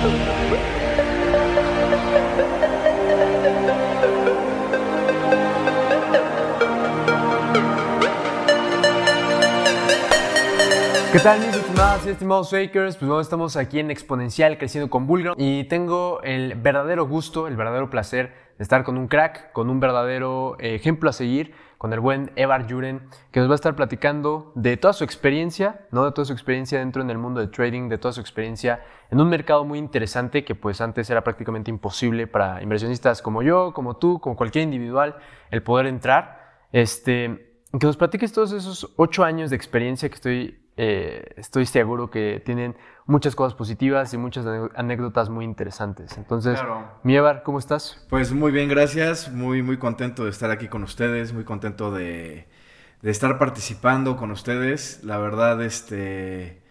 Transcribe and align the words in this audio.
¿Qué 0.00 0.06
tal 11.18 11.40
mis 11.40 11.54
estimadas 11.54 12.06
y 12.06 12.08
estimados 12.08 12.50
fakers? 12.50 12.96
Pues 12.96 13.06
bueno, 13.06 13.20
estamos 13.20 13.56
aquí 13.58 13.78
en 13.78 13.90
Exponencial 13.90 14.56
creciendo 14.56 14.88
con 14.88 15.06
Bullground 15.06 15.38
y 15.38 15.64
tengo 15.64 16.22
el 16.22 16.54
verdadero 16.54 17.06
gusto, 17.06 17.46
el 17.46 17.56
verdadero 17.56 17.90
placer 17.90 18.32
de 18.56 18.62
estar 18.62 18.84
con 18.84 18.96
un 18.96 19.06
crack, 19.06 19.52
con 19.52 19.68
un 19.68 19.80
verdadero 19.80 20.56
eh, 20.60 20.76
ejemplo 20.76 21.10
a 21.10 21.12
seguir, 21.12 21.52
con 21.80 21.94
el 21.94 22.00
buen 22.00 22.30
Evar 22.36 22.70
Juren, 22.70 23.08
que 23.30 23.40
nos 23.40 23.48
va 23.48 23.54
a 23.54 23.54
estar 23.54 23.74
platicando 23.74 24.52
de 24.54 24.76
toda 24.76 24.92
su 24.92 25.02
experiencia, 25.02 25.86
¿no? 25.90 26.04
De 26.04 26.12
toda 26.12 26.26
su 26.26 26.34
experiencia 26.34 26.78
dentro 26.78 27.00
en 27.00 27.08
el 27.08 27.16
mundo 27.16 27.40
del 27.40 27.50
trading, 27.50 27.88
de 27.88 27.96
toda 27.96 28.12
su 28.12 28.20
experiencia 28.20 28.84
en 29.10 29.18
un 29.18 29.30
mercado 29.30 29.64
muy 29.64 29.78
interesante 29.78 30.44
que 30.44 30.54
pues 30.54 30.82
antes 30.82 31.08
era 31.08 31.24
prácticamente 31.24 31.70
imposible 31.70 32.26
para 32.26 32.62
inversionistas 32.62 33.22
como 33.22 33.42
yo, 33.42 33.72
como 33.72 33.96
tú, 33.96 34.20
como 34.20 34.36
cualquier 34.36 34.64
individual, 34.64 35.16
el 35.50 35.62
poder 35.62 35.86
entrar. 35.86 36.66
Este, 36.70 37.62
que 37.72 37.86
nos 37.86 37.96
platiques 37.96 38.30
todos 38.30 38.52
esos 38.52 38.92
ocho 38.96 39.24
años 39.24 39.48
de 39.48 39.56
experiencia 39.56 40.10
que 40.10 40.16
estoy 40.16 40.59
eh, 40.76 41.34
estoy 41.36 41.66
seguro 41.66 42.10
que 42.10 42.42
tienen 42.44 42.76
muchas 43.06 43.34
cosas 43.34 43.54
positivas 43.54 44.14
y 44.14 44.18
muchas 44.18 44.46
anécdotas 44.74 45.28
muy 45.28 45.44
interesantes. 45.44 46.16
Entonces, 46.16 46.58
mi 47.02 47.12
Mievar, 47.12 47.42
¿cómo 47.42 47.58
estás? 47.58 48.06
Pues 48.08 48.32
muy 48.32 48.52
bien, 48.52 48.68
gracias. 48.68 49.30
Muy, 49.30 49.62
muy 49.62 49.78
contento 49.78 50.24
de 50.24 50.30
estar 50.30 50.50
aquí 50.50 50.68
con 50.68 50.82
ustedes, 50.82 51.32
muy 51.32 51.44
contento 51.44 51.90
de, 51.90 52.46
estar 53.02 53.38
participando 53.38 54.16
con 54.16 54.30
ustedes. 54.30 55.02
La 55.04 55.18
verdad, 55.18 55.62
este, 55.62 56.62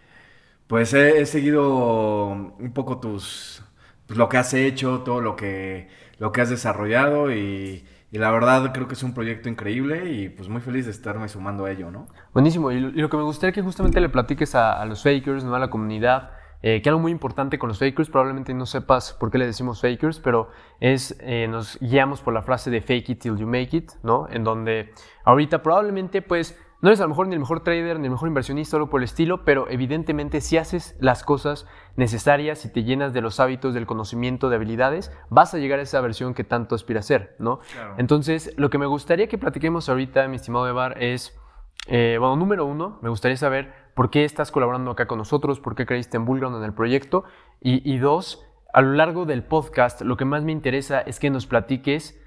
pues 0.66 0.94
he, 0.94 1.24
seguido 1.26 2.26
un 2.28 2.72
poco 2.72 3.00
tus, 3.00 3.62
pues, 4.06 4.18
lo 4.18 4.28
que 4.28 4.38
has 4.38 4.54
hecho, 4.54 5.00
todo 5.00 5.20
lo 5.20 5.36
que, 5.36 5.88
lo 6.18 6.32
que 6.32 6.40
has 6.40 6.50
desarrollado 6.50 7.32
y 7.32 7.84
y 8.12 8.18
la 8.18 8.30
verdad 8.30 8.72
creo 8.72 8.88
que 8.88 8.94
es 8.94 9.02
un 9.02 9.14
proyecto 9.14 9.48
increíble 9.48 10.10
y 10.12 10.28
pues 10.28 10.48
muy 10.48 10.60
feliz 10.60 10.84
de 10.86 10.90
estarme 10.90 11.28
sumando 11.28 11.66
a 11.66 11.70
ello, 11.70 11.90
¿no? 11.90 12.08
Buenísimo. 12.32 12.72
Y 12.72 12.80
lo, 12.80 13.08
que 13.08 13.16
me 13.16 13.22
gustaría 13.22 13.52
que 13.52 13.62
justamente 13.62 14.00
le 14.00 14.08
platiques 14.08 14.54
a, 14.56 14.84
los 14.84 15.02
fakers, 15.02 15.44
¿no? 15.44 15.54
A 15.54 15.60
la 15.60 15.70
comunidad, 15.70 16.30
eh, 16.62 16.82
que 16.82 16.88
algo 16.88 17.00
muy 17.00 17.12
importante 17.12 17.58
con 17.58 17.68
los 17.68 17.78
fakers, 17.78 18.10
probablemente 18.10 18.52
no 18.52 18.66
sepas 18.66 19.12
por 19.12 19.30
qué 19.30 19.38
le 19.38 19.46
decimos 19.46 19.80
fakers, 19.80 20.18
pero 20.18 20.50
es, 20.80 21.16
eh, 21.20 21.46
nos 21.48 21.78
guiamos 21.80 22.20
por 22.20 22.34
la 22.34 22.42
frase 22.42 22.70
de 22.70 22.80
fake 22.80 23.10
it 23.10 23.20
till 23.20 23.36
you 23.36 23.46
make 23.46 23.76
it, 23.76 23.92
¿no? 24.02 24.26
En 24.28 24.42
donde 24.42 24.92
ahorita 25.24 25.62
probablemente 25.62 26.20
pues 26.20 26.58
no 26.82 26.88
eres 26.88 27.00
a 27.00 27.04
lo 27.04 27.10
mejor 27.10 27.28
ni 27.28 27.34
el 27.34 27.40
mejor 27.40 27.60
trader, 27.60 27.98
ni 27.98 28.06
el 28.06 28.10
mejor 28.10 28.28
inversionista, 28.28 28.76
algo 28.76 28.88
por 28.88 29.00
el 29.00 29.04
estilo, 29.04 29.44
pero 29.44 29.68
evidentemente 29.68 30.40
si 30.40 30.56
haces 30.56 30.96
las 30.98 31.24
cosas 31.24 31.66
necesarias, 31.96 32.58
si 32.58 32.72
te 32.72 32.84
llenas 32.84 33.12
de 33.12 33.20
los 33.20 33.38
hábitos, 33.38 33.74
del 33.74 33.86
conocimiento, 33.86 34.48
de 34.48 34.56
habilidades, 34.56 35.12
vas 35.28 35.52
a 35.52 35.58
llegar 35.58 35.78
a 35.78 35.82
esa 35.82 36.00
versión 36.00 36.32
que 36.32 36.44
tanto 36.44 36.74
aspira 36.74 37.00
a 37.00 37.02
ser, 37.02 37.36
¿no? 37.38 37.60
Entonces, 37.98 38.54
lo 38.56 38.70
que 38.70 38.78
me 38.78 38.86
gustaría 38.86 39.28
que 39.28 39.36
platiquemos 39.36 39.88
ahorita, 39.88 40.26
mi 40.28 40.36
estimado 40.36 40.66
Evar, 40.68 41.02
es, 41.02 41.38
eh, 41.86 42.16
bueno, 42.18 42.36
número 42.36 42.64
uno, 42.64 42.98
me 43.02 43.10
gustaría 43.10 43.36
saber 43.36 43.72
por 43.94 44.10
qué 44.10 44.24
estás 44.24 44.50
colaborando 44.50 44.90
acá 44.90 45.06
con 45.06 45.18
nosotros, 45.18 45.60
por 45.60 45.74
qué 45.74 45.84
creíste 45.84 46.16
en 46.16 46.24
Bullground 46.24 46.56
en 46.56 46.64
el 46.64 46.72
proyecto, 46.72 47.24
y, 47.60 47.88
y 47.90 47.98
dos, 47.98 48.46
a 48.72 48.80
lo 48.80 48.92
largo 48.92 49.26
del 49.26 49.42
podcast, 49.42 50.00
lo 50.00 50.16
que 50.16 50.24
más 50.24 50.44
me 50.44 50.52
interesa 50.52 51.00
es 51.00 51.18
que 51.18 51.28
nos 51.28 51.46
platiques 51.46 52.19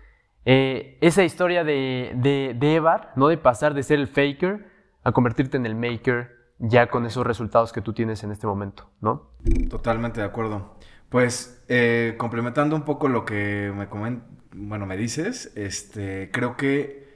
eh, 0.46 0.98
esa 1.02 1.24
historia 1.24 1.64
de, 1.64 2.12
de, 2.60 2.76
Evar, 2.76 3.14
¿no? 3.16 3.28
De 3.28 3.38
pasar 3.38 3.74
de 3.74 3.84
ser 3.84 4.00
el 4.00 4.08
faker 4.08 4.68
a 5.04 5.12
convertirte 5.12 5.58
en 5.58 5.66
el 5.66 5.76
maker 5.76 6.32
ya 6.60 6.88
con 6.88 7.06
esos 7.06 7.26
resultados 7.26 7.74
que 7.74 7.82
tú 7.82 7.94
tienes 7.94 8.24
en 8.24 8.32
este 8.32 8.48
momento, 8.48 8.90
¿no? 9.02 9.32
Totalmente 9.70 10.22
de 10.22 10.26
acuerdo. 10.26 10.76
Pues 11.10 11.64
eh, 11.68 12.16
complementando 12.18 12.76
un 12.76 12.84
poco 12.84 13.08
lo 13.08 13.26
que 13.26 13.72
me 13.76 13.88
bueno, 14.56 14.86
me 14.86 14.98
dices, 14.98 15.52
este, 15.56 16.30
creo 16.32 16.58
que 16.58 17.08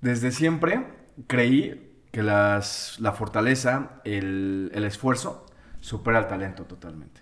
desde 0.00 0.32
siempre 0.32 0.86
creí 1.26 2.04
que 2.10 2.22
las, 2.22 2.98
la 3.00 3.12
fortaleza, 3.12 4.00
el, 4.04 4.70
el 4.74 4.84
esfuerzo, 4.84 5.46
supera 5.80 6.18
el 6.18 6.28
talento 6.28 6.64
totalmente. 6.64 7.21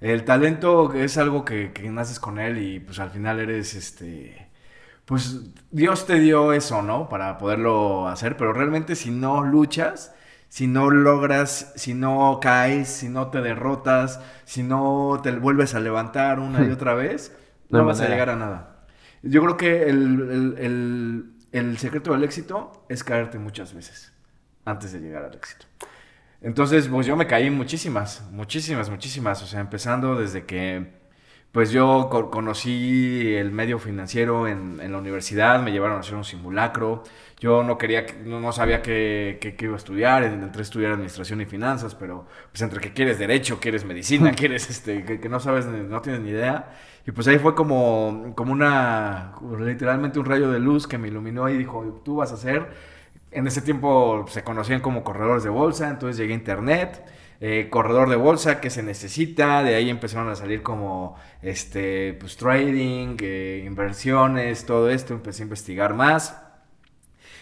El 0.00 0.24
talento 0.24 0.92
es 0.94 1.18
algo 1.18 1.44
que, 1.44 1.72
naces 1.90 2.20
con 2.20 2.38
él 2.38 2.58
y 2.58 2.80
pues 2.80 2.98
al 3.00 3.10
final 3.10 3.40
eres 3.40 3.74
este. 3.74 4.48
Pues 5.04 5.40
Dios 5.70 6.06
te 6.06 6.20
dio 6.20 6.52
eso, 6.52 6.82
¿no? 6.82 7.08
Para 7.08 7.38
poderlo 7.38 8.08
hacer, 8.08 8.36
pero 8.36 8.52
realmente 8.52 8.94
si 8.94 9.10
no 9.10 9.42
luchas, 9.42 10.14
si 10.48 10.66
no 10.66 10.90
logras, 10.90 11.72
si 11.76 11.94
no 11.94 12.38
caes, 12.40 12.88
si 12.88 13.08
no 13.08 13.28
te 13.28 13.40
derrotas, 13.40 14.20
si 14.44 14.62
no 14.62 15.20
te 15.22 15.32
vuelves 15.32 15.74
a 15.74 15.80
levantar 15.80 16.38
una 16.38 16.64
y 16.64 16.70
otra 16.70 16.94
vez, 16.94 17.34
no, 17.70 17.84
vas 17.84 18.00
a 18.00 18.08
llegar 18.08 18.30
a 18.30 18.36
nada. 18.36 18.86
Yo 19.22 19.42
creo 19.42 19.56
que 19.56 19.88
el, 19.88 21.34
el 21.52 21.78
secreto 21.78 22.12
del 22.12 22.22
éxito 22.24 22.84
es 22.88 23.02
caerte 23.02 23.38
muchas 23.38 23.74
veces 23.74 24.12
antes 24.64 24.92
de 24.92 25.00
llegar 25.00 25.24
al 25.24 25.34
éxito. 25.34 25.66
Entonces, 26.40 26.88
pues 26.88 27.06
yo 27.06 27.16
me 27.16 27.26
caí 27.26 27.50
muchísimas, 27.50 28.28
muchísimas, 28.30 28.90
muchísimas. 28.90 29.42
O 29.42 29.46
sea, 29.46 29.60
empezando 29.60 30.14
desde 30.14 30.44
que, 30.44 30.86
pues 31.50 31.70
yo 31.72 32.08
conocí 32.30 33.34
el 33.34 33.50
medio 33.50 33.78
financiero 33.80 34.46
en, 34.46 34.78
la 34.92 34.98
universidad, 34.98 35.60
me 35.62 35.72
llevaron 35.72 35.96
a 35.96 36.00
hacer 36.00 36.14
un 36.14 36.24
simulacro. 36.24 37.02
Yo 37.40 37.64
no 37.64 37.76
quería, 37.76 38.06
no, 38.24 38.52
sabía 38.52 38.82
qué, 38.82 39.56
iba 39.60 39.74
a 39.74 39.76
estudiar, 39.76 40.22
entré 40.22 40.60
a 40.60 40.62
estudiar 40.62 40.92
administración 40.92 41.40
y 41.40 41.46
finanzas, 41.46 41.94
pero 41.96 42.26
pues 42.52 42.62
entre 42.62 42.80
que 42.80 42.92
quieres 42.92 43.18
derecho, 43.18 43.58
quieres 43.60 43.84
medicina, 43.84 44.32
quieres, 44.36 44.70
este, 44.70 45.04
que, 45.04 45.28
no 45.28 45.40
sabes, 45.40 45.66
no 45.66 46.00
tienes 46.02 46.20
ni 46.22 46.30
idea. 46.30 46.72
Y 47.06 47.10
pues 47.12 47.26
ahí 47.26 47.38
fue 47.38 47.54
como, 47.54 48.32
como 48.36 48.52
una, 48.52 49.34
literalmente 49.60 50.18
un 50.20 50.26
rayo 50.26 50.50
de 50.52 50.60
luz 50.60 50.86
que 50.86 50.98
me 50.98 51.08
iluminó 51.08 51.48
y 51.48 51.56
dijo, 51.56 52.02
tú 52.04 52.16
vas 52.16 52.30
a 52.30 52.34
hacer 52.34 52.68
en 53.30 53.46
ese 53.46 53.62
tiempo 53.62 54.26
se 54.28 54.42
conocían 54.42 54.80
como 54.80 55.04
corredores 55.04 55.42
de 55.44 55.50
bolsa, 55.50 55.88
entonces 55.88 56.16
llegué 56.16 56.32
a 56.32 56.36
internet, 56.36 57.04
eh, 57.40 57.68
corredor 57.70 58.08
de 58.08 58.16
bolsa, 58.16 58.60
que 58.60 58.70
se 58.70 58.82
necesita? 58.82 59.62
De 59.62 59.74
ahí 59.76 59.90
empezaron 59.90 60.28
a 60.28 60.34
salir 60.34 60.62
como 60.62 61.16
este, 61.42 62.14
pues, 62.14 62.36
trading, 62.36 63.16
eh, 63.20 63.62
inversiones, 63.66 64.66
todo 64.66 64.90
esto, 64.90 65.14
empecé 65.14 65.42
a 65.42 65.44
investigar 65.44 65.94
más. 65.94 66.42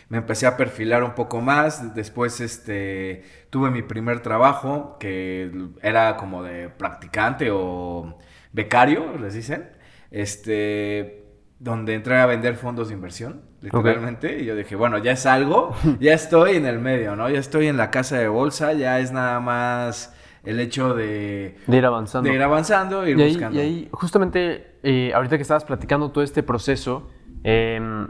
Me 0.08 0.18
empecé 0.18 0.46
a 0.46 0.56
perfilar 0.56 1.02
un 1.02 1.14
poco 1.14 1.40
más, 1.40 1.94
después 1.94 2.40
este, 2.40 3.24
tuve 3.50 3.70
mi 3.70 3.82
primer 3.82 4.20
trabajo, 4.20 4.98
que 5.00 5.50
era 5.82 6.16
como 6.16 6.42
de 6.44 6.68
practicante 6.68 7.50
o 7.50 8.16
becario, 8.52 9.18
les 9.18 9.34
dicen, 9.34 9.70
este, 10.12 11.25
donde 11.58 11.94
entré 11.94 12.16
a 12.16 12.26
vender 12.26 12.56
fondos 12.56 12.88
de 12.88 12.94
inversión 12.94 13.42
literalmente. 13.60 14.40
Y 14.40 14.44
yo 14.44 14.56
dije, 14.56 14.76
bueno, 14.76 14.98
ya 14.98 15.12
es 15.12 15.26
algo, 15.26 15.74
ya 16.00 16.14
estoy 16.14 16.56
en 16.56 16.66
el 16.66 16.78
medio, 16.78 17.16
¿no? 17.16 17.28
Ya 17.28 17.38
estoy 17.38 17.66
en 17.66 17.76
la 17.76 17.90
casa 17.90 18.18
de 18.18 18.28
bolsa, 18.28 18.72
ya 18.72 18.98
es 19.00 19.12
nada 19.12 19.40
más 19.40 20.14
el 20.44 20.60
hecho 20.60 20.94
de, 20.94 21.56
de 21.66 21.76
ir 21.76 21.84
avanzando. 21.84 22.28
De 22.28 22.36
ir 22.36 22.42
avanzando, 22.42 23.06
ir 23.06 23.18
y 23.18 23.22
ahí, 23.22 23.32
buscando. 23.32 23.58
Y 23.58 23.60
ahí, 23.60 23.88
justamente, 23.92 24.78
eh, 24.82 25.12
ahorita 25.14 25.36
que 25.36 25.42
estabas 25.42 25.64
platicando 25.64 26.10
todo 26.12 26.22
este 26.22 26.42
proceso, 26.42 27.10
em, 27.42 28.08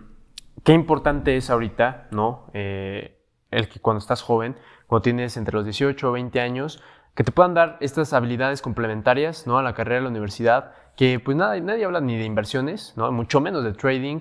qué 0.62 0.72
importante 0.72 1.36
es 1.36 1.48
ahorita, 1.48 2.08
¿no? 2.10 2.50
Eh, 2.52 3.18
el 3.50 3.68
que 3.68 3.80
cuando 3.80 3.98
estás 3.98 4.22
joven, 4.22 4.56
cuando 4.86 5.02
tienes 5.02 5.36
entre 5.36 5.54
los 5.54 5.64
18 5.64 6.10
o 6.10 6.12
20 6.12 6.40
años, 6.40 6.82
que 7.14 7.24
te 7.24 7.32
puedan 7.32 7.54
dar 7.54 7.78
estas 7.80 8.12
habilidades 8.12 8.60
complementarias, 8.60 9.46
¿no? 9.46 9.56
A 9.56 9.62
la 9.62 9.72
carrera 9.72 9.96
de 9.96 10.02
la 10.02 10.10
universidad, 10.10 10.72
que 10.96 11.20
pues 11.20 11.36
nada, 11.36 11.58
nadie 11.60 11.84
habla 11.84 12.00
ni 12.00 12.16
de 12.16 12.24
inversiones, 12.24 12.94
¿no? 12.96 13.10
Mucho 13.12 13.40
menos 13.40 13.62
de 13.62 13.72
trading. 13.72 14.20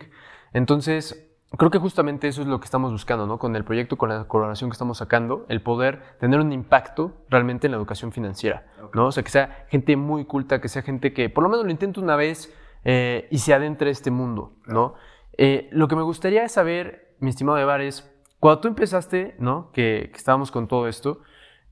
Entonces, 0.54 1.32
creo 1.58 1.72
que 1.72 1.80
justamente 1.80 2.28
eso 2.28 2.42
es 2.42 2.48
lo 2.48 2.60
que 2.60 2.66
estamos 2.66 2.92
buscando, 2.92 3.26
¿no? 3.26 3.40
Con 3.40 3.56
el 3.56 3.64
proyecto, 3.64 3.98
con 3.98 4.10
la 4.10 4.26
colaboración 4.26 4.70
que 4.70 4.74
estamos 4.74 4.98
sacando, 4.98 5.46
el 5.48 5.62
poder 5.62 6.02
tener 6.20 6.40
un 6.40 6.52
impacto 6.52 7.14
realmente 7.30 7.68
en 7.68 7.72
la 7.72 7.78
educación 7.78 8.12
financiera, 8.12 8.68
¿no? 8.94 9.08
O 9.08 9.12
sea, 9.12 9.24
que 9.24 9.32
sea 9.32 9.66
gente 9.70 9.96
muy 9.96 10.26
culta, 10.26 10.60
que 10.60 10.68
sea 10.68 10.82
gente 10.82 11.14
que 11.14 11.30
por 11.30 11.44
lo 11.44 11.50
menos 11.50 11.66
lo 11.66 11.72
intente 11.72 12.00
una 12.00 12.18
vez 12.18 12.54
eh, 12.84 13.28
y 13.32 13.38
se 13.38 13.54
adentre 13.54 13.90
a 13.90 13.92
este 13.92 14.12
mundo, 14.12 14.54
¿no? 14.66 14.96
Eh, 15.38 15.70
lo 15.72 15.88
que 15.88 15.96
me 15.96 16.04
gustaría 16.04 16.48
saber, 16.50 17.16
mi 17.20 17.30
estimado 17.30 17.58
Evar, 17.58 17.82
es, 17.82 18.12
cuando 18.40 18.62
tú 18.62 18.68
empezaste, 18.68 19.36
¿no? 19.40 19.72
Que, 19.72 20.10
que 20.12 20.18
estábamos 20.18 20.52
con 20.52 20.68
todo 20.68 20.88
esto, 20.88 21.22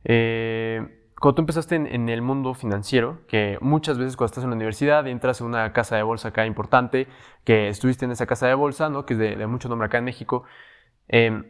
eh, 0.05 1.02
cuando 1.23 1.35
tú 1.35 1.41
empezaste 1.43 1.75
en, 1.75 2.09
el 2.09 2.21
mundo 2.21 2.53
financiero, 2.53 3.19
que 3.29 3.57
muchas 3.61 3.97
veces 3.97 4.17
cuando 4.17 4.31
estás 4.31 4.43
en 4.43 4.49
la 4.49 4.57
universidad 4.57 5.07
entras 5.07 5.39
en 5.39 5.47
una 5.47 5.71
casa 5.71 5.95
de 5.95 6.03
bolsa 6.03 6.27
acá 6.27 6.45
importante, 6.45 7.07
que 7.45 7.69
estuviste 7.69 8.03
en 8.03 8.11
esa 8.11 8.25
casa 8.25 8.45
de 8.47 8.55
bolsa, 8.55 8.89
¿no? 8.89 9.05
que 9.05 9.13
es 9.13 9.19
de, 9.19 9.47
mucho 9.47 9.69
nombre 9.69 9.85
acá 9.85 9.99
en 9.99 10.03
México, 10.03 10.43
em, 11.07 11.45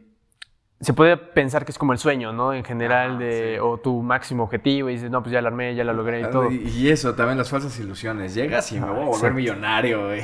se 0.79 0.93
puede 0.93 1.17
pensar 1.17 1.65
que 1.65 1.71
es 1.71 1.79
como 1.79 1.91
el 1.91 1.97
sueño, 1.97 2.33
¿no? 2.33 2.53
En 2.53 2.63
general, 2.63 3.17
de, 3.17 3.59
o 3.61 3.79
tu 3.79 4.03
máximo 4.03 4.43
objetivo, 4.43 4.89
y 4.89 4.93
dices, 4.93 5.09
no, 5.09 5.23
pues 5.23 5.33
ya 5.33 5.41
la 5.41 5.47
armé, 5.47 5.73
ya 5.73 5.83
la 5.83 5.93
logré 5.93 6.21
y 6.21 6.29
todo. 6.29 6.51
Y, 6.51 6.89
eso, 6.89 7.15
también 7.15 7.39
las 7.39 7.49
falsas 7.49 7.79
ilusiones. 7.79 8.35
Llegas 8.35 8.71
y 8.73 8.79
me 8.79 8.91
voy 8.91 9.01
a 9.01 9.05
volver 9.05 9.33
millonario, 9.33 10.05
güey. 10.05 10.23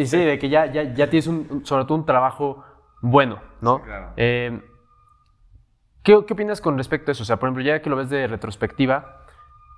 Y, 0.00 0.06
sí, 0.06 0.18
de 0.18 0.38
que 0.38 0.50
ya, 0.50 0.66
ya, 0.66 0.82
ya 0.92 1.08
tienes 1.08 1.28
un, 1.28 1.64
sobre 1.64 1.84
todo 1.84 1.94
un 1.94 2.04
trabajo 2.04 2.62
bueno, 3.00 3.40
¿no? 3.62 3.80
claro. 3.80 4.12
Em, 4.16 4.60
¿Qué, 6.06 6.14
opinas 6.14 6.60
con 6.60 6.78
respecto 6.78 7.10
a 7.10 7.12
eso? 7.12 7.24
O 7.24 7.26
sea, 7.26 7.40
por 7.40 7.48
ejemplo, 7.48 7.64
ya 7.64 7.82
que 7.82 7.90
lo 7.90 7.96
ves 7.96 8.08
de 8.08 8.28
retrospectiva, 8.28 9.24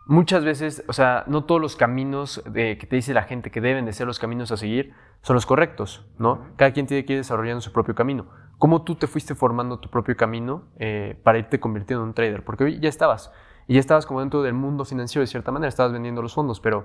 muchas 0.05 0.45
veces, 0.45 0.85
o 0.87 0.93
sea, 0.93 1.25
no 1.27 1.45
todos 1.45 1.59
los 1.59 1.75
caminos 1.75 2.43
que 2.53 2.77
te 2.77 2.97
dice 2.97 3.15
la 3.15 3.23
gente 3.23 3.51
que 3.51 3.63
deben 3.63 3.87
de 3.87 3.95
ser 3.95 4.07
los 4.07 4.19
caminos 4.19 4.53
a 4.53 4.59
seguir 4.59 4.93
son 5.23 5.37
los 5.37 5.47
correctos, 5.47 6.05
¿no? 6.19 6.49
Cada 6.57 6.73
quien 6.73 6.87
tiene 6.87 7.07
que 7.07 7.15
ir 7.15 7.21
desarrollando 7.21 7.63
su 7.63 7.73
propio 7.73 7.95
camino. 7.95 8.27
¿Cómo 8.59 8.83
tú 8.83 8.97
te 8.97 9.07
fuiste 9.07 9.35
formando 9.35 9.79
tu 9.79 9.89
propio 9.89 10.19
camino 10.19 10.65
eh, 10.79 11.19
para 11.25 11.39
irte 11.39 11.59
convirtiendo 11.61 12.03
en 12.03 12.09
un 12.09 12.15
trader? 12.15 12.45
Porque 12.45 12.65
hoy 12.65 12.79
ya 12.79 12.91
estabas, 12.91 13.33
y 13.67 13.75
ya 13.75 13.81
estabas 13.81 14.05
como 14.05 14.21
dentro 14.21 14.43
del 14.43 14.53
mundo 14.53 14.85
financiero 14.85 15.23
de 15.23 15.29
cierta 15.29 15.51
manera, 15.51 15.71
estabas 15.71 15.95
vendiendo 15.95 16.21
los 16.21 16.35
fondos, 16.35 16.61
pero 16.61 16.85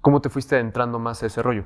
¿cómo 0.00 0.22
te 0.22 0.30
fuiste 0.30 0.54
adentrando 0.54 0.98
más 0.98 1.22
a 1.22 1.26
ese 1.26 1.42
rollo? 1.42 1.64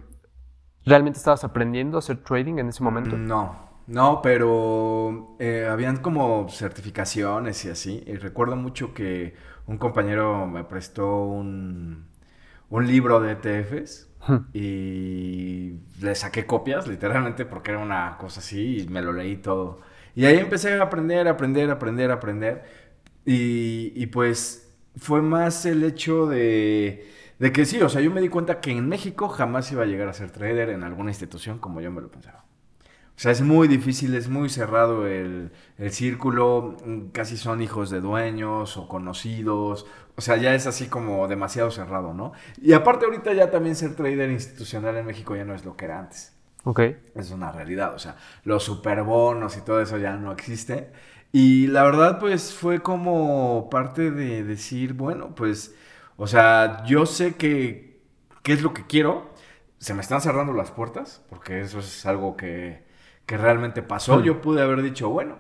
¿Realmente 0.84 1.18
estabas 1.18 1.44
aprendiendo 1.44 1.96
a 1.96 2.00
hacer 2.00 2.24
trading 2.24 2.58
en 2.58 2.70
ese 2.70 2.82
momento? 2.82 3.16
No, 3.16 3.67
no, 3.88 4.20
pero 4.23 5.37
eh, 5.40 5.67
habían 5.70 5.99
como 5.99 6.49
certificaciones 6.50 7.64
y 7.64 7.70
así. 7.70 8.05
Y 8.06 8.17
recuerdo 8.17 8.56
mucho 8.56 8.94
que 8.94 9.35
un 9.67 9.79
compañero 9.79 10.46
me 10.46 10.64
prestó 10.64 11.25
un, 11.25 12.06
un 12.70 12.87
libro 12.87 13.20
de 13.20 13.32
ETFs 13.32 14.08
y 14.55 15.75
le 16.00 16.14
saqué 16.14 16.46
copias, 16.46 16.87
literalmente, 16.88 17.46
porque 17.46 17.73
era 17.73 17.81
una 17.81 18.17
cosa 18.19 18.40
así 18.40 18.81
y 18.82 18.88
me 18.88 19.02
lo 19.02 19.12
leí 19.12 19.37
todo. 19.38 19.81
Y 20.14 20.26
ahí 20.26 20.38
empecé 20.38 20.75
a 20.75 20.82
aprender, 20.85 21.29
aprender, 21.29 21.70
aprender, 21.70 22.11
aprender. 22.11 22.64
Y, 23.26 23.93
y 23.96 24.06
pues 24.08 24.70
fue 24.96 25.23
más 25.23 25.67
el 25.67 25.85
hecho 25.85 26.26
de, 26.26 27.08
de 27.38 27.52
que 27.52 27.64
sí, 27.67 27.81
o 27.82 27.88
sea, 27.88 28.00
yo 28.02 28.11
me 28.11 28.20
di 28.23 28.29
cuenta 28.31 28.61
que 28.61 28.73
en 28.73 28.88
México 28.88 29.29
jamás 29.29 29.70
iba 29.73 29.82
a 29.85 29.87
llegar 29.87 30.08
a 30.08 30.14
ser 30.14 30.31
trader 30.32 30.70
en 30.70 30.82
alguna 30.85 31.11
institución 31.11 31.58
como 31.58 31.81
yo 31.81 31.90
me 31.93 32.00
lo 32.02 32.11
pensaba. 32.11 32.38
O 33.18 33.20
sea, 33.20 33.32
es 33.32 33.42
muy 33.42 33.66
difícil, 33.66 34.14
es 34.14 34.28
muy 34.28 34.48
cerrado 34.48 35.04
el, 35.04 35.50
el, 35.76 35.90
círculo, 35.90 36.76
casi 37.10 37.36
son 37.36 37.60
hijos 37.60 37.90
de 37.90 38.00
dueños 38.00 38.76
o 38.76 38.86
conocidos, 38.86 39.86
o 40.14 40.20
sea, 40.20 40.36
ya 40.36 40.54
es 40.54 40.68
así 40.68 40.86
como 40.86 41.26
demasiado 41.26 41.72
cerrado, 41.72 42.14
¿no? 42.14 42.30
Y 42.62 42.74
aparte 42.74 43.06
ahorita 43.06 43.32
ya 43.32 43.50
también 43.50 43.74
ser 43.74 43.96
trader 43.96 44.30
institucional 44.30 44.96
en 44.96 45.04
México 45.04 45.34
ya 45.34 45.44
no 45.44 45.52
es 45.52 45.64
lo 45.64 45.76
que 45.76 45.86
era 45.86 45.98
antes. 45.98 46.32
Ok. 46.62 46.78
Es 47.16 47.32
una 47.32 47.50
realidad, 47.50 47.92
o 47.92 47.98
sea, 47.98 48.14
los 48.44 48.62
superbonos 48.62 49.56
y 49.56 49.62
todo 49.62 49.80
eso 49.82 49.98
ya 49.98 50.14
no 50.14 50.30
existe. 50.30 50.92
Y 51.32 51.66
la 51.66 51.82
verdad, 51.82 52.20
pues 52.20 52.54
fue 52.54 52.82
como 52.82 53.68
parte 53.68 54.12
de 54.12 54.44
decir, 54.44 54.92
bueno, 54.92 55.34
pues, 55.34 55.74
o 56.16 56.28
sea, 56.28 56.84
yo 56.86 57.04
sé 57.04 57.34
que, 57.34 58.00
qué 58.44 58.52
es 58.52 58.62
lo 58.62 58.72
que 58.72 58.86
quiero, 58.86 59.34
se 59.78 59.92
me 59.92 60.02
están 60.02 60.20
cerrando 60.20 60.52
las 60.52 60.70
puertas, 60.70 61.24
porque 61.28 61.62
eso 61.62 61.80
es 61.80 62.06
algo 62.06 62.36
que 62.36 62.86
que 63.28 63.36
realmente 63.36 63.82
pasó, 63.82 64.22
yo 64.22 64.40
pude 64.40 64.62
haber 64.62 64.80
dicho, 64.80 65.10
bueno, 65.10 65.36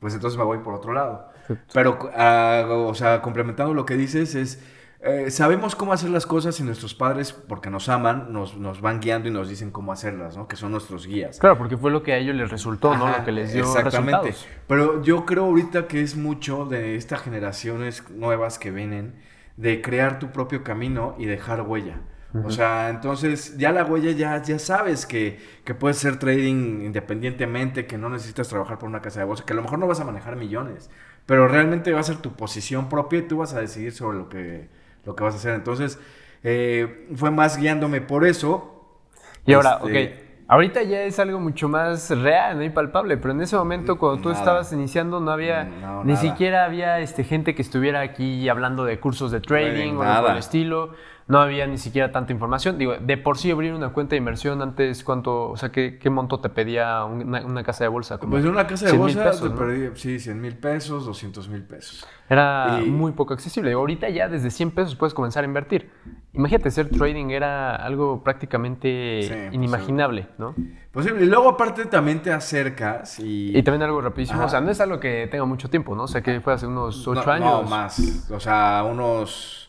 pues 0.00 0.14
entonces 0.14 0.38
me 0.38 0.44
voy 0.44 0.60
por 0.60 0.72
otro 0.72 0.94
lado. 0.94 1.28
Pero, 1.74 1.98
ah, 2.16 2.64
o 2.66 2.94
sea, 2.94 3.20
complementando 3.20 3.74
lo 3.74 3.84
que 3.84 3.94
dices, 3.94 4.34
es, 4.34 4.64
eh, 5.00 5.30
sabemos 5.30 5.76
cómo 5.76 5.92
hacer 5.92 6.08
las 6.08 6.24
cosas 6.24 6.58
y 6.60 6.62
nuestros 6.62 6.94
padres, 6.94 7.34
porque 7.34 7.68
nos 7.68 7.90
aman, 7.90 8.32
nos, 8.32 8.56
nos, 8.56 8.80
van 8.80 9.00
guiando 9.00 9.28
y 9.28 9.32
nos 9.32 9.50
dicen 9.50 9.70
cómo 9.70 9.92
hacerlas, 9.92 10.34
¿no? 10.38 10.48
Que 10.48 10.56
son 10.56 10.72
nuestros 10.72 11.06
guías. 11.06 11.38
Claro, 11.40 11.58
porque 11.58 11.76
fue 11.76 11.90
lo 11.90 12.02
que 12.02 12.14
a 12.14 12.16
ellos 12.16 12.36
les 12.36 12.50
resultó, 12.50 12.96
¿no? 12.96 13.06
Lo 13.06 13.22
que 13.22 13.32
les 13.32 13.52
dio 13.52 13.64
Exactamente. 13.64 14.28
Resultados. 14.28 14.48
Pero 14.66 15.02
yo 15.02 15.26
creo 15.26 15.44
ahorita 15.44 15.88
que 15.88 16.00
es 16.00 16.16
mucho 16.16 16.64
de 16.64 16.96
estas 16.96 17.20
generaciones 17.20 18.02
nuevas 18.08 18.58
que 18.58 18.70
vienen, 18.70 19.20
de 19.58 19.82
crear 19.82 20.18
tu 20.18 20.32
propio 20.32 20.64
camino 20.64 21.16
y 21.18 21.26
dejar 21.26 21.60
huella. 21.60 22.00
O 22.42 22.50
sea, 22.50 22.88
entonces 22.88 23.56
ya 23.58 23.70
la 23.70 23.84
huella 23.84 24.10
ya, 24.10 24.42
ya 24.42 24.58
sabes 24.58 25.06
que, 25.06 25.38
que 25.64 25.72
puedes 25.74 25.98
ser 25.98 26.18
trading 26.18 26.82
independientemente, 26.84 27.86
que 27.86 27.96
no 27.96 28.08
necesitas 28.08 28.48
trabajar 28.48 28.78
por 28.78 28.88
una 28.88 29.00
casa 29.00 29.20
de 29.20 29.26
bolsa, 29.26 29.44
que 29.44 29.52
a 29.52 29.56
lo 29.56 29.62
mejor 29.62 29.78
no 29.78 29.86
vas 29.86 30.00
a 30.00 30.04
manejar 30.04 30.34
millones, 30.34 30.90
pero 31.26 31.46
realmente 31.46 31.92
va 31.92 32.00
a 32.00 32.02
ser 32.02 32.16
tu 32.16 32.32
posición 32.32 32.88
propia 32.88 33.20
y 33.20 33.22
tú 33.22 33.38
vas 33.38 33.54
a 33.54 33.60
decidir 33.60 33.92
sobre 33.92 34.18
lo 34.18 34.28
que, 34.28 34.68
lo 35.04 35.14
que 35.14 35.22
vas 35.22 35.34
a 35.34 35.36
hacer. 35.36 35.54
Entonces, 35.54 36.00
eh, 36.42 37.06
fue 37.14 37.30
más 37.30 37.56
guiándome 37.56 38.00
por 38.00 38.26
eso. 38.26 38.98
Y 39.46 39.52
ahora, 39.52 39.78
este, 39.84 40.14
ok. 40.14 40.24
Ahorita 40.46 40.82
ya 40.82 41.04
es 41.04 41.18
algo 41.18 41.40
mucho 41.40 41.68
más 41.68 42.10
real 42.10 42.62
y 42.62 42.68
palpable, 42.68 43.16
pero 43.16 43.32
en 43.32 43.40
ese 43.40 43.56
momento 43.56 43.96
cuando 43.96 44.20
tú 44.20 44.30
estabas 44.30 44.70
iniciando 44.74 45.18
no 45.18 45.30
había, 45.30 46.02
ni 46.04 46.16
siquiera 46.16 46.66
había 46.66 46.98
este, 46.98 47.24
gente 47.24 47.54
que 47.54 47.62
estuviera 47.62 48.00
aquí 48.00 48.46
hablando 48.50 48.84
de 48.84 49.00
cursos 49.00 49.30
de 49.30 49.40
trading 49.40 49.94
o 49.94 50.02
algo 50.02 50.22
por 50.22 50.32
el 50.32 50.38
estilo 50.38 50.90
no 51.26 51.40
había 51.40 51.66
ni 51.66 51.78
siquiera 51.78 52.12
tanta 52.12 52.32
información. 52.32 52.76
Digo, 52.76 52.94
de 53.00 53.16
por 53.16 53.38
sí 53.38 53.50
abrir 53.50 53.72
una 53.72 53.90
cuenta 53.90 54.10
de 54.10 54.18
inversión 54.18 54.60
antes, 54.60 55.02
¿cuánto, 55.02 55.50
o 55.50 55.56
sea, 55.56 55.70
qué, 55.72 55.98
qué 55.98 56.10
monto 56.10 56.40
te 56.40 56.50
pedía 56.50 57.04
una, 57.04 57.62
casa 57.62 57.84
de 57.84 57.88
bolsa? 57.88 58.18
pues 58.18 58.44
una 58.44 58.66
casa 58.66 58.86
de 58.86 58.92
bolsa 58.92 59.30
te 59.30 59.50
pedía, 59.50 59.90
sí, 59.94 60.18
100 60.18 60.40
mil 60.40 60.56
pesos, 60.56 61.06
200 61.06 61.48
mil 61.48 61.62
pesos. 61.62 62.06
Era 62.28 62.80
muy 62.86 63.12
poco 63.12 63.32
accesible. 63.32 63.72
Ahorita 63.72 64.08
ya 64.08 64.28
desde 64.28 64.50
100 64.50 64.70
pesos 64.72 64.96
puedes 64.96 65.14
comenzar 65.14 65.44
a 65.44 65.46
invertir. 65.46 65.90
Imagínate, 66.34 66.70
ser 66.70 66.90
trading 66.90 67.30
era 67.30 67.76
algo 67.76 68.22
prácticamente 68.22 69.50
inimaginable, 69.52 70.28
¿no? 70.36 70.54
Posible. 70.92 71.24
Y 71.24 71.26
luego 71.26 71.48
aparte 71.48 71.86
también 71.86 72.22
te 72.22 72.32
acercas 72.32 73.18
y... 73.18 73.56
Y 73.56 73.62
también 73.62 73.82
algo 73.82 74.00
rapidísimo. 74.00 74.44
O 74.44 74.48
sea, 74.48 74.60
no 74.60 74.70
es 74.70 74.80
algo 74.80 75.00
que 75.00 75.28
tenga 75.30 75.44
mucho 75.44 75.70
tiempo, 75.70 75.94
¿no? 75.94 76.04
O 76.04 76.08
sea, 76.08 76.22
que 76.22 76.40
fue 76.40 76.52
hace 76.52 76.66
unos 76.66 77.06
8 77.06 77.30
años. 77.30 77.62
No, 77.62 77.68
más. 77.68 78.28
O 78.30 78.40
sea, 78.40 78.84
unos 78.90 79.63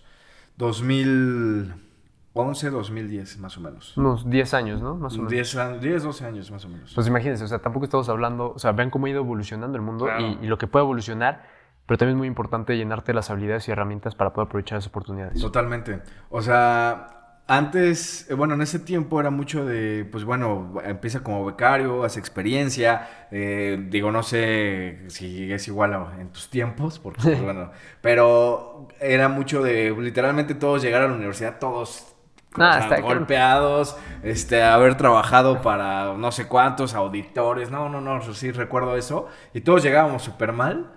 2011, 0.57 2.69
2010, 2.69 3.39
más 3.39 3.57
o 3.57 3.61
menos. 3.61 3.97
Unos 3.97 4.29
10 4.29 4.53
años, 4.53 4.81
¿no? 4.81 4.95
Más 4.95 5.13
o 5.13 5.17
menos. 5.17 5.31
10, 5.31 5.81
10, 5.81 6.03
12 6.03 6.25
años, 6.25 6.51
más 6.51 6.65
o 6.65 6.69
menos. 6.69 6.93
Pues 6.93 7.07
imagínense, 7.07 7.43
o 7.43 7.47
sea, 7.47 7.59
tampoco 7.59 7.85
estamos 7.85 8.07
hablando, 8.09 8.53
o 8.53 8.59
sea, 8.59 8.71
vean 8.71 8.89
cómo 8.89 9.07
ha 9.07 9.09
ido 9.09 9.19
evolucionando 9.19 9.77
el 9.77 9.83
mundo 9.83 10.07
y, 10.19 10.47
lo 10.47 10.57
que 10.57 10.67
puede 10.67 10.83
evolucionar, 10.83 11.43
pero 11.85 11.97
también 11.97 12.17
es 12.17 12.19
muy 12.19 12.27
importante 12.27 12.77
llenarte 12.77 13.13
las 13.13 13.29
habilidades 13.29 13.67
y 13.67 13.71
herramientas 13.71 14.15
para 14.15 14.33
poder 14.33 14.47
aprovechar 14.47 14.77
esas 14.77 14.89
oportunidades. 14.89 15.41
Totalmente. 15.41 16.01
O 16.29 16.41
sea, 16.41 17.24
antes, 17.47 18.29
eh, 18.29 18.33
bueno, 18.33 18.55
en 18.55 18.61
ese 18.61 18.79
tiempo 18.79 19.19
era 19.19 19.29
mucho 19.29 19.65
de, 19.65 20.05
pues 20.11 20.23
bueno, 20.23 20.81
empieza 20.83 21.21
como 21.21 21.45
becario, 21.45 22.03
hace 22.03 22.19
experiencia, 22.19 23.27
eh, 23.31 23.77
digo, 23.89 24.11
no 24.11 24.23
sé 24.23 25.03
si 25.07 25.51
es 25.51 25.67
igual 25.67 26.07
en 26.19 26.29
tus 26.29 26.49
tiempos, 26.49 26.97
porque 26.97 27.21
pues, 27.21 27.41
bueno, 27.43 27.71
pero 28.01 28.87
era 28.99 29.29
mucho 29.29 29.61
de, 29.61 29.95
literalmente 29.99 30.55
todos 30.55 30.81
llegar 30.81 31.03
a 31.03 31.07
la 31.07 31.13
universidad, 31.13 31.59
todos 31.59 32.15
ah, 32.57 32.97
golpeados, 33.01 33.95
este, 34.23 34.63
haber 34.63 34.97
trabajado 34.97 35.61
para 35.61 36.15
no 36.15 36.31
sé 36.31 36.47
cuántos 36.47 36.95
auditores, 36.95 37.69
no, 37.69 37.89
no, 37.89 38.01
no, 38.01 38.21
sí 38.33 38.51
recuerdo 38.51 38.97
eso, 38.97 39.27
y 39.53 39.61
todos 39.61 39.83
llegábamos 39.83 40.23
súper 40.23 40.51
mal. 40.51 40.94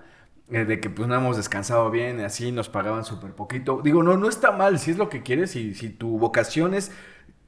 Eh, 0.50 0.64
de 0.64 0.80
que 0.80 0.88
pues 0.88 1.06
no 1.08 1.14
hemos 1.14 1.36
descansado 1.36 1.90
bien, 1.90 2.20
y 2.20 2.22
así 2.22 2.52
nos 2.52 2.70
pagaban 2.70 3.04
súper 3.04 3.32
poquito. 3.32 3.80
Digo, 3.84 4.02
no, 4.02 4.16
no 4.16 4.28
está 4.28 4.50
mal, 4.50 4.78
si 4.78 4.90
es 4.90 4.98
lo 4.98 5.10
que 5.10 5.22
quieres, 5.22 5.54
y 5.56 5.74
si 5.74 5.90
tu 5.90 6.18
vocación 6.18 6.72
es 6.72 6.90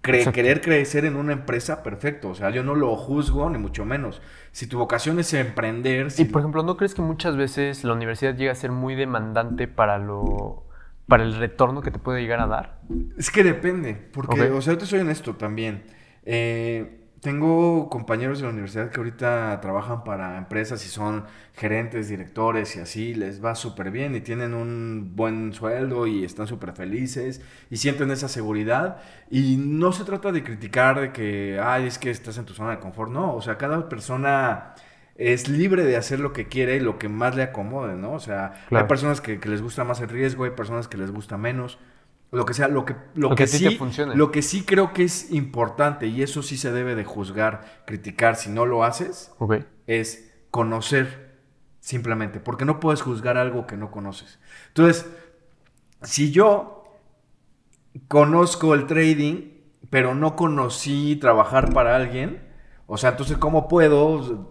querer 0.02 0.60
crecer 0.60 1.04
en 1.04 1.16
una 1.16 1.32
empresa, 1.32 1.82
perfecto. 1.82 2.28
O 2.28 2.34
sea, 2.34 2.50
yo 2.50 2.62
no 2.62 2.74
lo 2.74 2.94
juzgo, 2.96 3.48
ni 3.48 3.58
mucho 3.58 3.84
menos. 3.84 4.20
Si 4.52 4.66
tu 4.66 4.78
vocación 4.78 5.18
es 5.18 5.32
emprender... 5.34 6.08
Y 6.18 6.24
por 6.24 6.40
ejemplo, 6.42 6.62
¿no 6.62 6.76
crees 6.76 6.94
que 6.94 7.02
muchas 7.02 7.36
veces 7.36 7.84
la 7.84 7.92
universidad 7.94 8.34
llega 8.36 8.52
a 8.52 8.54
ser 8.54 8.70
muy 8.70 8.94
demandante 8.94 9.68
para 9.68 9.98
lo 9.98 10.64
para 11.06 11.24
el 11.24 11.34
retorno 11.34 11.82
que 11.82 11.90
te 11.90 11.98
puede 11.98 12.20
llegar 12.20 12.40
a 12.40 12.46
dar? 12.46 12.80
Es 13.18 13.30
que 13.30 13.42
depende, 13.42 13.94
porque, 13.94 14.42
o 14.50 14.62
sea, 14.62 14.74
yo 14.74 14.78
te 14.78 14.86
soy 14.86 15.00
honesto 15.00 15.34
también. 15.34 15.82
Eh, 16.24 16.99
tengo 17.20 17.90
compañeros 17.90 18.38
de 18.38 18.46
la 18.46 18.52
universidad 18.52 18.90
que 18.90 18.98
ahorita 18.98 19.60
trabajan 19.60 20.04
para 20.04 20.38
empresas 20.38 20.84
y 20.86 20.88
son 20.88 21.26
gerentes, 21.54 22.08
directores 22.08 22.76
y 22.76 22.80
así, 22.80 23.14
les 23.14 23.44
va 23.44 23.54
súper 23.54 23.90
bien 23.90 24.14
y 24.14 24.20
tienen 24.20 24.54
un 24.54 25.12
buen 25.14 25.52
sueldo 25.52 26.06
y 26.06 26.24
están 26.24 26.46
súper 26.46 26.72
felices 26.72 27.42
y 27.70 27.76
sienten 27.76 28.10
esa 28.10 28.28
seguridad. 28.28 28.98
Y 29.30 29.56
no 29.58 29.92
se 29.92 30.04
trata 30.04 30.32
de 30.32 30.42
criticar 30.42 31.00
de 31.00 31.12
que, 31.12 31.60
ay, 31.62 31.86
es 31.86 31.98
que 31.98 32.10
estás 32.10 32.38
en 32.38 32.46
tu 32.46 32.54
zona 32.54 32.70
de 32.72 32.78
confort, 32.78 33.12
no, 33.12 33.34
o 33.34 33.42
sea, 33.42 33.58
cada 33.58 33.88
persona 33.88 34.74
es 35.16 35.48
libre 35.48 35.84
de 35.84 35.96
hacer 35.96 36.20
lo 36.20 36.32
que 36.32 36.48
quiere 36.48 36.76
y 36.76 36.80
lo 36.80 36.98
que 36.98 37.10
más 37.10 37.36
le 37.36 37.42
acomode, 37.42 37.96
¿no? 37.96 38.12
O 38.12 38.20
sea, 38.20 38.64
hay 38.70 38.84
personas 38.84 39.20
que, 39.20 39.38
que 39.38 39.50
les 39.50 39.60
gusta 39.60 39.84
más 39.84 40.00
el 40.00 40.08
riesgo, 40.08 40.44
hay 40.44 40.52
personas 40.52 40.88
que 40.88 40.96
les 40.96 41.10
gusta 41.10 41.36
menos 41.36 41.78
lo 42.32 42.44
que 42.44 42.54
sea, 42.54 42.68
lo 42.68 42.84
que, 42.84 42.94
lo, 43.14 43.34
que, 43.34 43.46
sí, 43.46 43.78
lo 44.14 44.30
que 44.30 44.42
sí 44.42 44.62
creo 44.62 44.92
que 44.92 45.02
es 45.02 45.32
importante 45.32 46.06
y 46.06 46.22
eso 46.22 46.42
sí 46.42 46.56
se 46.56 46.70
debe 46.70 46.94
de 46.94 47.04
juzgar, 47.04 47.82
criticar 47.86 48.36
si 48.36 48.50
no 48.50 48.66
lo 48.66 48.84
haces, 48.84 49.32
es 49.86 50.32
conocer 50.50 51.38
simplemente, 51.80 52.38
porque 52.38 52.64
no 52.64 52.78
puedes 52.78 53.02
juzgar 53.02 53.36
algo 53.36 53.66
que 53.66 53.76
no 53.76 53.90
conoces. 53.90 54.38
Entonces, 54.68 55.10
si 56.02 56.30
yo 56.30 56.84
conozco 58.06 58.74
el 58.74 58.86
trading, 58.86 59.50
pero 59.90 60.14
no 60.14 60.36
conocí 60.36 61.16
trabajar 61.16 61.72
para 61.72 61.96
alguien, 61.96 62.49
o 62.92 62.96
sea, 62.96 63.10
entonces, 63.10 63.38
¿cómo 63.38 63.68
puedo 63.68 64.50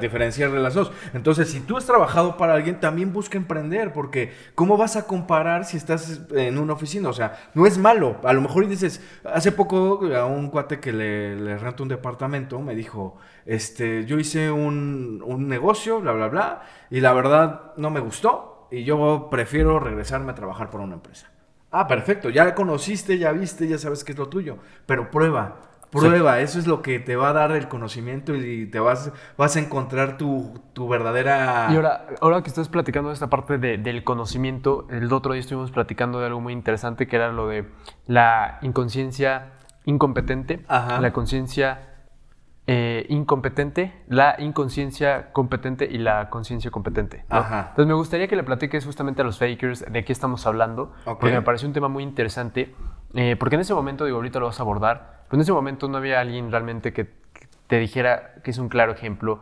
diferenciar 0.00 0.50
de 0.50 0.60
las 0.60 0.72
dos? 0.72 0.90
Entonces, 1.12 1.50
si 1.50 1.60
tú 1.60 1.76
has 1.76 1.84
trabajado 1.84 2.38
para 2.38 2.54
alguien, 2.54 2.80
también 2.80 3.12
busca 3.12 3.36
emprender, 3.36 3.92
porque 3.92 4.32
¿cómo 4.54 4.78
vas 4.78 4.96
a 4.96 5.06
comparar 5.06 5.66
si 5.66 5.76
estás 5.76 6.22
en 6.30 6.56
una 6.56 6.72
oficina? 6.72 7.10
O 7.10 7.12
sea, 7.12 7.50
no 7.52 7.66
es 7.66 7.76
malo. 7.76 8.16
A 8.24 8.32
lo 8.32 8.40
mejor 8.40 8.66
dices, 8.66 9.02
hace 9.24 9.52
poco 9.52 10.00
a 10.16 10.24
un 10.24 10.48
cuate 10.48 10.80
que 10.80 10.90
le, 10.90 11.36
le 11.36 11.54
un 11.78 11.88
departamento 11.88 12.62
me 12.62 12.74
dijo, 12.74 13.18
este, 13.44 14.06
yo 14.06 14.18
hice 14.18 14.50
un, 14.50 15.22
un 15.26 15.46
negocio, 15.46 16.00
bla, 16.00 16.12
bla, 16.12 16.28
bla, 16.28 16.62
y 16.88 17.00
la 17.00 17.12
verdad 17.12 17.72
no 17.76 17.90
me 17.90 18.00
gustó 18.00 18.68
y 18.70 18.84
yo 18.84 19.28
prefiero 19.30 19.80
regresarme 19.80 20.32
a 20.32 20.34
trabajar 20.34 20.70
por 20.70 20.80
una 20.80 20.94
empresa. 20.94 21.30
Ah, 21.70 21.86
perfecto, 21.86 22.30
ya 22.30 22.54
conociste, 22.54 23.18
ya 23.18 23.32
viste, 23.32 23.68
ya 23.68 23.76
sabes 23.76 24.02
qué 24.02 24.12
es 24.12 24.18
lo 24.18 24.30
tuyo, 24.30 24.56
pero 24.86 25.10
prueba, 25.10 25.60
prueba, 26.00 26.40
eso 26.40 26.58
es 26.58 26.66
lo 26.66 26.82
que 26.82 26.98
te 26.98 27.16
va 27.16 27.30
a 27.30 27.32
dar 27.32 27.52
el 27.52 27.68
conocimiento 27.68 28.34
y 28.34 28.66
te 28.66 28.78
vas, 28.80 29.12
vas 29.36 29.56
a 29.56 29.60
encontrar 29.60 30.16
tu, 30.16 30.60
tu 30.72 30.88
verdadera... 30.88 31.68
Y 31.70 31.76
ahora, 31.76 32.06
ahora 32.20 32.42
que 32.42 32.48
estás 32.48 32.68
platicando 32.68 33.08
de 33.10 33.14
esta 33.14 33.28
parte 33.28 33.58
de- 33.58 33.78
del 33.78 34.04
conocimiento, 34.04 34.86
el 34.90 35.12
otro 35.12 35.32
día 35.32 35.40
estuvimos 35.40 35.70
platicando 35.70 36.20
de 36.20 36.26
algo 36.26 36.40
muy 36.40 36.52
interesante 36.52 37.06
que 37.06 37.16
era 37.16 37.32
lo 37.32 37.48
de 37.48 37.66
la 38.06 38.58
inconsciencia 38.62 39.52
incompetente, 39.84 40.64
Ajá. 40.68 41.00
la 41.00 41.12
conciencia 41.12 41.92
eh, 42.68 43.06
incompetente, 43.10 43.92
la 44.08 44.34
inconsciencia 44.40 45.30
competente 45.32 45.84
y 45.88 45.98
la 45.98 46.28
conciencia 46.30 46.70
competente. 46.72 47.24
¿no? 47.30 47.36
Ajá. 47.36 47.58
Entonces 47.70 47.86
me 47.86 47.94
gustaría 47.94 48.26
que 48.26 48.34
le 48.34 48.42
platiques 48.42 48.84
justamente 48.84 49.22
a 49.22 49.24
los 49.24 49.38
fakers 49.38 49.84
de 49.88 50.04
qué 50.04 50.12
estamos 50.12 50.46
hablando, 50.48 50.92
porque 51.04 51.30
me 51.30 51.42
pareció 51.42 51.68
un 51.68 51.74
tema 51.74 51.86
muy 51.86 52.02
interesante, 52.02 52.74
eh, 53.14 53.36
porque 53.38 53.54
en 53.54 53.60
ese 53.60 53.72
momento, 53.72 54.04
digo, 54.04 54.16
ahorita 54.16 54.40
lo 54.40 54.46
vas 54.46 54.58
a 54.58 54.64
abordar, 54.64 55.15
pero 55.28 55.38
en 55.38 55.40
ese 55.42 55.52
momento 55.52 55.88
no 55.88 55.98
había 55.98 56.20
alguien 56.20 56.50
realmente 56.50 56.92
que, 56.92 57.08
te 57.66 57.78
dijera 57.78 58.34
que 58.44 58.52
es 58.52 58.58
un 58.58 58.68
claro 58.68 58.92
ejemplo 58.92 59.40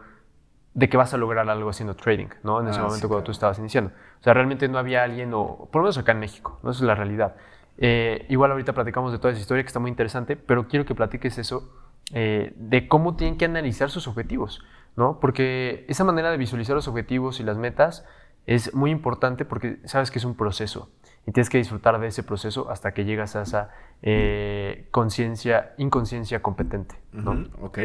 de 0.72 0.88
que 0.88 0.96
vas 0.96 1.12
a 1.14 1.18
lograr 1.18 1.48
algo 1.48 1.68
haciendo 1.70 1.94
trading, 1.94 2.28
¿no? 2.42 2.60
En 2.60 2.68
ese 2.68 2.78
Ah, 2.78 2.84
momento 2.84 2.96
sí, 2.96 3.00
cuando 3.02 3.16
claro. 3.16 3.24
tú 3.24 3.32
estabas 3.32 3.58
iniciando. 3.58 3.92
O 4.20 4.22
sea, 4.24 4.34
realmente 4.34 4.66
no 4.68 4.78
había 4.78 5.02
alguien, 5.02 5.32
o 5.34 5.68
por 5.70 5.80
lo 5.80 5.84
menos 5.84 5.98
acá 5.98 6.12
en 6.12 6.20
México, 6.20 6.58
¿no? 6.62 6.70
Esa 6.70 6.78
es 6.80 6.86
la 6.86 6.94
realidad. 6.94 7.36
Eh, 7.76 8.24
igual 8.28 8.50
ahorita 8.50 8.72
platicamos 8.72 9.12
de 9.12 9.18
toda 9.18 9.32
esa 9.32 9.40
historia 9.40 9.62
que 9.62 9.68
está 9.68 9.78
muy 9.78 9.90
interesante, 9.90 10.36
pero 10.36 10.66
quiero 10.68 10.84
que 10.84 10.94
platiques 10.94 11.38
eso 11.38 11.70
eh, 12.12 12.52
de 12.56 12.88
cómo 12.88 13.14
tienen 13.14 13.36
que 13.38 13.44
analizar 13.44 13.90
sus 13.90 14.08
objetivos, 14.08 14.64
¿no? 14.96 15.20
Porque 15.20 15.84
esa 15.88 16.02
manera 16.04 16.30
de 16.30 16.36
visualizar 16.38 16.74
los 16.74 16.88
objetivos 16.88 17.40
y 17.40 17.44
las 17.44 17.56
metas 17.56 18.04
es 18.46 18.74
muy 18.74 18.90
importante 18.90 19.44
porque 19.44 19.78
sabes 19.84 20.10
que 20.10 20.18
es 20.18 20.24
un 20.24 20.34
proceso 20.34 20.90
y 21.26 21.32
tienes 21.32 21.48
que 21.50 21.58
disfrutar 21.58 21.98
de 22.00 22.08
ese 22.08 22.22
proceso 22.22 22.70
hasta 22.70 22.92
que 22.92 23.04
llegas 23.04 23.36
a 23.36 23.42
esa 23.42 23.70
eh, 24.02 24.88
conciencia, 24.90 25.74
inconsciencia 25.78 26.42
competente, 26.42 26.96
¿no? 27.12 27.32
Ujú, 27.32 27.66
ok. 27.66 27.78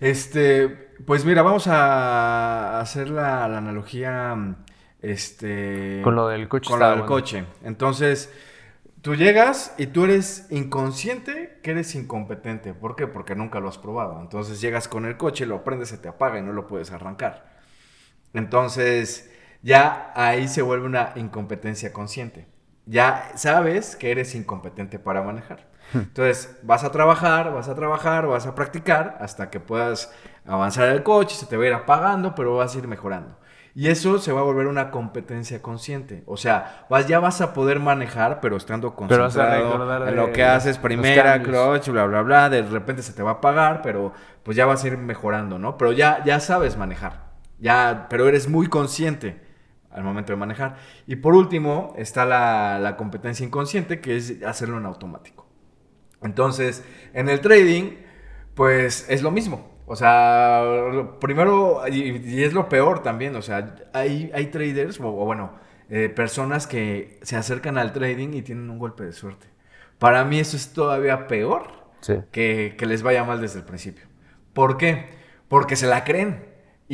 Este, 0.00 0.68
pues 1.06 1.24
mira, 1.24 1.42
vamos 1.42 1.66
a 1.68 2.80
hacer 2.80 3.10
la, 3.10 3.46
la 3.48 3.58
analogía, 3.58 4.56
este... 5.00 6.00
Con 6.02 6.16
lo 6.16 6.28
del 6.28 6.48
coche 6.48 6.68
Con 6.70 6.80
lo 6.80 6.86
del 6.90 7.02
bueno. 7.02 7.06
coche. 7.06 7.44
Entonces, 7.62 8.32
tú 9.02 9.14
llegas 9.14 9.74
y 9.78 9.86
tú 9.88 10.04
eres 10.04 10.46
inconsciente 10.50 11.60
que 11.62 11.72
eres 11.72 11.94
incompetente. 11.94 12.74
¿Por 12.74 12.96
qué? 12.96 13.06
Porque 13.06 13.34
nunca 13.36 13.60
lo 13.60 13.68
has 13.68 13.78
probado. 13.78 14.20
Entonces 14.20 14.60
llegas 14.60 14.88
con 14.88 15.04
el 15.06 15.16
coche, 15.16 15.46
lo 15.46 15.62
prendes, 15.64 15.90
se 15.90 15.98
te 15.98 16.08
apaga 16.08 16.38
y 16.38 16.42
no 16.42 16.52
lo 16.52 16.66
puedes 16.66 16.90
arrancar. 16.92 17.52
Entonces, 18.34 19.30
ya 19.62 20.12
ahí 20.16 20.48
se 20.48 20.62
vuelve 20.62 20.86
una 20.86 21.12
incompetencia 21.16 21.92
consciente. 21.92 22.46
Ya 22.86 23.30
sabes 23.34 23.96
que 23.96 24.10
eres 24.10 24.34
incompetente 24.34 24.98
para 24.98 25.22
manejar. 25.22 25.70
Entonces, 25.94 26.58
vas 26.62 26.84
a 26.84 26.90
trabajar, 26.90 27.52
vas 27.52 27.68
a 27.68 27.74
trabajar, 27.74 28.26
vas 28.26 28.46
a 28.46 28.54
practicar 28.54 29.18
hasta 29.20 29.50
que 29.50 29.60
puedas 29.60 30.12
avanzar 30.46 30.88
el 30.88 31.02
coche, 31.02 31.36
se 31.36 31.46
te 31.46 31.56
va 31.56 31.64
a 31.64 31.66
ir 31.66 31.74
apagando, 31.74 32.34
pero 32.34 32.56
vas 32.56 32.74
a 32.74 32.78
ir 32.78 32.88
mejorando. 32.88 33.36
Y 33.74 33.88
eso 33.88 34.18
se 34.18 34.32
va 34.32 34.40
a 34.40 34.44
volver 34.44 34.66
una 34.66 34.90
competencia 34.90 35.62
consciente. 35.62 36.24
O 36.26 36.36
sea, 36.36 36.84
vas, 36.90 37.06
ya 37.06 37.20
vas 37.20 37.40
a 37.40 37.54
poder 37.54 37.80
manejar, 37.80 38.40
pero 38.40 38.56
estando 38.56 38.94
Pero 38.94 39.24
concentrado 39.24 39.72
recordar 39.72 40.02
en 40.02 40.08
de 40.08 40.12
lo 40.12 40.32
que 40.32 40.44
haces, 40.44 40.76
primera, 40.76 41.42
clutch, 41.42 41.88
bla, 41.88 42.04
bla, 42.04 42.22
bla. 42.22 42.50
De 42.50 42.62
repente 42.62 43.02
se 43.02 43.14
te 43.14 43.22
va 43.22 43.30
a 43.30 43.34
apagar, 43.34 43.80
pero 43.80 44.12
pues 44.42 44.56
ya 44.56 44.66
vas 44.66 44.84
a 44.84 44.88
ir 44.88 44.98
mejorando, 44.98 45.58
¿no? 45.58 45.78
Pero 45.78 45.92
ya, 45.92 46.22
ya 46.24 46.38
sabes 46.40 46.76
manejar. 46.76 47.32
Ya, 47.60 48.08
pero 48.10 48.28
eres 48.28 48.48
muy 48.48 48.66
consciente 48.66 49.41
al 49.94 50.04
momento 50.04 50.32
de 50.32 50.36
manejar. 50.36 50.76
Y 51.06 51.16
por 51.16 51.34
último, 51.34 51.94
está 51.96 52.24
la, 52.24 52.78
la 52.80 52.96
competencia 52.96 53.44
inconsciente, 53.46 54.00
que 54.00 54.16
es 54.16 54.42
hacerlo 54.44 54.78
en 54.78 54.86
automático. 54.86 55.46
Entonces, 56.22 56.84
en 57.14 57.28
el 57.28 57.40
trading, 57.40 57.96
pues 58.54 59.06
es 59.08 59.22
lo 59.22 59.30
mismo. 59.30 59.70
O 59.86 59.96
sea, 59.96 60.62
primero, 61.20 61.82
y, 61.88 62.16
y 62.24 62.44
es 62.44 62.52
lo 62.52 62.68
peor 62.68 63.02
también, 63.02 63.34
o 63.36 63.42
sea, 63.42 63.74
hay, 63.92 64.30
hay 64.32 64.46
traders, 64.46 65.00
o, 65.00 65.08
o 65.08 65.24
bueno, 65.24 65.54
eh, 65.90 66.08
personas 66.08 66.66
que 66.66 67.18
se 67.22 67.36
acercan 67.36 67.76
al 67.76 67.92
trading 67.92 68.32
y 68.34 68.42
tienen 68.42 68.70
un 68.70 68.78
golpe 68.78 69.04
de 69.04 69.12
suerte. 69.12 69.46
Para 69.98 70.24
mí 70.24 70.38
eso 70.38 70.56
es 70.56 70.72
todavía 70.72 71.26
peor 71.26 71.82
Sí. 72.00 72.14
que, 72.32 72.74
que 72.78 72.86
les 72.86 73.02
vaya 73.02 73.22
mal 73.24 73.40
desde 73.40 73.58
el 73.60 73.64
principio. 73.64 74.06
¿Por 74.54 74.76
qué? 74.76 75.06
Porque 75.48 75.76
se 75.76 75.86
la 75.86 76.02
creen. 76.04 76.44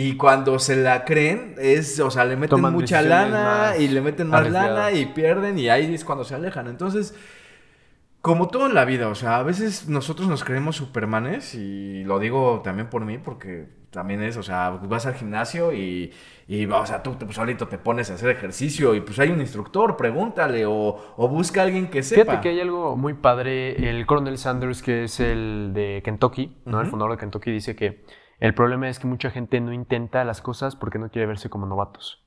Y 0.00 0.14
cuando 0.14 0.61
se 0.61 0.76
la 0.76 1.05
creen, 1.05 1.57
es, 1.59 1.99
o 1.99 2.09
sea, 2.09 2.25
le 2.25 2.37
meten 2.37 2.50
Toman 2.50 2.73
mucha 2.73 3.02
lana 3.02 3.76
y 3.76 3.88
le 3.88 4.00
meten 4.00 4.28
más 4.28 4.49
lana 4.49 4.93
y 4.93 5.07
pierden 5.07 5.59
y 5.59 5.71
ahí 5.71 5.93
es 5.93 6.05
cuando 6.05 6.23
se 6.23 6.37
alejan. 6.37 6.69
Entonces, 6.69 7.17
como 8.21 8.47
todo 8.47 8.69
en 8.69 8.75
la 8.75 8.85
vida, 8.85 9.09
o 9.09 9.17
sea, 9.17 9.38
a 9.38 9.43
veces 9.43 9.88
nosotros 9.88 10.28
nos 10.28 10.45
creemos 10.45 10.76
supermanes 10.76 11.57
y 11.57 12.05
lo 12.05 12.21
digo 12.21 12.61
también 12.62 12.88
por 12.88 13.05
mí 13.05 13.19
porque 13.19 13.67
también 13.90 14.23
es, 14.23 14.37
o 14.37 14.45
sea, 14.45 14.71
vas 14.71 15.05
al 15.07 15.14
gimnasio 15.14 15.73
y, 15.73 16.12
y 16.47 16.64
o 16.67 16.87
sea, 16.87 17.02
tú, 17.02 17.17
tú 17.17 17.33
solito 17.33 17.67
te 17.67 17.78
pones 17.78 18.09
a 18.12 18.14
hacer 18.14 18.31
ejercicio 18.31 18.95
y 18.95 19.00
pues 19.00 19.19
hay 19.19 19.31
un 19.31 19.40
instructor, 19.40 19.97
pregúntale 19.97 20.64
o, 20.64 20.97
o 21.17 21.28
busca 21.28 21.62
a 21.62 21.64
alguien 21.64 21.88
que 21.88 22.05
sepa. 22.05 22.23
Fíjate 22.23 22.40
que 22.40 22.49
hay 22.50 22.61
algo 22.61 22.95
muy 22.95 23.14
padre. 23.14 23.90
El 23.90 24.07
Coronel 24.07 24.38
Sanders, 24.38 24.81
que 24.81 25.02
es 25.02 25.19
el 25.19 25.73
de 25.75 26.02
Kentucky, 26.05 26.57
¿no? 26.67 26.81
el 26.81 26.87
fundador 26.87 27.17
de 27.17 27.19
Kentucky, 27.19 27.50
dice 27.50 27.75
que 27.75 28.05
el 28.40 28.54
problema 28.54 28.88
es 28.88 28.99
que 28.99 29.07
mucha 29.07 29.30
gente 29.30 29.61
no 29.61 29.73
intenta 29.73 30.25
las 30.25 30.40
cosas 30.40 30.76
porque 30.76 30.99
no 30.99 31.11
quiere 31.11 31.26
verse 31.26 31.50
como 31.50 31.66
novatos. 31.66 32.23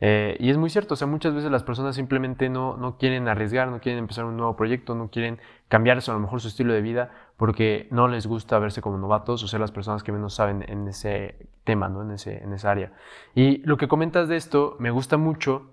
Eh, 0.00 0.36
y 0.40 0.50
es 0.50 0.56
muy 0.56 0.70
cierto, 0.70 0.94
o 0.94 0.96
sea, 0.96 1.06
muchas 1.06 1.34
veces 1.34 1.50
las 1.50 1.62
personas 1.62 1.94
simplemente 1.94 2.48
no, 2.48 2.76
no 2.76 2.98
quieren 2.98 3.28
arriesgar, 3.28 3.68
no 3.68 3.80
quieren 3.80 4.00
empezar 4.00 4.24
un 4.24 4.36
nuevo 4.36 4.56
proyecto, 4.56 4.94
no 4.94 5.08
quieren 5.08 5.38
cambiar 5.68 5.98
a 5.98 6.12
lo 6.12 6.18
mejor 6.18 6.40
su 6.40 6.48
estilo 6.48 6.72
de 6.72 6.82
vida 6.82 7.10
porque 7.36 7.88
no 7.90 8.08
les 8.08 8.26
gusta 8.26 8.58
verse 8.58 8.82
como 8.82 8.98
novatos 8.98 9.42
o 9.42 9.48
ser 9.48 9.60
las 9.60 9.70
personas 9.70 10.02
que 10.02 10.12
menos 10.12 10.34
saben 10.34 10.64
en 10.68 10.88
ese 10.88 11.48
tema, 11.62 11.88
¿no? 11.88 12.02
En, 12.02 12.10
ese, 12.10 12.42
en 12.42 12.52
esa 12.52 12.70
área. 12.70 12.92
Y 13.34 13.58
lo 13.66 13.76
que 13.76 13.88
comentas 13.88 14.28
de 14.28 14.36
esto 14.36 14.76
me 14.78 14.90
gusta 14.90 15.16
mucho 15.16 15.70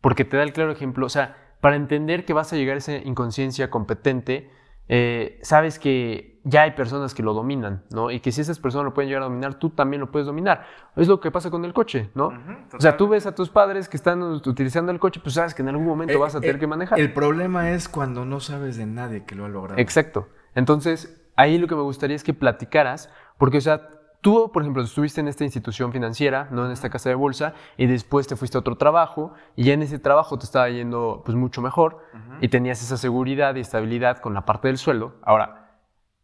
porque 0.00 0.24
te 0.24 0.36
da 0.36 0.44
el 0.44 0.52
claro 0.52 0.70
ejemplo, 0.70 1.06
o 1.06 1.10
sea, 1.10 1.56
para 1.60 1.76
entender 1.76 2.24
que 2.24 2.32
vas 2.32 2.52
a 2.52 2.56
llegar 2.56 2.76
a 2.76 2.78
esa 2.78 2.96
inconsciencia 2.96 3.70
competente, 3.70 4.50
eh, 4.88 5.38
sabes 5.42 5.78
que 5.78 6.34
ya 6.44 6.62
hay 6.62 6.72
personas 6.72 7.14
que 7.14 7.22
lo 7.22 7.32
dominan, 7.32 7.84
¿no? 7.90 8.10
Y 8.10 8.20
que 8.20 8.30
si 8.30 8.42
esas 8.42 8.58
personas 8.58 8.84
lo 8.84 8.92
pueden 8.92 9.08
llegar 9.08 9.22
a 9.22 9.26
dominar, 9.26 9.54
tú 9.54 9.70
también 9.70 10.00
lo 10.00 10.10
puedes 10.10 10.26
dominar. 10.26 10.66
Es 10.94 11.08
lo 11.08 11.18
que 11.18 11.30
pasa 11.30 11.50
con 11.50 11.64
el 11.64 11.72
coche, 11.72 12.10
¿no? 12.14 12.26
Ujú, 12.28 12.76
o 12.76 12.80
sea, 12.80 12.96
tú 12.98 13.08
ves 13.08 13.24
a 13.26 13.34
tus 13.34 13.48
padres 13.48 13.88
que 13.88 13.96
están 13.96 14.22
utilizando 14.22 14.92
el 14.92 14.98
coche, 14.98 15.20
pues 15.22 15.34
sabes 15.36 15.54
que 15.54 15.62
en 15.62 15.68
algún 15.68 15.86
momento 15.86 16.14
Eh, 16.14 16.18
vas 16.18 16.34
a 16.34 16.40
tener 16.40 16.56
eh, 16.56 16.58
que 16.58 16.66
manejar. 16.66 17.00
El 17.00 17.14
problema 17.14 17.70
es 17.70 17.88
cuando 17.88 18.26
no 18.26 18.40
sabes 18.40 18.76
de 18.76 18.84
nadie 18.84 19.24
que 19.24 19.34
lo 19.34 19.46
ha 19.46 19.48
logrado. 19.48 19.80
Exacto. 19.80 20.28
Entonces, 20.54 21.26
ahí 21.34 21.56
lo 21.56 21.66
que 21.66 21.76
me 21.76 21.82
gustaría 21.82 22.14
es 22.14 22.22
que 22.22 22.34
platicaras, 22.34 23.10
porque, 23.38 23.58
o 23.58 23.62
sea, 23.62 23.88
tú, 24.24 24.50
por 24.50 24.62
ejemplo, 24.62 24.82
estuviste 24.82 25.20
en 25.20 25.28
esta 25.28 25.44
institución 25.44 25.92
financiera, 25.92 26.48
no 26.50 26.64
en 26.64 26.72
esta 26.72 26.88
casa 26.88 27.10
de 27.10 27.14
bolsa, 27.14 27.52
y 27.76 27.86
después 27.86 28.26
te 28.26 28.36
fuiste 28.36 28.56
a 28.56 28.60
otro 28.60 28.76
trabajo, 28.76 29.34
y 29.54 29.64
ya 29.64 29.74
en 29.74 29.82
ese 29.82 29.98
trabajo 29.98 30.38
te 30.38 30.46
estaba 30.46 30.70
yendo 30.70 31.22
pues 31.26 31.36
mucho 31.36 31.60
mejor, 31.60 31.98
y 32.40 32.48
tenías 32.48 32.82
esa 32.82 32.96
seguridad 32.96 33.54
y 33.54 33.60
estabilidad 33.60 34.18
con 34.20 34.32
la 34.32 34.46
parte 34.46 34.68
del 34.68 34.78
sueldo. 34.78 35.16
Ahora, 35.22 35.78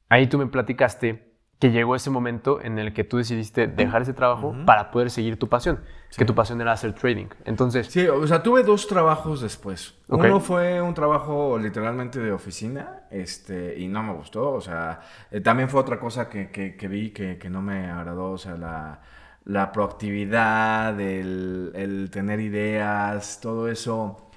ahí 0.09 0.26
tú 0.28 0.38
me 0.38 0.47
platicaste 0.47 1.30
que 1.61 1.71
llegó 1.71 1.95
ese 1.95 2.11
momento 2.11 2.61
en 2.61 2.79
el 2.79 2.93
que 2.93 3.05
tú 3.05 3.19
decidiste 3.19 3.67
dejar 3.69 4.02
ese 4.02 4.14
trabajo 4.14 4.57
para 4.64 4.90
poder 4.90 5.11
seguir 5.11 5.38
tu 5.38 5.49
pasión, 5.49 5.79
que 6.17 6.25
tu 6.25 6.35
pasión 6.35 6.61
era 6.61 6.73
hacer 6.73 6.95
trading. 6.95 7.26
Entonces, 7.45 7.87
Sí, 7.88 8.07
o 8.09 8.26
sea, 8.26 8.43
tuve 8.43 8.62
dos 8.62 8.87
trabajos 8.88 9.43
después. 9.43 9.95
Uno 10.09 10.40
fue 10.40 10.81
un 10.81 10.95
trabajo 10.95 11.59
literalmente 11.59 12.19
de 12.19 12.33
oficina, 12.33 13.02
este, 13.11 13.79
y 13.79 13.87
no 13.88 14.02
me 14.02 14.14
gustó. 14.14 14.50
O 14.52 14.61
sea, 14.62 15.00
eh, 15.31 15.40
también 15.43 15.69
fue 15.69 15.81
otra 15.81 16.00
cosa 16.00 16.29
que, 16.31 16.50
que- 16.50 16.76
que 16.76 16.88
vi 16.88 17.11
que, 17.11 17.37
que 17.38 17.50
no 17.50 17.61
me 17.62 17.90
agradó. 17.90 18.31
O 18.33 18.38
sea, 18.38 18.57
la, 18.57 19.02
la 19.45 19.71
proactividad, 19.71 20.99
el, 20.99 21.73
el 21.75 22.09
tener 22.11 22.40
ideas, 22.40 23.38
todo 23.43 23.69
eso. 23.69 24.31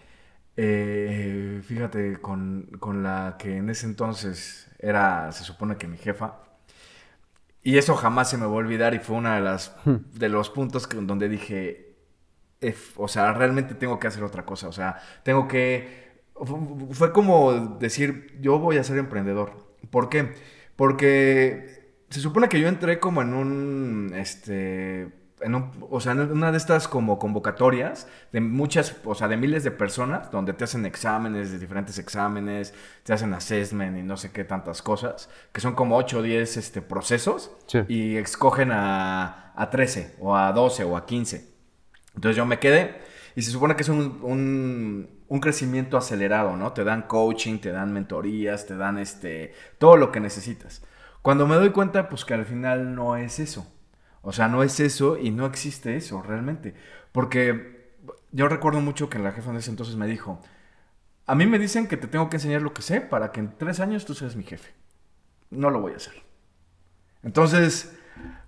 Eh, 0.55 1.61
fíjate, 1.63 2.17
con, 2.21 2.69
con 2.79 3.01
la 3.01 3.35
que 3.39 3.57
en 3.57 3.69
ese 3.69 3.85
entonces 3.87 4.69
era, 4.79 5.31
se 5.31 5.43
supone 5.43 5.77
que 5.77 5.87
mi 5.87 5.97
jefa. 5.97 6.35
Y 7.63 7.77
eso 7.77 7.95
jamás 7.95 8.29
se 8.29 8.37
me 8.37 8.45
va 8.45 8.51
a 8.51 8.55
olvidar 8.55 8.93
y 8.93 8.99
fue 8.99 9.15
una 9.15 9.35
de 9.35 9.41
las 9.41 9.75
de 9.85 10.29
los 10.29 10.49
puntos 10.49 10.85
que, 10.87 10.97
donde 10.97 11.29
dije, 11.29 11.95
"Ef, 12.61 12.99
o 12.99 13.07
sea, 13.07 13.33
realmente 13.33 13.75
tengo 13.75 13.99
que 13.99 14.07
hacer 14.07 14.23
otra 14.23 14.45
cosa, 14.45 14.67
o 14.67 14.71
sea, 14.73 14.97
tengo 15.23 15.47
que 15.47 16.21
fu- 16.35 16.89
fue 16.91 17.11
como 17.13 17.53
decir, 17.79 18.37
yo 18.41 18.59
voy 18.59 18.77
a 18.77 18.83
ser 18.83 18.97
emprendedor. 18.97 19.75
¿Por 19.89 20.09
qué? 20.09 20.33
Porque 20.75 22.03
se 22.09 22.19
supone 22.19 22.49
que 22.49 22.59
yo 22.59 22.67
entré 22.67 22.99
como 22.99 23.21
en 23.21 23.33
un 23.33 24.11
este 24.15 25.11
en 25.43 25.55
un, 25.55 25.71
o 25.89 25.99
sea, 25.99 26.13
en 26.13 26.19
una 26.31 26.51
de 26.51 26.57
estas 26.57 26.87
como 26.87 27.19
convocatorias 27.19 28.07
de 28.31 28.41
muchas, 28.41 28.95
o 29.05 29.13
sea, 29.15 29.27
de 29.27 29.37
miles 29.37 29.63
de 29.63 29.71
personas, 29.71 30.31
donde 30.31 30.53
te 30.53 30.63
hacen 30.63 30.85
exámenes, 30.85 31.51
de 31.51 31.59
diferentes 31.59 31.97
exámenes, 31.99 32.73
te 33.03 33.13
hacen 33.13 33.33
assessment 33.33 33.97
y 33.97 34.03
no 34.03 34.17
sé 34.17 34.31
qué 34.31 34.43
tantas 34.43 34.81
cosas, 34.81 35.29
que 35.51 35.61
son 35.61 35.75
como 35.75 35.97
8 35.97 36.19
o 36.19 36.21
10 36.21 36.57
este, 36.57 36.81
procesos, 36.81 37.51
Sí. 37.67 37.79
y 37.87 38.15
escogen 38.17 38.71
a, 38.71 39.53
a 39.55 39.69
13, 39.69 40.15
o 40.19 40.35
a 40.35 40.51
12, 40.51 40.83
o 40.85 40.97
a 40.97 41.05
15. 41.05 41.51
Entonces 42.15 42.35
yo 42.37 42.45
me 42.45 42.59
quedé, 42.59 43.01
y 43.35 43.41
se 43.41 43.51
supone 43.51 43.75
que 43.75 43.81
es 43.83 43.89
un, 43.89 44.19
un, 44.21 45.09
un 45.27 45.39
crecimiento 45.39 45.97
acelerado, 45.97 46.55
¿no? 46.57 46.73
Te 46.73 46.83
dan 46.83 47.03
coaching, 47.03 47.57
te 47.59 47.71
dan 47.71 47.91
mentorías, 47.91 48.65
te 48.67 48.75
dan 48.77 48.99
este, 48.99 49.53
todo 49.79 49.97
lo 49.97 50.11
que 50.11 50.19
necesitas. 50.19 50.83
Cuando 51.23 51.47
me 51.47 51.55
doy 51.55 51.71
cuenta, 51.71 52.09
pues 52.09 52.25
que 52.25 52.33
al 52.33 52.45
final 52.45 52.93
no 52.95 53.15
es 53.15 53.39
eso. 53.39 53.65
O 54.23 54.31
sea, 54.31 54.47
no 54.47 54.63
es 54.63 54.79
eso 54.79 55.17
y 55.17 55.29
no 55.31 55.45
existe 55.45 55.95
eso 55.95 56.21
realmente. 56.21 56.73
Porque 57.11 57.93
yo 58.31 58.47
recuerdo 58.47 58.81
mucho 58.81 59.09
que 59.09 59.19
la 59.19 59.33
jefa 59.33 59.51
en 59.51 59.57
ese 59.57 59.69
entonces 59.69 59.95
me 59.95 60.07
dijo, 60.07 60.39
a 61.27 61.35
mí 61.35 61.45
me 61.45 61.59
dicen 61.59 61.87
que 61.87 61.97
te 61.97 62.07
tengo 62.07 62.29
que 62.29 62.37
enseñar 62.37 62.61
lo 62.61 62.73
que 62.73 62.81
sé 62.81 63.01
para 63.01 63.31
que 63.31 63.41
en 63.41 63.55
tres 63.57 63.79
años 63.79 64.05
tú 64.05 64.15
seas 64.15 64.35
mi 64.35 64.43
jefe. 64.43 64.71
No 65.51 65.69
lo 65.69 65.81
voy 65.81 65.93
a 65.93 65.97
hacer. 65.97 66.13
Entonces, 67.21 67.95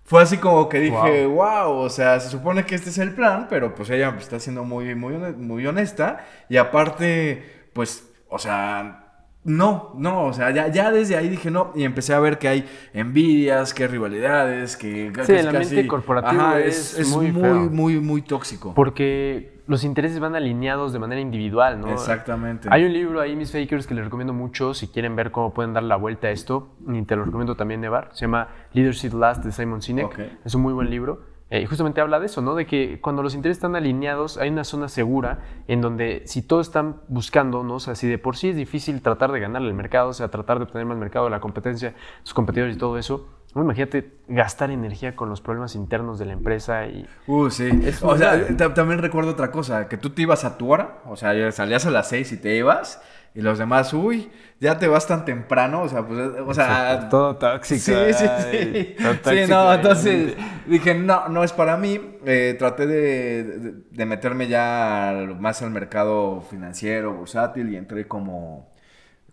fue 0.04 0.22
así 0.22 0.38
como 0.38 0.70
que 0.70 0.80
dije, 0.80 1.26
wow. 1.26 1.72
o 1.72 1.90
sea, 1.90 2.20
se 2.20 2.30
supone 2.30 2.66
que 2.66 2.76
este 2.76 2.90
es 2.90 2.98
el 2.98 3.14
plan, 3.14 3.48
pero 3.50 3.76
pues 3.76 3.90
ella 3.90 4.16
está 4.18 4.40
siendo 4.40 4.64
muy, 4.64 4.96
muy, 4.96 5.14
muy 5.14 5.68
honesta. 5.68 6.26
Y 6.48 6.58
aparte, 6.58 7.70
pues, 7.74 8.10
o 8.30 8.40
sea, 8.40 9.05
no, 9.46 9.94
no, 9.96 10.26
o 10.26 10.34
sea, 10.34 10.50
ya, 10.50 10.70
ya 10.70 10.92
desde 10.92 11.16
ahí 11.16 11.30
dije 11.30 11.52
no, 11.52 11.72
y 11.76 11.84
empecé 11.84 12.16
a 12.16 12.20
ver 12.20 12.40
que 12.40 12.48
hay 12.48 12.66
envidias, 12.94 13.76
que 13.76 13.84
hay 13.84 13.90
rivalidades, 13.90 14.76
que... 14.76 15.14
Sí, 15.24 15.34
el 15.34 15.48
ambiente 15.48 15.86
corporativo 15.86 16.56
es, 16.56 17.08
muy, 17.16 17.32
muy, 17.32 17.70
muy, 17.70 18.00
muy 18.00 18.22
tóxico. 18.24 18.74
Porque 18.74 19.62
los 19.68 19.84
intereses 19.84 20.20
van 20.20 20.36
alineados 20.36 20.94
de 20.94 21.00
manera 21.00 21.22
individual, 21.22 21.80
¿no? 21.80 21.92
Exactamente. 21.92 22.68
Hay 22.72 22.86
un 22.86 22.94
libro 22.94 23.22
ahí, 23.22 23.36
Miss 23.36 23.52
Fakers, 23.52 23.86
que 23.86 23.94
les 23.94 24.06
recomiendo 24.06 24.34
mucho 24.34 24.74
si 24.74 24.88
quieren 24.88 25.16
ver 25.16 25.30
cómo 25.30 25.54
pueden 25.54 25.74
dar 25.74 25.84
la 25.84 25.96
vuelta 25.96 26.28
a 26.28 26.32
esto, 26.32 26.70
y 26.92 27.04
te 27.04 27.16
lo 27.16 27.24
recomiendo 27.24 27.56
también, 27.56 27.82
Nevar, 27.82 28.10
se 28.14 28.22
llama 28.22 28.50
Leadership 28.74 29.14
Last 29.14 29.44
de 29.44 29.52
Simon 29.52 29.84
Sinek, 29.84 30.40
es 30.44 30.56
un 30.56 30.64
muy 30.64 30.74
buen 30.74 30.90
libro. 30.90 31.35
Eh, 31.56 31.66
justamente 31.68 32.02
habla 32.02 32.20
de 32.20 32.26
eso, 32.26 32.42
¿no? 32.42 32.54
De 32.54 32.66
que 32.66 33.00
cuando 33.00 33.24
los 33.24 33.34
intereses 33.34 33.58
están 33.58 33.78
alineados, 33.78 34.38
hay 34.38 34.50
una 34.50 34.66
zona 34.66 34.90
segura 34.90 35.40
en 35.70 35.80
donde 35.80 36.24
si 36.26 36.42
todos 36.42 36.68
están 36.68 36.98
buscando, 37.08 37.64
¿no? 37.64 37.76
O 37.76 37.80
sea, 37.80 37.96
si 37.96 38.08
de 38.08 38.18
por 38.18 38.36
sí 38.36 38.50
es 38.50 38.58
difícil 38.58 39.02
tratar 39.02 39.32
de 39.32 39.40
ganar 39.40 39.62
el 39.62 39.74
mercado, 39.74 40.10
o 40.10 40.14
sea, 40.14 40.28
tratar 40.28 40.58
de 40.58 40.66
obtener 40.66 40.86
más 40.86 40.98
mercado, 40.98 41.30
la 41.30 41.40
competencia, 41.40 41.94
sus 42.24 42.34
competidores 42.34 42.76
y 42.76 42.78
todo 42.78 42.98
eso, 42.98 43.30
imagínate 43.56 44.12
gastar 44.28 44.70
energía 44.70 45.16
con 45.16 45.30
los 45.30 45.40
problemas 45.40 45.76
internos 45.76 46.20
de 46.20 46.26
la 46.26 46.34
empresa 46.34 46.88
y... 46.88 47.08
Uh, 47.28 47.50
sí. 47.50 47.70
o 48.02 48.18
sea, 48.18 48.58
también 48.74 49.00
recuerdo 49.00 49.32
otra 49.32 49.50
cosa, 49.50 49.88
que 49.88 49.96
tú 49.96 50.10
te 50.10 50.24
ibas 50.24 50.44
a 50.44 50.58
tu 50.58 50.74
hora, 50.74 51.00
o 51.06 51.16
sea, 51.16 51.52
salías 51.54 51.86
a 51.86 51.90
las 51.90 52.10
seis 52.10 52.34
y 52.34 52.38
te 52.38 52.54
ibas 52.58 53.02
y 53.34 53.42
los 53.42 53.58
demás, 53.58 53.94
uy, 53.94 54.30
ya 54.60 54.78
te 54.80 54.88
vas 54.88 55.08
tan 55.08 55.26
temprano, 55.26 55.84
o 55.84 55.90
sea, 55.90 56.06
pues, 56.08 56.20
o 56.46 56.54
sea... 56.54 57.10
todo 57.10 57.36
tóxico. 57.36 57.80
Sí, 57.80 58.14
sí, 58.14 58.26
sí. 58.52 58.96
sí, 58.98 59.36
no, 59.50 59.74
entonces 59.74 60.36
dije, 60.68 60.96
no, 60.96 61.30
no 61.30 61.44
es 61.44 61.54
para 61.54 61.78
mí. 61.78 62.00
Eh, 62.26 62.56
traté 62.58 62.88
de, 62.88 63.44
de, 63.92 64.06
meterme 64.06 64.48
ya 64.48 65.28
más 65.40 65.62
al 65.62 65.72
mercado 65.72 66.42
financiero, 66.42 67.14
bursátil, 67.14 67.70
y 67.72 67.78
entré 67.78 68.08
como 68.08 68.74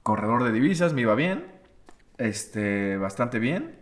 corredor 0.02 0.44
de 0.44 0.52
divisas, 0.52 0.92
me 0.92 1.02
iba 1.02 1.14
bien, 1.14 1.46
este, 2.18 2.96
bastante 2.98 3.38
bien. 3.38 3.78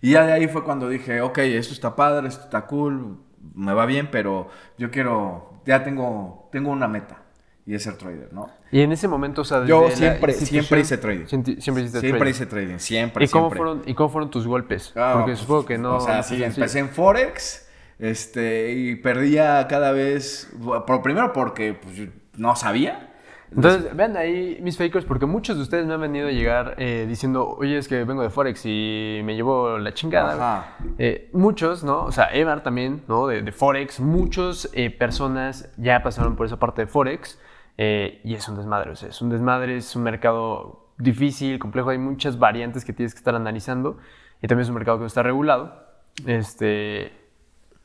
Y 0.00 0.12
ya 0.12 0.26
de 0.26 0.32
ahí 0.32 0.48
fue 0.48 0.64
cuando 0.64 0.88
dije, 0.88 1.20
ok, 1.20 1.38
esto 1.38 1.74
está 1.74 1.96
padre, 1.96 2.28
esto 2.28 2.44
está 2.44 2.66
cool, 2.66 3.18
me 3.54 3.74
va 3.74 3.86
bien, 3.86 4.08
pero 4.10 4.48
yo 4.78 4.90
quiero, 4.90 5.60
ya 5.66 5.84
tengo, 5.84 6.48
tengo 6.52 6.70
una 6.70 6.88
meta 6.88 7.25
y 7.66 7.74
es 7.74 7.82
ser 7.82 7.96
trader, 7.96 8.32
¿no? 8.32 8.48
Y 8.70 8.80
en 8.80 8.92
ese 8.92 9.08
momento, 9.08 9.42
o 9.42 9.44
sea, 9.44 9.64
yo 9.66 9.90
siempre, 9.90 10.32
siempre 10.32 10.80
hice 10.80 10.98
trading. 10.98 11.26
Siempre, 11.26 11.52
hice 11.54 12.00
siempre 12.00 12.30
hice 12.30 12.46
trading, 12.46 12.78
siempre, 12.78 13.24
¿Y 13.24 13.28
cómo 13.28 13.46
siempre. 13.46 13.58
Fueron, 13.58 13.82
¿Y 13.86 13.94
cómo 13.94 14.08
fueron 14.08 14.30
tus 14.30 14.46
golpes? 14.46 14.92
Ah, 14.94 15.14
Porque 15.14 15.32
pues, 15.32 15.40
supongo 15.40 15.66
que 15.66 15.76
no... 15.76 15.96
O 15.96 16.00
sea, 16.00 16.22
sí, 16.22 16.42
empecé 16.42 16.78
en 16.78 16.88
Forex 16.90 17.68
este, 17.98 18.72
y 18.72 18.94
perdía 18.96 19.66
cada 19.68 19.90
vez, 19.90 20.48
por, 20.86 21.02
primero 21.02 21.32
porque 21.32 21.74
pues, 21.74 22.08
no 22.36 22.54
sabía. 22.54 23.12
Entonces, 23.54 23.96
vean 23.96 24.16
ahí 24.16 24.58
mis 24.60 24.76
fakers, 24.76 25.04
porque 25.04 25.26
muchos 25.26 25.56
de 25.56 25.62
ustedes 25.62 25.86
me 25.86 25.94
han 25.94 26.00
venido 26.00 26.28
a 26.28 26.30
llegar 26.30 26.74
eh, 26.78 27.06
diciendo, 27.08 27.48
oye, 27.58 27.78
es 27.78 27.88
que 27.88 28.04
vengo 28.04 28.22
de 28.22 28.30
Forex 28.30 28.62
y 28.64 29.20
me 29.24 29.34
llevo 29.34 29.78
la 29.78 29.94
chingada. 29.94 30.76
Eh, 30.98 31.30
muchos, 31.32 31.82
¿no? 31.82 32.04
O 32.04 32.12
sea, 32.12 32.28
Evar 32.32 32.62
también, 32.62 33.02
¿no? 33.08 33.28
De, 33.28 33.50
Forex, 33.52 34.00
muchas 34.00 34.68
eh, 34.72 34.90
personas 34.90 35.70
ya 35.76 36.02
pasaron 36.02 36.36
por 36.36 36.46
esa 36.46 36.58
parte 36.58 36.82
de 36.82 36.86
Forex. 36.86 37.38
Eh, 37.78 38.20
y 38.24 38.34
es 38.34 38.48
un 38.48 38.56
desmadre, 38.56 38.90
o 38.90 38.96
sea, 38.96 39.10
es 39.10 39.20
un 39.20 39.28
desmadre, 39.28 39.76
es 39.76 39.94
un 39.96 40.02
mercado 40.02 40.90
difícil, 40.98 41.58
complejo, 41.58 41.90
hay 41.90 41.98
muchas 41.98 42.38
variantes 42.38 42.84
que 42.84 42.92
tienes 42.92 43.12
que 43.12 43.18
estar 43.18 43.34
analizando 43.34 43.98
y 44.40 44.48
también 44.48 44.62
es 44.62 44.68
un 44.68 44.76
mercado 44.76 44.98
que 44.98 45.02
no 45.02 45.06
está 45.06 45.22
regulado. 45.22 45.84
Este, 46.26 47.12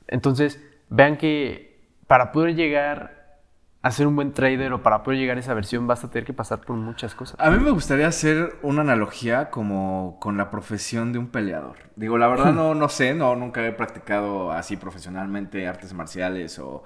entonces, 0.08 0.64
vean 0.90 1.18
que 1.18 1.82
para 2.08 2.32
poder 2.32 2.56
llegar 2.56 3.22
a 3.82 3.92
ser 3.92 4.06
un 4.06 4.16
buen 4.16 4.32
trader 4.32 4.74
o 4.74 4.84
para 4.84 5.02
poder 5.02 5.20
llegar 5.20 5.38
a 5.38 5.40
esa 5.40 5.54
versión 5.54 5.88
vas 5.88 6.04
a 6.04 6.10
tener 6.10 6.26
que 6.26 6.34
pasar 6.34 6.62
por 6.62 6.76
muchas 6.76 7.16
cosas. 7.16 7.40
A 7.40 7.50
mí 7.50 7.58
me 7.58 7.72
gustaría 7.72 8.08
hacer 8.08 8.60
una 8.62 8.82
analogía 8.82 9.50
como 9.50 10.18
con 10.20 10.38
la 10.38 10.52
profesión 10.52 11.12
de 11.14 11.20
un 11.20 11.28
peleador. 11.28 11.78
Digo, 11.96 12.18
la 12.18 12.28
verdad 12.28 12.54
no, 12.54 12.76
no 12.76 12.90
sé, 12.90 13.14
no, 13.16 13.36
nunca 13.36 13.66
he 13.66 13.72
practicado 13.72 14.52
así 14.52 14.78
profesionalmente 14.78 15.68
artes 15.68 15.94
marciales 15.94 16.60
o 16.60 16.84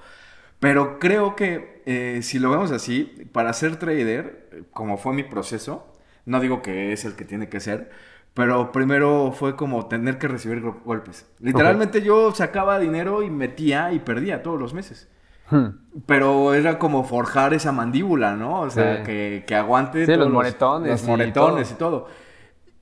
pero 0.66 0.98
creo 0.98 1.36
que 1.36 1.84
eh, 1.86 2.22
si 2.24 2.40
lo 2.40 2.50
vemos 2.50 2.72
así, 2.72 3.30
para 3.32 3.54
ser 3.54 3.78
trader, 3.78 4.66
como 4.72 4.98
fue 4.98 5.14
mi 5.14 5.22
proceso, 5.22 5.86
no 6.26 6.40
digo 6.40 6.64
que 6.64 6.92
es 6.92 7.06
el 7.06 7.16
que 7.16 7.24
tiene 7.24 7.50
que 7.50 7.60
ser, 7.60 7.92
pero 8.34 8.72
primero 8.72 9.32
fue 9.32 9.56
como 9.56 9.86
tener 9.86 10.18
que 10.18 10.28
recibir 10.28 10.62
golpes. 10.62 11.30
Literalmente 11.40 12.02
yo 12.02 12.34
sacaba 12.34 12.80
dinero 12.80 13.22
y 13.22 13.30
metía 13.30 13.94
y 13.94 14.00
perdía 14.00 14.42
todos 14.42 14.60
los 14.60 14.74
meses. 14.74 15.08
Hmm. 15.52 15.68
Pero 16.08 16.56
era 16.56 16.80
como 16.80 17.04
forjar 17.04 17.54
esa 17.54 17.72
mandíbula, 17.72 18.36
¿no? 18.36 18.62
O 18.62 18.70
sea, 18.72 19.04
que, 19.04 19.44
que, 19.46 19.54
aguante 19.54 20.18
los 20.18 20.32
moretones. 20.32 20.90
Los, 20.90 21.04
moretones 21.04 21.72
y 21.72 21.76
todo. 21.76 22.08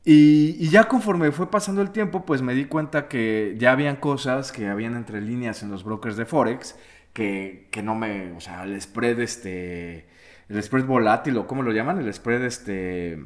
Y, 0.05 0.55
y, 0.57 0.69
ya 0.69 0.85
conforme 0.85 1.33
fue 1.33 1.51
pasando 1.51 1.81
el 1.81 1.91
tiempo, 1.91 2.25
pues 2.25 2.41
me 2.41 2.53
di 2.53 2.63
cuenta 2.63 3.09
que 3.09 3.57
ya 3.59 3.73
habían 3.73 3.97
cosas 3.97 4.53
que 4.53 4.69
habían 4.69 4.95
entre 4.95 5.19
líneas 5.19 5.63
en 5.63 5.71
los 5.71 5.83
brokers 5.83 6.15
de 6.15 6.25
Forex 6.25 6.77
que, 7.13 7.67
que 7.71 7.84
no 7.84 7.95
me, 7.95 8.34
o 8.34 8.39
sea, 8.39 8.63
el 8.63 8.80
spread, 8.82 9.19
este, 9.19 10.08
el 10.49 10.63
spread 10.63 10.86
volátil 10.86 11.38
o 11.38 11.47
cómo 11.47 11.63
lo 11.63 11.71
llaman, 11.71 11.99
el 11.99 12.13
spread, 12.13 12.43
este, 12.43 13.26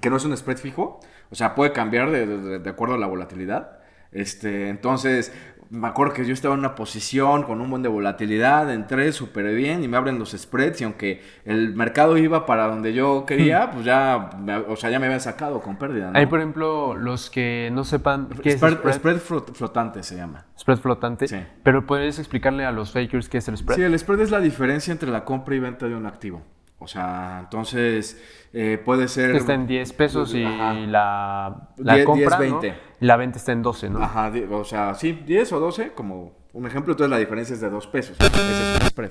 que 0.00 0.10
no 0.10 0.16
es 0.16 0.24
un 0.24 0.36
spread 0.36 0.58
fijo, 0.58 1.00
o 1.30 1.34
sea, 1.34 1.54
puede 1.54 1.72
cambiar 1.72 2.10
de, 2.10 2.58
de 2.60 2.70
acuerdo 2.70 2.94
a 2.94 2.98
la 2.98 3.06
volatilidad. 3.06 3.80
Este, 4.12 4.68
entonces, 4.68 5.32
me 5.70 5.88
acuerdo 5.88 6.14
que 6.14 6.24
yo 6.24 6.32
estaba 6.32 6.54
en 6.54 6.60
una 6.60 6.74
posición 6.74 7.42
con 7.42 7.60
un 7.60 7.70
buen 7.70 7.82
de 7.82 7.88
volatilidad, 7.88 8.72
entré 8.72 9.12
súper 9.12 9.54
bien 9.54 9.82
y 9.82 9.88
me 9.88 9.96
abren 9.96 10.18
los 10.18 10.32
spreads 10.32 10.80
y 10.80 10.84
aunque 10.84 11.22
el 11.44 11.74
mercado 11.74 12.16
iba 12.16 12.46
para 12.46 12.66
donde 12.66 12.92
yo 12.92 13.24
quería, 13.26 13.66
hmm. 13.66 13.70
pues 13.72 13.84
ya, 13.84 14.30
o 14.68 14.76
sea, 14.76 14.90
ya 14.90 14.98
me 14.98 15.06
habían 15.06 15.20
sacado 15.20 15.60
con 15.60 15.76
pérdida. 15.76 16.10
Hay, 16.14 16.26
por 16.26 16.38
ejemplo, 16.40 16.96
los 16.96 17.30
que 17.30 17.70
no 17.72 17.84
sepan 17.84 18.28
qué 18.42 18.52
spread, 18.52 18.72
es 18.86 18.96
spread. 18.96 19.18
Spread 19.18 19.42
flotante 19.54 20.02
se 20.02 20.16
llama. 20.16 20.46
Spread 20.58 20.78
flotante. 20.78 21.28
Sí. 21.28 21.38
Pero 21.62 21.86
¿puedes 21.86 22.18
explicarle 22.18 22.64
a 22.64 22.72
los 22.72 22.92
fakers 22.92 23.28
qué 23.28 23.38
es 23.38 23.48
el 23.48 23.56
spread? 23.56 23.76
Sí, 23.76 23.82
el 23.82 23.98
spread 23.98 24.20
es 24.20 24.30
la 24.30 24.40
diferencia 24.40 24.92
entre 24.92 25.10
la 25.10 25.24
compra 25.24 25.54
y 25.54 25.60
venta 25.60 25.86
de 25.86 25.94
un 25.94 26.06
activo. 26.06 26.42
O 26.84 26.86
sea, 26.86 27.38
entonces 27.40 28.22
eh, 28.52 28.80
puede 28.84 29.08
ser... 29.08 29.34
Está 29.34 29.54
en 29.54 29.66
10 29.66 29.92
pesos 29.94 30.34
y 30.34 30.42
la, 30.42 31.70
la 31.78 32.04
compra, 32.04 32.38
10, 32.38 32.52
20. 32.52 32.74
la 33.00 33.16
venta 33.16 33.38
está 33.38 33.52
en 33.52 33.62
12, 33.62 33.88
¿no? 33.88 34.02
Ajá, 34.02 34.30
o 34.50 34.64
sea, 34.64 34.94
sí, 34.94 35.12
10 35.12 35.52
o 35.54 35.60
12 35.60 35.92
como 35.92 36.36
un 36.52 36.66
ejemplo. 36.66 36.92
Entonces 36.92 37.10
la 37.10 37.16
diferencia 37.16 37.54
es 37.54 37.62
de 37.62 37.70
2 37.70 37.86
pesos. 37.86 38.16
Ese 38.20 38.26
es 38.26 38.80
el 38.82 38.86
spread. 38.88 39.10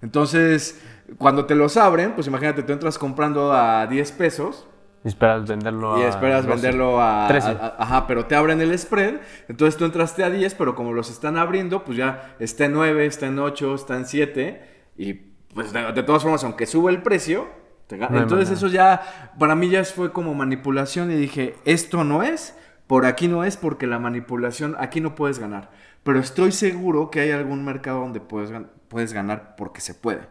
Entonces, 0.00 0.82
cuando 1.18 1.44
te 1.44 1.54
los 1.54 1.76
abren, 1.76 2.14
pues 2.14 2.26
imagínate, 2.26 2.62
tú 2.62 2.72
entras 2.72 2.96
comprando 2.98 3.52
a 3.52 3.86
10 3.86 4.12
pesos. 4.12 4.66
Y 5.04 5.08
esperas 5.08 5.46
venderlo 5.46 5.96
a... 5.96 6.00
Y 6.00 6.02
esperas 6.04 6.46
venderlo 6.46 7.02
a, 7.02 7.26
13. 7.28 7.56
Ajá, 7.78 8.06
pero 8.06 8.24
te 8.24 8.34
abren 8.34 8.62
el 8.62 8.76
spread. 8.78 9.20
Entonces 9.48 9.76
tú 9.76 9.84
entraste 9.84 10.24
a 10.24 10.30
10, 10.30 10.54
pero 10.54 10.74
como 10.74 10.94
los 10.94 11.10
están 11.10 11.36
abriendo, 11.36 11.84
pues 11.84 11.98
ya 11.98 12.34
está 12.38 12.64
en 12.64 12.72
9, 12.72 13.04
está 13.04 13.26
en 13.26 13.38
8, 13.38 13.74
está 13.74 13.96
en 13.98 14.06
7. 14.06 14.62
Y 14.96 15.29
pues 15.54 15.72
de, 15.72 16.02
todas 16.02 16.22
formas, 16.22 16.44
aunque 16.44 16.66
sube 16.66 16.92
el 16.92 17.02
precio, 17.02 17.48
Entonces 17.88 18.50
eso 18.50 18.68
ya, 18.68 19.32
para 19.38 19.56
mí 19.56 19.68
ya 19.68 19.84
fue 19.84 20.12
como 20.12 20.32
manipulación 20.34 21.10
y 21.10 21.16
dije, 21.16 21.56
esto 21.64 22.04
no 22.04 22.22
es, 22.22 22.56
por 22.86 23.04
aquí 23.04 23.26
no 23.26 23.44
es, 23.44 23.56
porque 23.56 23.86
la 23.86 23.98
manipulación, 23.98 24.76
aquí 24.78 25.00
no 25.00 25.14
puedes 25.14 25.38
ganar. 25.38 25.70
Pero 26.04 26.20
estoy 26.20 26.52
seguro 26.52 27.10
que 27.10 27.20
hay 27.20 27.32
algún 27.32 27.64
mercado 27.64 28.00
donde 28.00 28.20
puedes, 28.20 28.52
puedes 28.88 29.12
ganar 29.12 29.56
porque 29.56 29.80
se 29.80 29.94
puede. 29.94 30.28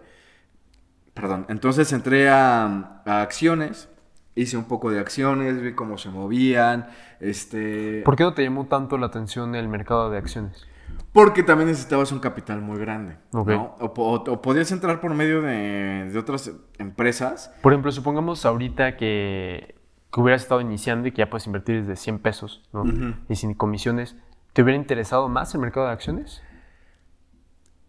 Perdón, 1.14 1.46
entonces 1.50 1.92
entré 1.92 2.30
a, 2.30 3.02
a 3.06 3.22
acciones, 3.22 3.90
hice 4.36 4.56
un 4.56 4.66
poco 4.66 4.90
de 4.90 5.00
acciones, 5.00 5.62
vi 5.62 5.74
cómo 5.74 5.98
se 5.98 6.10
movían, 6.10 6.88
este... 7.20 8.04
¿Por 8.06 8.16
qué 8.16 8.24
no 8.24 8.34
te 8.34 8.44
llamó 8.44 8.68
tanto 8.68 8.98
la 8.98 9.08
atención 9.08 9.54
el 9.54 9.68
mercado 9.68 10.10
de 10.10 10.18
acciones? 10.18 10.66
Porque 11.14 11.44
también 11.44 11.70
necesitabas 11.70 12.12
un 12.12 12.20
capital 12.20 12.62
muy 12.62 12.80
grande. 12.80 13.18
¿no? 13.32 13.76
O, 13.80 14.42
podías 14.42 14.72
entrar 14.72 15.02
por 15.02 15.14
medio 15.14 15.42
de, 15.42 16.14
otras 16.18 16.52
empresas. 16.78 17.52
Por 17.62 17.74
ejemplo, 17.74 17.92
supongamos 17.92 18.46
ahorita 18.46 18.96
que, 18.96 19.76
que, 20.12 20.20
hubieras 20.22 20.44
estado 20.44 20.62
iniciando 20.62 21.08
y 21.08 21.12
que 21.12 21.20
ya 21.20 21.30
puedes 21.30 21.48
invertir 21.48 21.82
desde 21.82 21.96
100 21.96 22.20
pesos 22.20 22.70
¿no? 22.74 22.84
y 23.28 23.36
sin 23.36 23.54
comisiones. 23.54 24.16
¿Te 24.54 24.62
hubiera 24.62 24.78
interesado 24.78 25.30
más 25.30 25.54
el 25.56 25.62
mercado 25.62 25.88
de 25.88 25.94
acciones? 25.94 26.44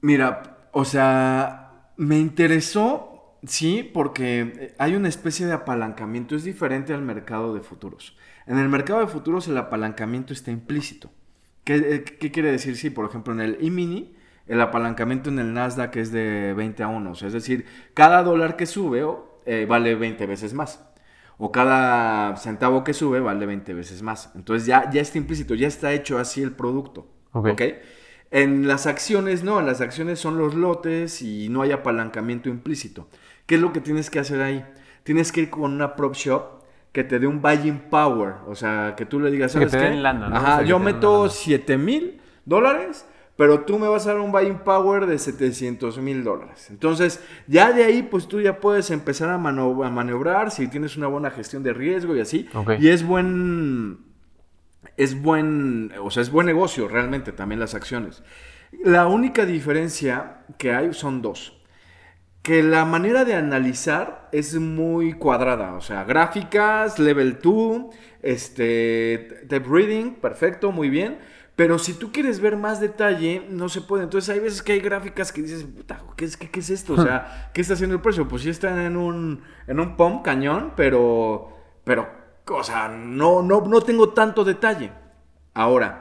Mira, 0.01 0.69
o 0.73 0.85
sea, 0.85 1.93
me 1.97 2.19
interesó, 2.19 3.37
sí, 3.45 3.89
porque 3.93 4.75
hay 4.79 4.95
una 4.95 5.09
especie 5.09 5.47
de 5.47 5.53
apalancamiento, 5.53 6.35
es 6.35 6.45
diferente 6.45 6.95
al 6.95 7.03
mercado 7.03 7.55
de 7.55 7.61
futuros. 7.61 8.17
En 8.47 8.59
el 8.59 8.69
mercado 8.69 9.01
de 9.01 9.07
futuros 9.07 9.47
el 9.49 9.59
apalancamiento 9.59 10.33
está 10.33 10.51
implícito. 10.51 11.11
¿Qué, 11.65 11.77
eh, 11.77 12.05
qué 12.05 12.31
quiere 12.31 12.51
decir? 12.51 12.77
Sí, 12.77 12.91
por 12.91 13.09
ejemplo, 13.09 13.33
en 13.33 13.41
el 13.41 13.59
E-mini, 13.61 14.15
el 14.47 14.61
apalancamiento 14.61 15.31
en 15.31 15.39
el 15.39 15.55
Nasdaq 15.55 15.97
es 15.97 16.11
de 16.11 16.55
20 16.55 16.83
a 16.83 16.89
1. 16.89 17.13
es 17.13 17.33
decir, 17.33 17.67
cada 17.95 18.23
dólar 18.23 18.57
que 18.57 18.67
sube 18.67 19.07
eh, 19.47 19.67
vale 19.69 19.95
20 19.95 20.27
veces 20.27 20.55
más. 20.55 20.85
O 21.39 21.53
cada 21.53 22.37
centavo 22.37 22.85
que 22.85 22.93
sube 22.93 23.21
vale 23.21 23.47
20 23.47 23.73
veces 23.75 24.03
más. 24.03 24.33
Entonces 24.35 24.67
ya, 24.67 24.91
ya 24.91 25.01
está 25.01 25.19
implícito, 25.19 25.55
ya 25.55 25.69
está 25.69 25.93
hecho 25.93 26.19
así 26.19 26.43
el 26.43 26.53
producto. 26.53 27.07
¿Ok? 27.33 27.63
En 28.31 28.67
las 28.67 28.87
acciones 28.87 29.43
no, 29.43 29.59
en 29.59 29.67
las 29.67 29.81
acciones 29.81 30.19
son 30.19 30.37
los 30.37 30.55
lotes 30.55 31.23
y 31.23 31.49
no 31.49 31.63
hay 31.63 31.73
apalancamiento 31.73 32.49
implícito. 32.49 33.09
¿Qué 33.47 33.55
es 33.55 33.61
lo 33.61 33.73
que 33.73 33.81
tienes 33.81 34.11
que 34.11 34.19
hacer 34.19 34.43
ahí? 34.43 34.65
Tienes 35.03 35.33
que 35.33 35.43
ir 35.43 35.51
con 35.51 35.73
una 35.73 35.97
prop 35.97 36.15
shop 36.15 36.60
que 36.93 37.05
te 37.05 37.19
dé 37.19 37.27
un 37.27 37.41
buying 37.41 37.79
power. 37.91 38.35
O 38.47 38.55
sea, 38.55 38.95
que 38.97 39.07
tú 39.07 39.21
le 39.21 39.31
digas, 39.31 39.53
¿sabes 39.53 39.71
que 39.71 39.79
te 39.79 39.91
qué? 39.91 39.97
¿no? 39.97 40.27
Ajá, 40.27 40.63
yo 40.63 40.79
meto 40.79 41.29
7 41.29 41.79
mil 41.79 42.21
dólares, 42.45 43.07
pero 43.37 43.61
tú 43.61 43.79
me 43.79 43.89
vas 43.89 44.07
a 44.07 44.13
dar 44.13 44.21
un 44.21 44.33
buying 44.33 44.59
power 44.59 45.07
de 45.07 45.19
700 45.19 45.99
mil 45.99 46.25
dólares. 46.25 46.69
Entonces, 46.71 47.23
ya 47.47 47.73
de 47.73 47.85
ahí, 47.85 48.03
pues 48.03 48.27
tú 48.27 48.41
ya 48.41 48.61
puedes 48.61 48.91
empezar 48.91 49.31
a, 49.31 49.39
maniobrar 49.39 50.51
si 50.51 50.69
tienes 50.69 50.97
una 50.97 51.07
buena 51.07 51.31
gestión 51.31 51.63
de 51.63 51.73
riesgo 51.73 52.17
y 52.17 52.21
así. 52.21 52.49
Y 52.79 52.89
es 52.89 53.07
buen, 53.07 53.99
es 54.97 55.21
buen, 55.21 55.93
o 56.03 56.11
sea, 56.11 56.23
es 56.23 56.31
buen 56.31 56.47
negocio 56.47 56.89
realmente 56.89 57.33
también 57.33 57.61
las 57.61 57.75
acciones. 57.75 58.23
La 58.85 59.07
única 59.07 59.47
diferencia 59.47 60.45
que 60.59 60.73
hay 60.73 60.93
son 60.93 61.23
dos 61.23 61.60
que 62.43 62.63
la 62.63 62.85
manera 62.85 63.25
de 63.25 63.35
analizar 63.35 64.29
es 64.33 64.55
muy 64.59 65.13
cuadrada, 65.13 65.75
o 65.75 65.81
sea, 65.81 66.05
gráficas, 66.05 66.99
level 66.99 67.39
2, 67.43 67.95
este, 68.23 69.45
tape 69.49 69.67
reading, 69.69 70.15
perfecto, 70.15 70.73
muy 70.73 70.89
bien, 70.89 71.19
pero 71.61 71.79
si 71.79 71.93
tú 71.93 72.11
quieres 72.11 72.41
ver 72.41 72.57
más 72.57 72.81
detalle, 72.81 73.47
no 73.51 73.69
se 73.69 73.83
puede. 73.83 74.05
Entonces 74.05 74.31
hay 74.31 74.41
veces 74.41 74.63
que 74.63 74.73
hay 74.73 74.81
gráficas 74.81 75.31
que 75.31 75.43
dices, 75.43 75.67
¿qué 76.17 76.25
es, 76.25 76.39
qué, 76.39 76.59
es 76.59 76.71
esto? 76.71 76.95
O 76.95 77.03
sea, 77.03 77.51
¿qué 77.53 77.61
está 77.61 77.75
haciendo 77.75 77.97
el 77.97 78.01
precio? 78.01 78.27
Pues 78.27 78.41
sí 78.41 78.49
está 78.49 78.87
en 78.87 78.97
un, 78.97 79.43
en 79.67 79.79
un 79.79 79.95
pump 79.95 80.25
cañón, 80.25 80.73
pero, 80.75 81.55
pero, 81.85 82.09
o 82.49 82.65
sea, 82.65 82.89
no, 82.89 83.43
no, 83.43 83.61
no 83.61 83.83
tengo 83.83 84.09
tanto 84.09 84.43
detalle. 84.43 84.91
Ahora, 85.53 86.01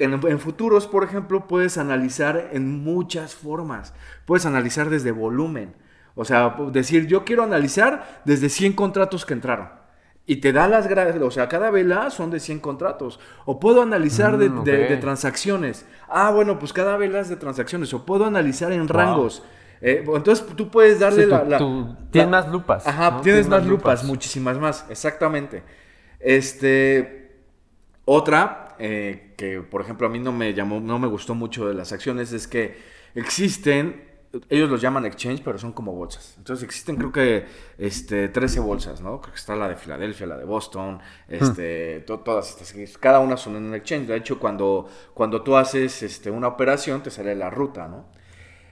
en, 0.00 0.40
futuros, 0.40 0.86
por 0.86 1.04
ejemplo, 1.04 1.46
puedes 1.46 1.78
analizar 1.78 2.50
en 2.52 2.82
muchas 2.82 3.34
formas. 3.34 3.94
Puedes 4.24 4.46
analizar 4.46 4.90
desde 4.90 5.12
volumen. 5.12 5.74
O 6.14 6.24
sea, 6.24 6.56
decir, 6.72 7.06
yo 7.06 7.24
quiero 7.24 7.42
analizar 7.42 8.22
desde 8.24 8.48
100 8.48 8.72
contratos 8.72 9.24
que 9.24 9.34
entraron. 9.34 9.68
Y 10.26 10.36
te 10.36 10.52
da 10.52 10.68
las 10.68 10.86
o 11.20 11.30
sea, 11.30 11.48
cada 11.48 11.70
vela 11.70 12.10
son 12.10 12.30
de 12.30 12.40
100 12.40 12.60
contratos. 12.60 13.18
O 13.46 13.58
puedo 13.58 13.82
analizar 13.82 14.38
de, 14.38 14.48
mm, 14.48 15.00
transacciones. 15.00 15.86
Ah, 16.08 16.30
bueno, 16.30 16.58
pues 16.58 16.72
cada 16.72 16.96
vela 16.96 17.20
es 17.20 17.28
de 17.28 17.36
transacciones. 17.36 17.92
O 17.94 18.06
puedo 18.06 18.26
analizar 18.26 18.70
en 18.72 18.86
rangos. 18.86 19.42
Eh, 19.80 20.04
entonces 20.06 20.46
tú 20.56 20.70
puedes 20.70 21.00
darle 21.00 21.26
la, 21.26 21.58
Tienes 22.10 22.30
más 22.30 22.48
lupas. 22.48 22.86
Ajá, 22.86 23.20
tienes, 23.22 23.48
más, 23.48 23.64
lupas, 23.64 24.04
muchísimas 24.04 24.58
más, 24.58 24.86
exactamente. 24.90 25.62
Este. 26.18 27.20
Otra, 28.04 28.76
eh, 28.78 29.29
que 29.40 29.62
por 29.62 29.80
ejemplo 29.80 30.06
a 30.06 30.10
mí 30.10 30.18
no 30.18 30.32
me 30.32 30.52
llamó, 30.52 30.80
no 30.80 30.98
me 30.98 31.08
gustó 31.08 31.34
mucho 31.34 31.66
de 31.66 31.72
las 31.72 31.92
acciones 31.92 32.30
es 32.34 32.46
que 32.46 32.76
existen, 33.14 34.04
ellos 34.50 34.68
los 34.68 34.82
llaman 34.82 35.06
exchange, 35.06 35.40
pero 35.42 35.56
son 35.56 35.72
como 35.72 35.94
bolsas. 35.94 36.34
Entonces 36.36 36.62
existen 36.62 36.96
creo 36.96 37.10
que 37.10 37.46
este, 37.78 38.28
13 38.28 38.60
bolsas, 38.60 39.00
¿no? 39.00 39.18
Creo 39.22 39.32
que 39.32 39.40
está 39.40 39.56
la 39.56 39.66
de 39.66 39.76
Filadelfia, 39.76 40.26
la 40.26 40.36
de 40.36 40.44
Boston, 40.44 41.00
este, 41.26 42.04
hmm. 42.06 42.22
todas 42.22 42.50
estas, 42.50 42.98
cada 42.98 43.20
una 43.20 43.38
son 43.38 43.56
en 43.56 43.64
un 43.64 43.74
exchange. 43.74 44.08
De 44.08 44.16
hecho, 44.16 44.38
cuando, 44.38 44.86
cuando 45.14 45.40
tú 45.40 45.56
haces 45.56 46.02
este, 46.02 46.30
una 46.30 46.48
operación 46.48 47.02
te 47.02 47.10
sale 47.10 47.34
la 47.34 47.48
ruta, 47.48 47.88
¿no? 47.88 48.08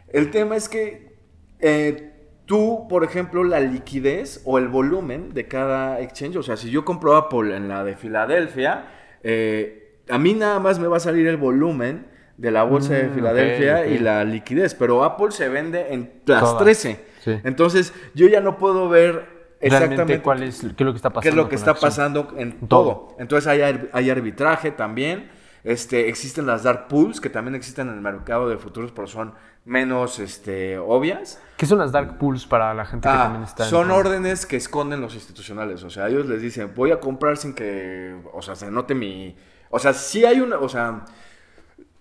El 0.08 0.30
tema 0.30 0.54
es 0.54 0.68
que 0.68 1.16
eh, 1.60 2.12
tú, 2.44 2.86
por 2.90 3.04
ejemplo, 3.04 3.42
la 3.42 3.60
liquidez 3.60 4.42
o 4.44 4.58
el 4.58 4.68
volumen 4.68 5.32
de 5.32 5.48
cada 5.48 5.98
exchange, 6.00 6.36
o 6.36 6.42
sea, 6.42 6.58
si 6.58 6.68
yo 6.70 6.84
compro 6.84 7.16
Apple 7.16 7.56
en 7.56 7.68
la 7.68 7.84
de 7.84 7.96
Filadelfia, 7.96 8.92
eh, 9.22 9.87
a 10.08 10.18
mí 10.18 10.34
nada 10.34 10.58
más 10.58 10.78
me 10.78 10.86
va 10.86 10.96
a 10.96 11.00
salir 11.00 11.26
el 11.26 11.36
volumen 11.36 12.06
de 12.36 12.50
la 12.50 12.62
bolsa 12.62 12.94
de 12.94 13.08
mm, 13.08 13.14
Filadelfia 13.14 13.86
y 13.86 13.98
la 13.98 14.24
liquidez, 14.24 14.74
pero 14.74 15.04
Apple 15.04 15.32
se 15.32 15.48
vende 15.48 15.92
en 15.92 16.10
las 16.24 16.56
13. 16.56 17.04
Entonces, 17.44 17.92
yo 18.14 18.26
ya 18.28 18.40
no 18.40 18.56
puedo 18.56 18.88
ver 18.88 19.56
exactamente 19.60 20.22
cuál 20.22 20.44
es, 20.44 20.60
qué 20.60 20.84
es 20.84 20.86
lo 20.86 20.92
que 20.92 20.96
está 20.96 21.10
pasando. 21.10 21.22
Qué 21.22 21.28
es 21.28 21.34
lo 21.34 21.48
que 21.48 21.54
está 21.56 21.74
pasando 21.74 22.34
en 22.36 22.52
todo. 22.68 23.16
Entonces, 23.18 23.48
hay, 23.48 23.90
hay 23.92 24.10
arbitraje 24.10 24.70
también. 24.70 25.30
Este, 25.64 26.08
existen 26.08 26.46
las 26.46 26.62
dark 26.62 26.86
pools, 26.88 27.20
que 27.20 27.28
también 27.28 27.54
existen 27.54 27.88
en 27.88 27.94
el 27.94 28.00
mercado 28.00 28.48
de 28.48 28.56
futuros, 28.56 28.92
pero 28.92 29.08
son 29.08 29.34
menos 29.64 30.18
este, 30.18 30.78
obvias. 30.78 31.42
¿Qué 31.56 31.66
son 31.66 31.78
las 31.78 31.92
dark 31.92 32.16
pools 32.16 32.46
para 32.46 32.72
la 32.72 32.86
gente 32.86 33.08
que 33.08 33.14
ah, 33.14 33.24
también 33.24 33.42
está? 33.42 33.64
Son 33.64 33.90
órdenes 33.90 34.46
que 34.46 34.56
esconden 34.56 35.00
los 35.00 35.14
institucionales. 35.14 35.82
O 35.82 35.90
sea, 35.90 36.08
ellos 36.08 36.26
les 36.26 36.40
dicen, 36.40 36.72
voy 36.74 36.92
a 36.92 37.00
comprar 37.00 37.36
sin 37.36 37.52
que, 37.52 38.16
o 38.32 38.40
sea, 38.40 38.54
se 38.54 38.70
note 38.70 38.94
mi, 38.94 39.36
o 39.70 39.78
sea, 39.78 39.92
sí 39.92 40.24
hay 40.24 40.40
una, 40.40 40.58
o 40.58 40.68
sea, 40.68 41.04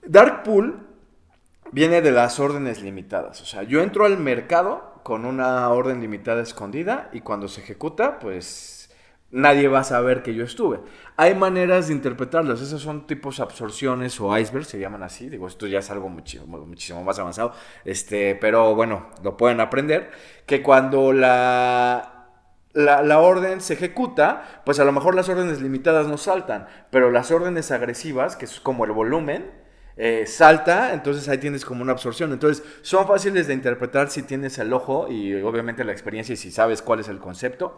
Dark 0.05 0.43
Pool 0.43 0.79
viene 1.71 2.01
de 2.01 2.11
las 2.11 2.39
órdenes 2.39 2.81
limitadas. 2.81 3.41
O 3.41 3.45
sea, 3.45 3.63
yo 3.63 3.81
entro 3.81 4.05
al 4.05 4.17
mercado 4.17 5.01
con 5.03 5.25
una 5.25 5.69
orden 5.69 6.01
limitada 6.01 6.41
escondida 6.41 7.09
y 7.13 7.21
cuando 7.21 7.47
se 7.47 7.61
ejecuta, 7.61 8.19
pues 8.19 8.89
nadie 9.31 9.67
va 9.67 9.79
a 9.79 9.83
saber 9.83 10.23
que 10.23 10.33
yo 10.33 10.43
estuve. 10.43 10.79
Hay 11.17 11.35
maneras 11.35 11.87
de 11.87 11.93
interpretarlas. 11.93 12.61
Esas 12.61 12.81
son 12.81 13.07
tipos 13.07 13.39
absorciones 13.39 14.19
o 14.19 14.37
icebergs, 14.37 14.67
se 14.67 14.79
llaman 14.79 15.03
así. 15.03 15.29
Digo, 15.29 15.47
esto 15.47 15.67
ya 15.67 15.79
es 15.79 15.89
algo 15.91 16.09
muchísimo, 16.09 16.57
muchísimo 16.57 17.03
más 17.03 17.19
avanzado. 17.19 17.53
Este, 17.85 18.35
pero 18.35 18.75
bueno, 18.75 19.07
lo 19.23 19.35
pueden 19.37 19.59
aprender. 19.59 20.11
Que 20.45 20.61
cuando 20.61 21.11
la 21.13 22.16
la, 22.77 23.19
orden 23.19 23.59
se 23.59 23.73
ejecuta, 23.73 24.61
pues 24.63 24.79
a 24.79 24.85
lo 24.85 24.91
mejor 24.91 25.15
las 25.15 25.29
órdenes 25.29 25.61
limitadas 25.61 26.07
no 26.07 26.17
saltan, 26.17 26.67
pero 26.91 27.09
las 27.09 27.31
órdenes 27.31 27.71
agresivas, 27.71 28.35
que 28.35 28.45
es 28.45 28.59
como 28.59 28.85
el 28.85 28.91
volumen, 28.91 29.49
eh, 29.97 30.25
salta, 30.27 30.93
entonces 30.93 31.27
ahí 31.27 31.39
tienes 31.39 31.65
como 31.65 31.81
una 31.81 31.93
absorción. 31.93 32.31
Entonces 32.31 32.63
son 32.83 33.07
fáciles 33.07 33.47
de 33.47 33.55
interpretar 33.55 34.11
si 34.11 34.21
tienes 34.21 34.59
el 34.59 34.71
ojo 34.73 35.07
y 35.09 35.33
obviamente 35.41 35.83
la 35.83 35.91
experiencia 35.91 36.33
y 36.33 36.37
si 36.37 36.51
sabes 36.51 36.83
cuál 36.83 36.99
es 36.99 37.07
el 37.07 37.17
concepto. 37.17 37.77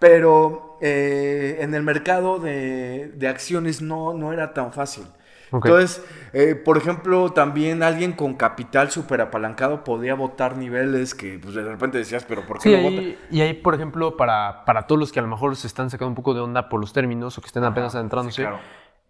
Pero 0.00 0.78
eh, 0.80 1.58
en 1.60 1.74
el 1.74 1.84
mercado 1.84 2.40
de, 2.40 3.12
de 3.14 3.28
acciones 3.28 3.80
no, 3.82 4.14
no 4.14 4.32
era 4.32 4.52
tan 4.52 4.72
fácil. 4.72 5.04
Entonces, 5.52 6.04
eh, 6.32 6.54
por 6.54 6.76
ejemplo, 6.76 7.32
también 7.32 7.82
alguien 7.82 8.12
con 8.12 8.34
capital 8.34 8.90
súper 8.90 9.20
apalancado 9.20 9.84
podía 9.84 10.14
votar 10.14 10.56
niveles 10.56 11.14
que 11.14 11.38
pues, 11.38 11.54
de 11.54 11.62
repente 11.64 11.98
decías, 11.98 12.24
pero 12.24 12.46
¿por 12.46 12.60
qué 12.60 12.76
no 12.76 12.90
vota? 12.90 13.02
Y 13.30 13.40
ahí, 13.40 13.54
por 13.54 13.74
ejemplo, 13.74 14.16
para, 14.16 14.64
para 14.64 14.86
todos 14.86 14.98
los 14.98 15.12
que 15.12 15.18
a 15.18 15.22
lo 15.22 15.28
mejor 15.28 15.56
se 15.56 15.66
están 15.66 15.90
sacando 15.90 16.10
un 16.10 16.14
poco 16.14 16.34
de 16.34 16.40
onda 16.40 16.68
por 16.68 16.80
los 16.80 16.92
términos 16.92 17.36
o 17.36 17.40
que 17.40 17.48
estén 17.48 17.64
apenas 17.64 17.94
adentrándose, 17.94 18.46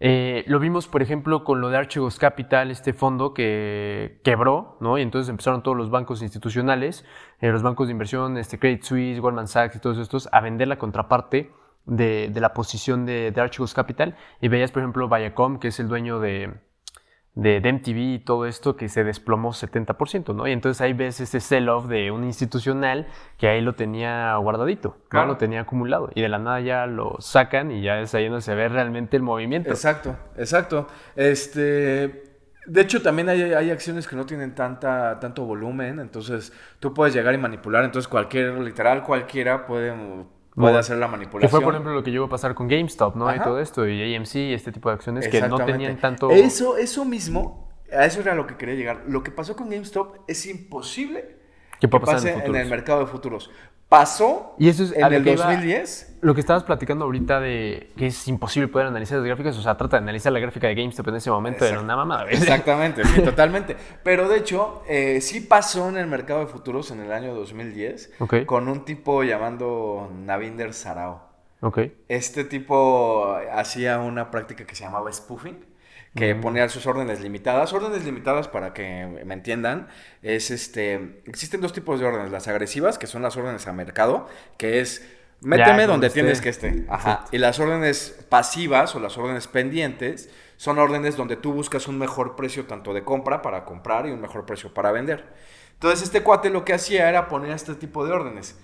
eh, 0.02 0.44
lo 0.46 0.58
vimos, 0.58 0.88
por 0.88 1.02
ejemplo, 1.02 1.44
con 1.44 1.60
lo 1.60 1.68
de 1.68 1.76
Archegos 1.76 2.18
Capital, 2.18 2.70
este 2.70 2.94
fondo 2.94 3.34
que 3.34 4.18
quebró, 4.24 4.78
¿no? 4.80 4.96
Y 4.96 5.02
entonces 5.02 5.28
empezaron 5.28 5.62
todos 5.62 5.76
los 5.76 5.90
bancos 5.90 6.22
institucionales, 6.22 7.04
eh, 7.40 7.50
los 7.50 7.62
bancos 7.62 7.88
de 7.88 7.92
inversión, 7.92 8.38
este 8.38 8.58
Credit 8.58 8.82
Suisse, 8.82 9.20
Goldman 9.20 9.46
Sachs 9.46 9.76
y 9.76 9.78
todos 9.78 9.98
estos, 9.98 10.26
a 10.32 10.40
vender 10.40 10.68
la 10.68 10.78
contraparte 10.78 11.50
de, 11.86 12.30
la 12.34 12.52
posición 12.54 13.06
de, 13.06 13.30
de, 13.30 13.40
Archegos 13.40 13.74
Capital 13.74 14.16
y 14.40 14.48
veías, 14.48 14.70
por 14.70 14.82
ejemplo, 14.82 15.08
Viacom, 15.08 15.58
que 15.58 15.68
es 15.68 15.80
el 15.80 15.88
dueño 15.88 16.20
de, 16.20 16.52
de, 17.34 17.72
MTV 17.72 17.96
y 17.96 18.18
todo 18.18 18.46
esto, 18.46 18.76
que 18.76 18.88
se 18.88 19.04
desplomó 19.04 19.50
70%, 19.50 20.34
¿no? 20.34 20.46
Y 20.46 20.52
entonces 20.52 20.80
ahí 20.80 20.92
ves 20.92 21.20
ese 21.20 21.40
sell-off 21.40 21.86
de 21.86 22.10
un 22.10 22.24
institucional 22.24 23.06
que 23.38 23.48
ahí 23.48 23.60
lo 23.60 23.74
tenía 23.74 24.34
guardadito, 24.36 24.98
¿no? 25.12 25.26
Lo 25.26 25.36
tenía 25.36 25.62
acumulado 25.62 26.10
y 26.14 26.22
de 26.22 26.28
la 26.28 26.38
nada 26.38 26.60
ya 26.60 26.86
lo 26.86 27.16
sacan 27.20 27.70
y 27.70 27.82
ya 27.82 28.00
es 28.00 28.14
ahí 28.14 28.26
donde 28.26 28.42
se 28.42 28.54
ve 28.54 28.68
realmente 28.68 29.16
el 29.16 29.22
movimiento. 29.22 29.70
Exacto, 29.70 30.16
exacto. 30.36 30.86
Este... 31.16 32.28
De 32.66 32.82
hecho, 32.82 33.00
también 33.00 33.28
hay, 33.30 33.40
hay, 33.40 33.70
acciones 33.70 34.06
que 34.06 34.14
no 34.14 34.26
tienen 34.26 34.54
tanta, 34.54 35.18
tanto 35.18 35.44
volumen, 35.44 35.98
entonces 35.98 36.52
tú 36.78 36.92
puedes 36.92 37.14
llegar 37.14 37.34
y 37.34 37.38
manipular, 37.38 37.84
entonces 37.84 38.06
cualquier, 38.06 38.52
literal 38.58 39.02
cualquiera 39.02 39.66
puede 39.66 39.92
puede 40.54 40.78
hacer 40.78 40.96
la 40.98 41.08
manipulación. 41.08 41.40
Que 41.40 41.48
fue, 41.48 41.60
por 41.60 41.74
ejemplo, 41.74 41.92
lo 41.92 42.02
que 42.02 42.10
llegó 42.10 42.26
a 42.26 42.28
pasar 42.28 42.54
con 42.54 42.68
GameStop, 42.68 43.16
¿no? 43.16 43.34
Y 43.34 43.38
todo 43.40 43.60
esto, 43.60 43.86
y 43.86 44.14
AMC, 44.14 44.34
y 44.36 44.54
este 44.54 44.72
tipo 44.72 44.88
de 44.88 44.96
acciones 44.96 45.28
que 45.28 45.40
no 45.42 45.64
tenían 45.64 45.98
tanto... 45.98 46.30
Eso, 46.30 46.76
eso 46.76 47.04
mismo, 47.04 47.68
a 47.92 48.04
eso 48.04 48.20
era 48.20 48.34
lo 48.34 48.46
que 48.46 48.56
quería 48.56 48.74
llegar. 48.74 49.04
Lo 49.06 49.22
que 49.22 49.30
pasó 49.30 49.56
con 49.56 49.70
GameStop 49.70 50.18
es 50.26 50.46
imposible 50.46 51.36
que, 51.80 51.88
pase 51.88 52.32
en 52.32 52.54
el 52.54 52.68
mercado 52.68 53.00
de 53.00 53.06
futuros. 53.06 53.50
Pasó 53.90 54.54
Y 54.58 54.70
eso 54.70 54.84
es 54.84 54.92
en 54.92 55.12
el 55.12 55.22
que 55.22 55.32
iba- 55.32 55.44
2010. 55.44 56.06
Lo 56.22 56.34
que 56.34 56.40
estabas 56.40 56.64
platicando 56.64 57.04
ahorita 57.06 57.40
de 57.40 57.90
que 57.96 58.06
es 58.06 58.28
imposible 58.28 58.68
poder 58.68 58.86
analizar 58.86 59.18
las 59.18 59.26
gráficas, 59.26 59.56
o 59.58 59.62
sea, 59.62 59.76
trata 59.76 59.96
de 59.96 60.02
analizar 60.04 60.32
la 60.32 60.38
gráfica 60.38 60.68
de 60.68 60.74
GameStop 60.74 61.08
en 61.08 61.16
ese 61.16 61.30
momento, 61.30 61.64
era 61.66 61.80
una 61.80 61.96
mamada. 61.96 62.30
Exactamente, 62.30 63.04
sí, 63.04 63.20
totalmente. 63.24 63.76
Pero 64.02 64.28
de 64.28 64.38
hecho, 64.38 64.82
eh, 64.88 65.20
sí 65.22 65.40
pasó 65.40 65.88
en 65.88 65.96
el 65.96 66.06
mercado 66.06 66.40
de 66.40 66.46
futuros 66.46 66.90
en 66.90 67.00
el 67.00 67.10
año 67.12 67.34
2010 67.34 68.12
Ok. 68.20 68.44
con 68.46 68.68
un 68.68 68.84
tipo 68.84 69.22
llamando 69.24 70.10
Navinder 70.14 70.72
Sarao. 70.74 71.28
Este 72.08 72.44
tipo 72.44 73.36
hacía 73.52 73.98
una 73.98 74.30
práctica 74.30 74.64
que 74.66 74.74
se 74.74 74.84
llamaba 74.84 75.12
spoofing, 75.12 75.58
que 76.14 76.34
ponía 76.34 76.68
sus 76.68 76.86
órdenes 76.86 77.20
limitadas. 77.20 77.72
Órdenes 77.72 78.04
limitadas, 78.04 78.48
para 78.48 78.74
que 78.74 79.06
me 79.24 79.34
entiendan, 79.34 79.88
es 80.22 80.50
este. 80.50 81.22
Existen 81.26 81.60
dos 81.60 81.72
tipos 81.72 82.00
de 82.00 82.06
órdenes: 82.06 82.30
las 82.32 82.48
agresivas, 82.48 82.98
que 82.98 83.06
son 83.06 83.22
las 83.22 83.36
órdenes 83.36 83.66
a 83.66 83.72
mercado, 83.72 84.28
que 84.58 84.80
es 84.80 85.06
méteme 85.40 85.82
Ya, 85.82 85.86
donde 85.86 86.10
tienes 86.10 86.40
que 86.40 86.48
esté. 86.48 86.84
Ajá. 86.88 87.24
Y 87.30 87.38
las 87.38 87.58
órdenes 87.60 88.26
pasivas 88.28 88.94
o 88.94 89.00
las 89.00 89.16
órdenes 89.16 89.46
pendientes 89.46 90.30
son 90.56 90.78
órdenes 90.78 91.16
donde 91.16 91.36
tú 91.36 91.52
buscas 91.52 91.88
un 91.88 91.98
mejor 91.98 92.36
precio 92.36 92.66
tanto 92.66 92.92
de 92.92 93.02
compra 93.02 93.40
para 93.40 93.64
comprar 93.64 94.06
y 94.06 94.10
un 94.10 94.20
mejor 94.20 94.44
precio 94.44 94.74
para 94.74 94.92
vender. 94.92 95.24
Entonces, 95.72 96.02
este 96.02 96.22
cuate 96.22 96.50
lo 96.50 96.64
que 96.64 96.74
hacía 96.74 97.08
era 97.08 97.28
poner 97.28 97.52
este 97.52 97.74
tipo 97.74 98.04
de 98.04 98.12
órdenes. 98.12 98.58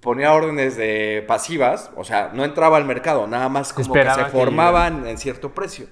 Ponía 0.00 0.32
órdenes 0.32 0.76
de 0.76 1.24
pasivas, 1.26 1.90
o 1.96 2.02
sea, 2.02 2.30
no 2.34 2.44
entraba 2.44 2.76
al 2.76 2.84
mercado, 2.84 3.26
nada 3.28 3.48
más 3.48 3.72
como 3.72 3.86
Esperaba 3.86 4.16
que 4.16 4.24
que 4.24 4.30
se 4.30 4.36
formaban 4.36 5.06
en 5.06 5.18
cierto 5.18 5.54
precio. 5.54 5.86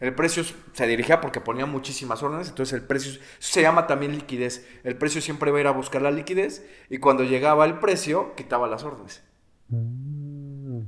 El 0.00 0.14
precio 0.14 0.44
se 0.72 0.86
dirigía 0.86 1.20
porque 1.20 1.40
ponía 1.40 1.64
muchísimas 1.66 2.22
órdenes, 2.22 2.48
entonces 2.50 2.74
el 2.74 2.86
precio 2.86 3.20
se 3.38 3.62
llama 3.62 3.86
también 3.86 4.12
liquidez. 4.12 4.66
El 4.84 4.96
precio 4.96 5.20
siempre 5.22 5.50
va 5.50 5.58
a 5.58 5.60
ir 5.62 5.66
a 5.66 5.70
buscar 5.70 6.02
la 6.02 6.10
liquidez 6.10 6.66
y 6.90 6.98
cuando 6.98 7.24
llegaba 7.24 7.64
el 7.64 7.78
precio 7.78 8.34
quitaba 8.36 8.66
las 8.68 8.84
órdenes. 8.84 9.22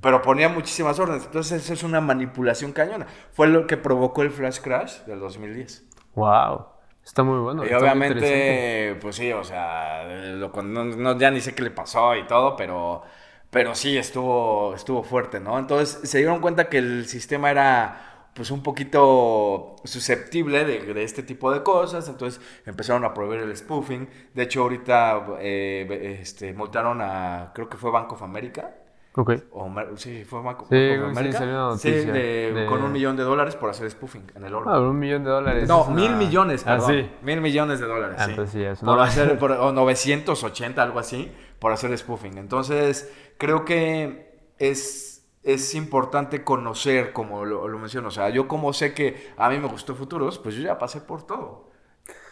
Pero 0.01 0.23
ponía 0.23 0.49
muchísimas 0.49 0.99
órdenes, 0.99 1.25
entonces 1.25 1.63
eso 1.65 1.73
es 1.73 1.83
una 1.83 2.01
manipulación 2.01 2.73
cañona. 2.73 3.07
Fue 3.33 3.49
lo 3.49 3.67
que 3.67 3.77
provocó 3.77 4.23
el 4.23 4.31
flash 4.31 4.61
crash 4.61 5.01
del 5.07 5.19
2010. 5.21 5.85
Wow. 6.15 6.67
Está 7.05 7.23
muy 7.23 7.39
bueno. 7.39 7.65
Y 7.65 7.73
obviamente, 7.73 8.97
pues 9.01 9.17
sí, 9.17 9.33
o 9.33 9.43
sea, 9.43 10.05
lo, 10.05 10.51
no, 10.63 10.85
no- 10.85 11.19
ya 11.19 11.31
ni 11.31 11.41
sé 11.41 11.55
qué 11.55 11.63
le 11.63 11.71
pasó 11.71 12.15
y 12.15 12.27
todo, 12.27 12.55
pero, 12.55 13.03
pero 13.51 13.75
sí, 13.75 13.97
estuvo, 13.97 14.75
estuvo 14.75 15.03
fuerte, 15.03 15.41
¿no? 15.41 15.59
Entonces 15.59 16.09
se 16.09 16.19
dieron 16.19 16.41
cuenta 16.41 16.69
que 16.69 16.79
el 16.79 17.07
sistema 17.09 17.51
era 17.51 18.08
pues 18.39 18.53
un 18.53 18.63
poquito 18.63 19.75
susceptible 19.83 20.65
de, 20.65 20.95
de 20.95 21.03
este 21.03 21.25
tipo 21.25 21.53
de 21.53 21.63
cosas, 21.65 22.09
entonces 22.09 22.41
empezaron 22.65 23.05
a 23.05 23.13
prohibir 23.13 23.41
el 23.41 23.57
spoofing. 23.57 24.09
De 24.33 24.45
hecho, 24.45 24.63
ahorita 24.63 25.27
eh, 25.41 26.19
este, 26.23 26.55
multaron 26.55 27.01
a, 27.03 27.51
creo 27.53 27.69
que 27.69 27.77
fue 27.77 27.91
Bank 27.91 28.13
of 28.13 28.23
America. 28.23 28.77
Ok. 29.17 29.33
O 29.51 29.69
sí, 29.97 30.25
fue 30.25 30.39
Sí, 30.39 30.45
Banco 30.45 30.65
of 30.67 30.71
America. 31.19 31.77
Sí, 31.77 31.91
de- 31.91 32.53
de- 32.53 32.67
con 32.67 32.81
un 32.85 32.93
millón 32.93 33.17
de 33.17 33.25
dólares 33.25 33.57
por 33.57 33.69
hacer 33.71 33.91
spoofing 33.91 34.31
en 34.37 34.45
el 34.45 34.55
oro. 34.55 34.71
Ah, 34.71 34.79
un 34.81 34.97
millón 34.97 35.25
de 35.25 35.31
dólares. 35.31 35.69
No, 35.69 35.83
una- 35.87 35.95
mil 35.97 36.15
millones, 36.15 36.63
Ah, 36.65 36.77
perdón. 36.77 36.93
sí. 36.93 37.11
Mil 37.23 37.41
millones 37.41 37.81
de 37.81 37.87
dólares. 37.87 38.17
Ah, 38.21 38.25
sí. 38.27 38.31
entonces 38.31 38.79
Por 38.79 39.01
hacer, 39.01 39.37
por- 39.37 39.51
o 39.61 39.73
980, 39.73 40.81
algo 40.81 41.01
así, 41.01 41.33
por 41.59 41.73
hacer 41.73 41.99
spoofing. 41.99 42.39
Entonces, 42.39 43.13
creo 43.39 43.65
que 43.65 44.29
es, 44.61 45.08
es 45.53 45.75
importante 45.75 46.45
conocer, 46.45 47.13
como 47.13 47.45
lo, 47.45 47.69
lo 47.69 47.79
menciono. 47.79 48.09
O 48.09 48.11
sea, 48.11 48.29
yo 48.31 48.47
como 48.49 48.73
sé 48.73 48.93
que 48.95 49.33
a 49.37 49.49
mí 49.49 49.59
me 49.59 49.69
gustó 49.69 49.95
Futuros, 49.95 50.39
pues 50.39 50.55
yo 50.55 50.63
ya 50.63 50.79
pasé 50.79 51.01
por 51.01 51.27
todo. 51.27 51.71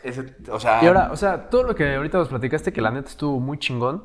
Ese- 0.03 0.35
o 0.51 0.61
sea, 0.61 0.83
Y 0.83 0.87
ahora, 0.87 1.11
o 1.13 1.17
sea, 1.17 1.49
todo 1.51 1.63
lo 1.65 1.75
que 1.75 1.95
ahorita 1.97 2.19
nos 2.19 2.29
platicaste, 2.29 2.73
que 2.73 2.81
la 2.81 2.91
neta 2.91 3.09
estuvo 3.09 3.41
muy 3.41 3.59
chingón, 3.59 4.05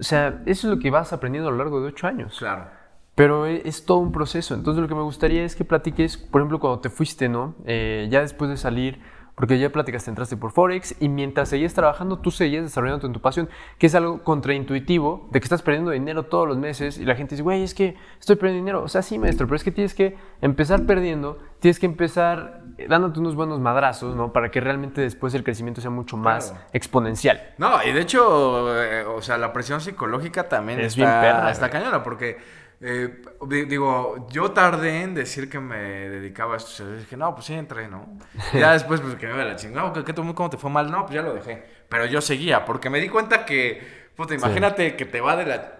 o 0.00 0.02
sea, 0.02 0.42
eso 0.46 0.68
es 0.68 0.74
lo 0.76 0.80
que 0.80 0.90
vas 0.90 1.12
aprendiendo 1.12 1.48
a 1.48 1.52
lo 1.52 1.58
largo 1.58 1.80
de 1.80 1.88
ocho 1.88 2.06
años. 2.06 2.36
claro. 2.38 2.76
Pero 3.14 3.46
e- 3.46 3.62
es 3.68 3.84
todo 3.84 3.98
un 3.98 4.12
proceso. 4.12 4.54
Entonces, 4.54 4.80
lo 4.80 4.86
que 4.86 4.94
me 4.94 5.02
gustaría 5.02 5.42
es 5.44 5.56
que 5.56 5.64
platiques, 5.64 6.16
por 6.16 6.40
ejemplo, 6.40 6.60
cuando 6.60 6.78
te 6.78 6.88
fuiste, 6.88 7.28
¿no? 7.28 7.56
Eh, 7.66 8.06
ya 8.10 8.20
después 8.20 8.48
de 8.48 8.56
salir, 8.56 9.00
porque 9.38 9.58
ya 9.58 9.70
platicaste, 9.70 10.10
entraste 10.10 10.36
por 10.36 10.50
Forex 10.50 10.96
y 11.00 11.08
mientras 11.08 11.48
seguías 11.48 11.72
trabajando, 11.72 12.18
tú 12.18 12.30
seguías 12.30 12.64
desarrollando 12.64 13.06
en 13.06 13.12
tu 13.12 13.20
pasión, 13.20 13.48
que 13.78 13.86
es 13.86 13.94
algo 13.94 14.22
contraintuitivo, 14.24 15.28
de 15.30 15.40
que 15.40 15.44
estás 15.44 15.62
perdiendo 15.62 15.92
dinero 15.92 16.24
todos 16.24 16.46
los 16.48 16.58
meses 16.58 16.98
y 16.98 17.04
la 17.04 17.14
gente 17.14 17.34
dice, 17.34 17.42
güey, 17.42 17.62
es 17.62 17.72
que 17.74 17.96
estoy 18.18 18.36
perdiendo 18.36 18.64
dinero. 18.64 18.82
O 18.82 18.88
sea, 18.88 19.02
sí, 19.02 19.18
maestro, 19.18 19.46
pero 19.46 19.56
es 19.56 19.64
que 19.64 19.70
tienes 19.70 19.94
que 19.94 20.16
empezar 20.40 20.84
perdiendo, 20.86 21.38
tienes 21.60 21.78
que 21.78 21.86
empezar 21.86 22.62
dándote 22.88 23.20
unos 23.20 23.34
buenos 23.34 23.60
madrazos, 23.60 24.14
¿no? 24.16 24.32
Para 24.32 24.50
que 24.50 24.60
realmente 24.60 25.00
después 25.00 25.32
el 25.34 25.44
crecimiento 25.44 25.80
sea 25.80 25.90
mucho 25.90 26.16
más 26.16 26.50
Claro. 26.50 26.64
exponencial. 26.72 27.40
No, 27.58 27.82
y 27.84 27.92
de 27.92 28.00
hecho, 28.00 28.82
eh, 28.82 29.04
o 29.04 29.22
sea, 29.22 29.38
la 29.38 29.52
presión 29.52 29.80
psicológica 29.80 30.48
también 30.48 30.80
Es 30.80 30.96
está, 30.96 31.20
bien 31.20 31.34
perra, 31.34 31.50
está 31.50 31.70
cañona, 31.70 32.02
porque, 32.02 32.38
eh, 32.80 33.22
di- 33.48 33.64
digo, 33.64 34.28
yo 34.30 34.52
tardé 34.52 35.02
en 35.02 35.14
decir 35.14 35.50
que 35.50 35.58
me 35.58 35.76
dedicaba 36.08 36.54
a 36.54 36.56
esto. 36.58 36.88
Dije, 36.96 37.16
no, 37.16 37.34
pues 37.34 37.46
sí, 37.46 37.54
entré, 37.54 37.88
¿no? 37.88 38.16
Y 38.52 38.58
ya 38.60 38.72
después, 38.72 39.00
pues 39.00 39.14
que 39.16 39.26
me 39.26 39.44
la 39.44 39.56
chingada, 39.56 39.92
¿qué, 39.92 40.04
qué? 40.04 40.14
¿cómo 40.14 40.50
te 40.50 40.56
fue 40.56 40.70
mal? 40.70 40.90
No, 40.90 41.02
pues 41.04 41.14
ya 41.14 41.22
lo 41.22 41.34
dejé. 41.34 41.64
Pero 41.88 42.06
yo 42.06 42.20
seguía, 42.20 42.64
porque 42.64 42.88
me 42.90 43.00
di 43.00 43.08
cuenta 43.08 43.44
que, 43.44 44.10
puta, 44.16 44.34
imagínate 44.34 44.94
que 44.96 45.04
te 45.06 45.20
va 45.20 45.36
de 45.36 45.46
la 45.46 45.72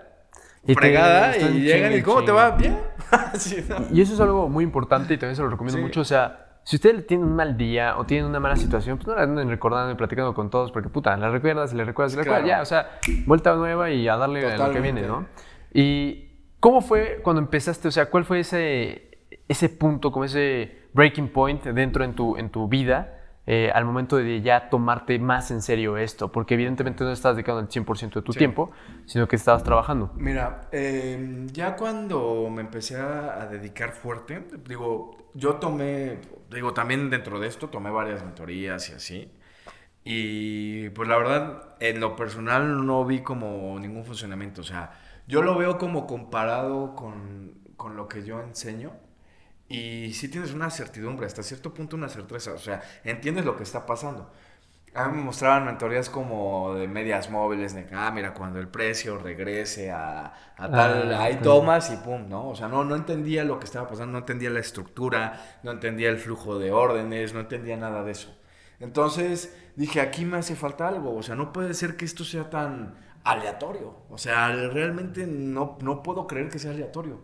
Y 0.66 0.74
fregada 0.74 1.36
y 1.36 1.60
llegan 1.62 1.92
y 1.94 2.02
¿cómo 2.02 2.24
te 2.24 2.32
va? 2.32 2.50
Bien. 2.52 2.78
Sí, 3.38 3.64
¿no? 3.68 3.76
Y 3.90 4.02
eso 4.02 4.12
es 4.14 4.20
algo 4.20 4.48
muy 4.50 4.64
importante 4.64 5.14
y 5.14 5.18
también 5.18 5.34
se 5.36 5.40
lo 5.42 5.48
recomiendo 5.48 5.78
Sí. 5.78 5.82
mucho. 5.82 6.00
O 6.02 6.04
sea, 6.04 6.58
si 6.64 6.76
usted 6.76 7.06
tiene 7.06 7.24
un 7.24 7.34
mal 7.34 7.56
día 7.56 7.96
o 7.96 8.04
tiene 8.04 8.26
una 8.26 8.38
mala 8.38 8.56
situación, 8.56 8.98
pues 8.98 9.06
no 9.08 9.14
la 9.14 9.22
anden 9.22 9.48
recordando 9.48 9.90
y 9.92 9.94
platicando 9.94 10.34
con 10.34 10.50
todos, 10.50 10.72
porque 10.72 10.90
puta, 10.90 11.16
la 11.16 11.30
recuerdas, 11.30 11.72
le 11.72 11.84
recuerdas, 11.84 12.12
le 12.14 12.22
recuerdas, 12.22 12.44
Claro. 12.44 12.58
ya, 12.58 12.62
o 12.62 12.66
sea, 12.66 12.98
vuelta 13.24 13.54
nueva 13.54 13.90
y 13.90 14.06
a 14.08 14.16
darle 14.16 14.44
a 14.52 14.58
lo 14.58 14.70
que 14.72 14.80
viene, 14.80 15.02
¿no? 15.02 15.26
Y 15.72 16.27
¿cómo 16.60 16.80
fue 16.80 17.20
cuando 17.22 17.40
empezaste? 17.42 17.88
O 17.88 17.90
sea, 17.90 18.10
¿cuál 18.10 18.24
fue 18.24 18.40
ese, 18.40 19.18
ese 19.48 19.68
punto, 19.68 20.10
como 20.12 20.24
ese 20.24 20.88
breaking 20.92 21.28
point 21.28 21.62
dentro 21.64 22.04
en 22.04 22.14
tu, 22.14 22.36
en 22.36 22.50
tu 22.50 22.68
vida? 22.68 23.14
eh, 23.50 23.70
al 23.74 23.86
momento 23.86 24.18
de 24.18 24.42
ya 24.42 24.68
tomarte 24.68 25.18
más 25.18 25.50
en 25.50 25.62
serio 25.62 25.96
esto, 25.96 26.30
porque 26.30 26.52
evidentemente 26.52 27.02
no 27.02 27.10
estás 27.12 27.34
dedicando 27.34 27.62
el 27.62 27.68
100% 27.68 28.20
de 28.20 28.22
tu 28.26 28.34
Sí. 28.34 28.38
tiempo, 28.40 28.70
sino 29.06 29.26
que 29.26 29.36
estabas 29.36 29.64
trabajando. 29.64 30.12
Mira, 30.16 30.68
eh, 30.70 31.46
ya 31.50 31.74
cuando 31.74 32.50
me 32.50 32.60
empecé 32.60 32.96
a, 32.96 33.40
a 33.40 33.46
dedicar 33.46 33.92
fuerte, 33.92 34.44
digo, 34.68 35.16
yo 35.32 35.54
tomé, 35.54 36.18
digo, 36.50 36.74
también 36.74 37.08
dentro 37.08 37.40
de 37.40 37.48
esto 37.48 37.68
tomé 37.70 37.88
varias 37.90 38.22
mentorías 38.22 38.90
y 38.90 38.92
así. 38.92 39.32
Y 40.10 40.88
pues 40.90 41.08
la 41.08 41.18
verdad, 41.18 41.74
en 41.80 42.00
lo 42.00 42.16
personal 42.16 42.86
no 42.86 43.04
vi 43.04 43.20
como 43.22 43.78
ningún 43.78 44.04
funcionamiento. 44.06 44.62
O 44.62 44.64
sea, 44.64 44.92
yo 45.26 45.42
lo 45.42 45.56
veo 45.56 45.76
como 45.78 46.06
comparado 46.06 46.94
con, 46.94 47.58
con 47.76 47.96
lo 47.96 48.08
que 48.08 48.24
yo 48.24 48.40
enseño. 48.40 48.92
Y 49.68 50.12
sí 50.14 50.28
tienes 50.30 50.54
una 50.54 50.70
certidumbre, 50.70 51.26
hasta 51.26 51.42
cierto 51.42 51.74
punto 51.74 51.96
una 51.96 52.08
certeza. 52.08 52.52
O 52.54 52.58
sea, 52.58 52.82
entiendes 53.04 53.44
lo 53.44 53.56
que 53.56 53.64
está 53.64 53.86
pasando. 53.86 54.32
A 54.94 55.08
mí 55.08 55.18
me 55.18 55.24
mostraban 55.24 55.66
mentorías 55.66 56.10
como 56.10 56.74
de 56.74 56.88
medias 56.88 57.30
móviles, 57.30 57.74
de, 57.74 57.86
ah, 57.92 58.10
mira, 58.12 58.34
cuando 58.34 58.60
el 58.60 58.68
precio 58.68 59.18
regrese 59.18 59.90
a, 59.92 60.34
a 60.56 60.72
tal, 60.74 61.12
Ah, 61.12 61.24
ahí 61.24 61.34
sí. 61.34 61.40
tomas 61.42 61.90
y 61.92 61.98
pum, 61.98 62.28
¿no? 62.28 62.48
O 62.50 62.56
sea, 62.56 62.68
no, 62.68 62.84
no 62.84 62.96
entendía 62.96 63.44
lo 63.44 63.58
que 63.60 63.66
estaba 63.66 63.88
pasando, 63.88 64.12
no 64.12 64.18
entendía 64.20 64.50
la 64.50 64.60
estructura, 64.60 65.60
no 65.64 65.72
entendía 65.72 66.10
el 66.10 66.18
flujo 66.18 66.58
de 66.58 66.72
órdenes, 66.72 67.34
no 67.34 67.40
entendía 67.40 67.76
nada 67.76 68.04
de 68.04 68.12
eso. 68.12 68.37
Entonces 68.80 69.54
dije, 69.76 70.00
aquí 70.00 70.24
me 70.24 70.36
hace 70.38 70.54
falta 70.56 70.88
algo, 70.88 71.14
o 71.16 71.22
sea, 71.22 71.34
no 71.34 71.52
puede 71.52 71.74
ser 71.74 71.96
que 71.96 72.04
esto 72.04 72.24
sea 72.24 72.50
tan 72.50 72.94
aleatorio. 73.24 73.94
O 74.10 74.18
sea, 74.18 74.48
realmente 74.52 75.26
no, 75.26 75.78
no 75.82 76.02
puedo 76.02 76.26
creer 76.26 76.48
que 76.48 76.58
sea 76.58 76.70
aleatorio. 76.72 77.20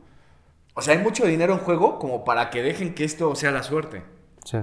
O 0.75 0.83
sea, 0.83 0.95
hay 0.97 1.03
mucho 1.03 1.25
dinero 1.27 1.53
en 1.53 1.61
juego 1.61 1.99
como 1.99 2.25
para 2.25 2.51
que 2.51 2.63
dejen 2.63 2.95
que 2.95 3.05
esto 3.05 3.35
sea 3.37 3.53
la 3.53 3.63
suerte. 3.63 4.03
Sí. 4.45 4.59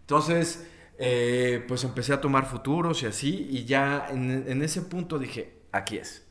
Entonces, 0.00 0.66
eh, 0.98 1.64
pues 1.68 1.84
empecé 1.84 2.12
a 2.12 2.20
tomar 2.20 2.46
futuros 2.46 3.02
y 3.02 3.06
así, 3.06 3.46
y 3.50 3.64
ya 3.64 4.06
en, 4.10 4.44
en 4.48 4.62
ese 4.62 4.82
punto 4.82 5.18
dije, 5.18 5.62
aquí 5.72 5.98
es. 5.98 6.26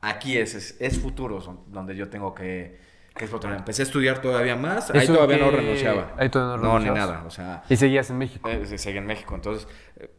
Aquí 0.00 0.36
es, 0.36 0.54
es, 0.54 0.76
es 0.80 0.98
futuros 0.98 1.46
don- 1.46 1.60
donde 1.72 1.96
yo 1.96 2.08
tengo 2.08 2.34
que, 2.34 2.80
que 3.18 3.24
explotar. 3.26 3.52
Empecé 3.52 3.82
a 3.82 3.84
estudiar 3.84 4.22
todavía 4.22 4.56
más, 4.56 4.90
ahí 4.90 5.00
¿Eso 5.02 5.14
todavía 5.14 5.36
no 5.38 5.50
renunciaba. 5.50 6.12
Ahí 6.16 6.30
todavía 6.30 6.56
no 6.56 6.72
No, 6.74 6.78
ni 6.78 6.90
nada, 6.90 7.24
o 7.26 7.30
sea, 7.30 7.64
Y 7.68 7.76
seguías 7.76 8.08
en 8.08 8.16
México. 8.18 8.48
eh, 8.48 8.64
seguí 8.78 8.96
en 8.96 9.06
México, 9.06 9.34
entonces, 9.34 9.68
eh, 9.96 10.10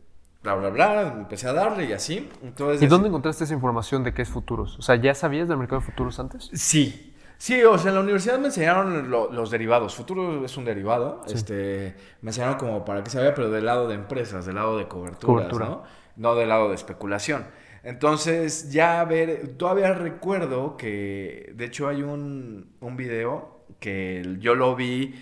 bla, 0.43 0.53
bla, 0.55 0.69
bla, 0.69 1.01
empecé 1.17 1.47
a 1.47 1.53
darle 1.53 1.85
y 1.85 1.93
así. 1.93 2.29
Entonces, 2.43 2.81
¿Y 2.83 2.87
dónde 2.87 3.07
encontraste 3.07 3.43
esa 3.45 3.53
información 3.55 4.03
de 4.03 4.13
qué 4.13 4.21
es 4.21 4.29
futuros? 4.29 4.77
O 4.77 4.81
sea, 4.83 4.95
¿ya 4.95 5.15
sabías 5.15 5.47
del 5.47 5.57
mercado 5.57 5.81
de 5.81 5.85
futuros 5.87 6.19
antes? 6.19 6.49
Sí. 6.53 7.05
Sí, 7.41 7.63
o 7.63 7.77
sea, 7.77 7.89
en 7.91 7.95
la 7.95 8.01
universidad 8.01 8.37
me 8.37 8.47
enseñaron 8.47 9.09
lo- 9.09 9.31
los 9.31 9.49
derivados. 9.49 9.95
Futuro 9.95 10.43
es 10.43 10.57
un 10.57 10.65
derivado. 10.65 11.21
Este, 11.25 11.95
me 12.21 12.31
enseñaron 12.31 12.57
como 12.57 12.83
para 12.83 13.01
qué 13.01 13.09
sabía, 13.09 13.33
pero 13.33 13.49
del 13.49 13.65
lado 13.65 13.87
de 13.87 13.95
empresas, 13.95 14.45
del 14.45 14.55
lado 14.55 14.77
de 14.77 14.89
coberturas, 14.89 15.47
Cobertura. 15.47 15.65
¿no? 15.67 15.83
No 16.17 16.35
del 16.35 16.49
lado 16.49 16.67
de 16.67 16.75
especulación. 16.75 17.45
Entonces, 17.83 18.71
ya 18.71 19.03
ver, 19.05 19.55
todavía 19.57 19.93
recuerdo 19.93 20.77
que, 20.77 21.51
de 21.55 21.65
hecho, 21.65 21.87
hay 21.87 22.01
un, 22.03 22.75
un 22.81 22.97
video 22.97 23.65
que 23.79 24.37
yo 24.39 24.55
lo 24.55 24.75
vi 24.75 25.15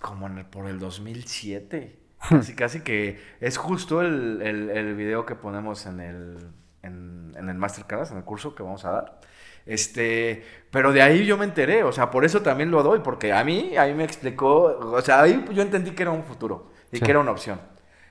como 0.00 0.26
en 0.26 0.38
el- 0.38 0.46
por 0.46 0.66
el 0.68 0.78
2007. 0.78 1.96
Casi, 2.28 2.54
casi 2.54 2.80
que 2.82 3.18
es 3.40 3.56
justo 3.56 4.02
el, 4.02 4.42
el, 4.42 4.70
el 4.70 4.94
video 4.94 5.24
que 5.24 5.34
ponemos 5.34 5.86
en 5.86 6.00
el, 6.00 6.36
en, 6.82 7.32
en 7.36 7.48
el 7.48 7.56
Masterclass, 7.56 8.10
en 8.10 8.18
el 8.18 8.24
curso 8.24 8.54
que 8.54 8.62
vamos 8.62 8.84
a 8.84 8.90
dar. 8.92 9.20
Este, 9.66 10.44
pero 10.70 10.92
de 10.92 11.02
ahí 11.02 11.24
yo 11.26 11.36
me 11.38 11.44
enteré, 11.44 11.82
o 11.82 11.92
sea, 11.92 12.10
por 12.10 12.24
eso 12.24 12.42
también 12.42 12.70
lo 12.70 12.82
doy, 12.82 13.00
porque 13.00 13.32
a 13.32 13.42
mí, 13.44 13.76
ahí 13.76 13.94
me 13.94 14.04
explicó, 14.04 14.62
o 14.78 15.00
sea, 15.02 15.22
ahí 15.22 15.44
yo 15.52 15.62
entendí 15.62 15.92
que 15.92 16.02
era 16.02 16.10
un 16.12 16.24
futuro 16.24 16.70
y 16.92 17.00
que 17.00 17.10
era 17.10 17.20
una 17.20 17.30
opción. 17.30 17.60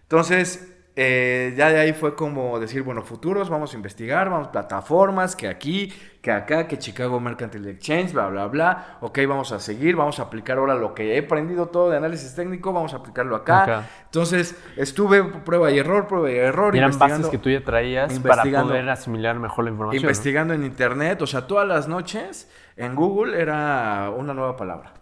Entonces, 0.04 0.74
eh, 1.02 1.54
ya 1.56 1.70
de 1.70 1.80
ahí 1.80 1.94
fue 1.94 2.14
como 2.14 2.60
decir, 2.60 2.84
bueno, 2.84 3.04
futuros, 3.04 3.50
vamos 3.50 3.72
a 3.72 3.78
investigar, 3.78 4.30
vamos 4.30 4.50
plataformas, 4.50 5.34
que 5.34 5.48
aquí, 5.48 5.94
que 6.22 6.30
acá, 6.30 6.68
que 6.68 6.78
Chicago 6.78 7.22
Mercantile 7.22 7.70
Exchange, 7.72 8.12
bla, 8.12 8.28
bla, 8.28 8.48
bla. 8.48 8.98
Ok, 9.00 9.20
vamos 9.26 9.54
a 9.54 9.60
seguir, 9.60 9.96
vamos 9.96 10.20
a 10.20 10.24
aplicar 10.24 10.58
ahora 10.58 10.76
lo 10.76 10.94
que 10.94 11.16
he 11.16 11.20
aprendido 11.20 11.68
todo 11.68 11.90
de 11.90 11.96
análisis 11.96 12.36
técnico, 12.36 12.74
vamos 12.74 12.94
a 12.94 12.98
aplicarlo 12.98 13.38
acá. 13.38 13.88
Entonces, 14.04 14.62
estuve 14.76 15.24
prueba 15.24 15.72
y 15.72 15.80
error, 15.80 16.06
prueba 16.06 16.30
y 16.30 16.36
error. 16.36 16.76
Y 16.76 16.80
eran 16.80 17.00
bases 17.00 17.28
que 17.28 17.38
tú 17.38 17.50
ya 17.50 17.64
traías 17.64 18.20
para 18.20 18.44
poder 18.44 18.90
asimilar 18.90 19.40
mejor 19.40 19.64
la 19.64 19.72
información. 19.72 20.04
Investigando 20.04 20.54
en 20.54 20.66
internet, 20.66 21.22
o 21.22 21.28
sea, 21.28 21.48
todas 21.48 21.66
las 21.66 21.88
noches 21.88 22.52
en 22.76 22.96
Google 22.96 23.40
era 23.40 24.12
una 24.14 24.34
nueva 24.34 24.58
palabra. 24.58 24.96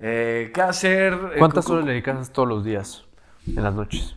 Eh, 0.00 0.50
¿Qué 0.52 0.62
hacer? 0.62 1.12
Eh, 1.12 1.38
¿Cuántas 1.38 1.70
horas 1.70 1.84
le 1.84 1.92
dedicas 1.92 2.32
todos 2.32 2.48
los 2.48 2.64
días 2.64 3.04
en 3.46 3.62
las 3.62 3.72
noches? 3.72 4.16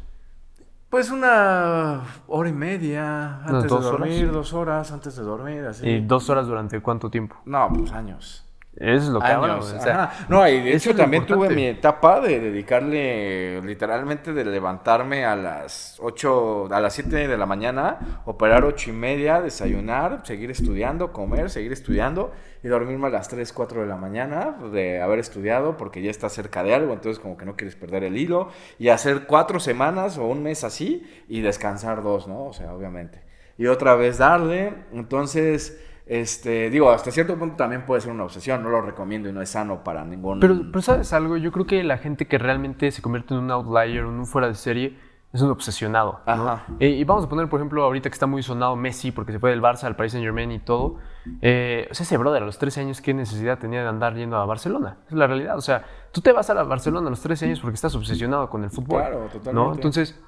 Pues 0.89 1.11
una 1.11 2.01
hora 2.27 2.49
y 2.49 2.53
media 2.53 3.43
antes 3.43 3.63
de 3.63 3.79
dormir, 3.79 4.31
dos 4.31 4.53
horas 4.53 4.91
antes 4.93 5.17
de 5.17 5.23
dormir, 5.23 5.65
así. 5.65 5.85
¿Y 5.85 5.99
dos 5.99 6.29
horas 6.29 6.47
durante 6.47 6.81
cuánto 6.81 7.09
tiempo? 7.09 7.35
No, 7.43 7.69
pues 7.73 7.91
años. 7.91 8.46
Es 8.79 9.07
lo 9.07 9.19
que 9.19 9.25
años. 9.25 9.73
O 9.73 9.81
sea, 9.81 10.11
no, 10.29 10.47
y 10.47 10.61
de 10.61 10.75
hecho 10.75 10.95
también 10.95 11.25
tuve 11.25 11.49
mi 11.49 11.65
etapa 11.65 12.21
de 12.21 12.39
dedicarle 12.39 13.59
literalmente 13.63 14.33
de 14.33 14.45
levantarme 14.45 15.25
a 15.25 15.35
las 15.35 15.97
8, 15.99 16.69
a 16.71 16.79
las 16.79 16.93
7 16.93 17.27
de 17.27 17.37
la 17.37 17.47
mañana, 17.47 18.21
operar 18.25 18.63
ocho 18.65 18.91
y 18.91 18.93
media, 18.93 19.41
desayunar, 19.41 20.21
seguir 20.25 20.51
estudiando, 20.51 21.11
comer, 21.11 21.49
seguir 21.49 21.71
estudiando 21.71 22.31
y 22.63 22.67
dormirme 22.67 23.07
a 23.07 23.09
las 23.09 23.29
3, 23.29 23.51
4 23.51 23.81
de 23.81 23.87
la 23.87 23.95
mañana 23.95 24.55
de 24.71 25.01
haber 25.01 25.17
estudiado 25.19 25.75
porque 25.75 26.03
ya 26.03 26.11
está 26.11 26.29
cerca 26.29 26.61
de 26.61 26.75
algo, 26.75 26.93
entonces 26.93 27.19
como 27.19 27.35
que 27.35 27.45
no 27.45 27.55
quieres 27.55 27.75
perder 27.75 28.03
el 28.03 28.15
hilo 28.15 28.49
y 28.77 28.89
hacer 28.89 29.25
cuatro 29.25 29.59
semanas 29.59 30.19
o 30.19 30.27
un 30.27 30.43
mes 30.43 30.63
así 30.63 31.03
y 31.27 31.41
descansar 31.41 32.03
dos, 32.03 32.27
¿no? 32.27 32.45
O 32.45 32.53
sea, 32.53 32.73
obviamente. 32.75 33.23
Y 33.57 33.65
otra 33.65 33.95
vez 33.95 34.19
darle, 34.19 34.73
entonces 34.93 35.81
este, 36.07 36.69
digo, 36.69 36.89
hasta 36.89 37.11
cierto 37.11 37.37
punto 37.37 37.55
también 37.55 37.85
puede 37.85 38.01
ser 38.01 38.11
una 38.11 38.23
obsesión, 38.23 38.63
no 38.63 38.69
lo 38.69 38.81
recomiendo 38.81 39.29
y 39.29 39.33
no 39.33 39.41
es 39.41 39.49
sano 39.49 39.83
para 39.83 40.05
ningún... 40.05 40.39
Pero, 40.39 40.55
pero 40.71 40.81
¿sabes 40.81 41.11
algo? 41.13 41.37
Yo 41.37 41.51
creo 41.51 41.65
que 41.65 41.83
la 41.83 41.97
gente 41.97 42.27
que 42.27 42.37
realmente 42.37 42.91
se 42.91 43.01
convierte 43.01 43.33
en 43.33 43.41
un 43.41 43.51
outlier, 43.51 43.99
en 43.99 44.05
un 44.05 44.25
fuera 44.25 44.47
de 44.47 44.55
serie, 44.55 44.97
es 45.33 45.41
un 45.41 45.51
obsesionado. 45.51 46.21
Ajá. 46.25 46.65
Eh, 46.79 46.89
y 46.89 47.03
vamos 47.03 47.25
a 47.25 47.29
poner, 47.29 47.49
por 47.49 47.59
ejemplo, 47.59 47.83
ahorita 47.83 48.09
que 48.09 48.13
está 48.13 48.25
muy 48.25 48.41
sonado 48.41 48.75
Messi, 48.75 49.11
porque 49.11 49.33
se 49.33 49.39
fue 49.39 49.49
del 49.49 49.61
Barça 49.61 49.83
al 49.83 49.95
Paris 49.95 50.13
Saint 50.13 50.23
Germain 50.23 50.51
y 50.51 50.59
todo. 50.59 50.97
Eh, 51.41 51.87
o 51.91 51.93
sea, 51.93 52.05
ese 52.05 52.17
brother 52.17 52.43
a 52.43 52.45
los 52.45 52.57
13 52.57 52.81
años, 52.81 53.01
¿qué 53.01 53.13
necesidad 53.13 53.59
tenía 53.59 53.81
de 53.81 53.89
andar 53.89 54.15
yendo 54.15 54.37
a 54.37 54.45
Barcelona? 54.45 54.97
Es 55.07 55.13
la 55.13 55.27
realidad. 55.27 55.57
O 55.57 55.61
sea, 55.61 55.83
tú 56.13 56.21
te 56.21 56.31
vas 56.31 56.49
a 56.49 56.53
la 56.53 56.63
Barcelona 56.63 57.07
a 57.07 57.09
los 57.09 57.21
13 57.21 57.45
años 57.45 57.59
porque 57.59 57.75
estás 57.75 57.93
obsesionado 57.95 58.49
con 58.49 58.63
el 58.63 58.69
fútbol. 58.69 59.01
Claro, 59.01 59.19
totalmente. 59.25 59.53
¿no? 59.53 59.73
Entonces, 59.73 60.19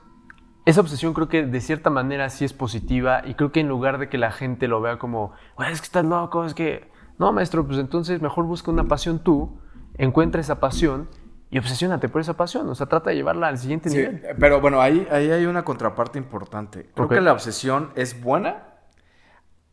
esa 0.70 0.82
obsesión 0.82 1.14
creo 1.14 1.28
que 1.28 1.46
de 1.46 1.62
cierta 1.62 1.90
manera 1.90 2.30
sí 2.30 2.46
es 2.46 2.54
positiva 2.54 3.24
y 3.26 3.34
creo 3.34 3.52
que 3.52 3.60
en 3.60 3.68
lugar 3.68 3.98
de 3.98 4.08
que 4.08 4.18
la 4.18 4.32
gente 4.32 4.68
lo 4.68 4.82
vea 4.82 5.00
como, 5.00 5.34
es 5.60 5.82
que 5.82 5.86
estás 5.86 6.06
loco, 6.06 6.46
es 6.46 6.54
que... 6.54 6.90
No, 7.18 7.34
maestro, 7.34 7.66
pues 7.66 7.80
entonces 7.80 8.22
mejor 8.22 8.46
busca 8.46 8.72
una 8.72 8.88
pasión 8.88 9.20
tú, 9.20 9.60
encuentra 9.98 10.40
esa 10.40 10.60
pasión 10.62 11.10
y 11.50 11.58
obsesiónate 11.58 12.08
por 12.08 12.22
esa 12.22 12.38
pasión. 12.38 12.70
O 12.70 12.76
sea, 12.76 12.86
trata 12.86 13.10
de 13.10 13.18
llevarla 13.18 13.48
al 13.48 13.58
siguiente 13.58 13.90
nivel. 13.90 14.22
Pero 14.40 14.62
bueno, 14.62 14.80
ahí, 14.80 15.06
ahí 15.12 15.30
hay 15.30 15.46
una 15.46 15.66
contraparte 15.66 16.18
importante. 16.18 16.90
Creo 16.94 17.10
que 17.10 17.20
la 17.20 17.34
obsesión 17.34 17.92
es 17.96 18.22
buena 18.22 18.76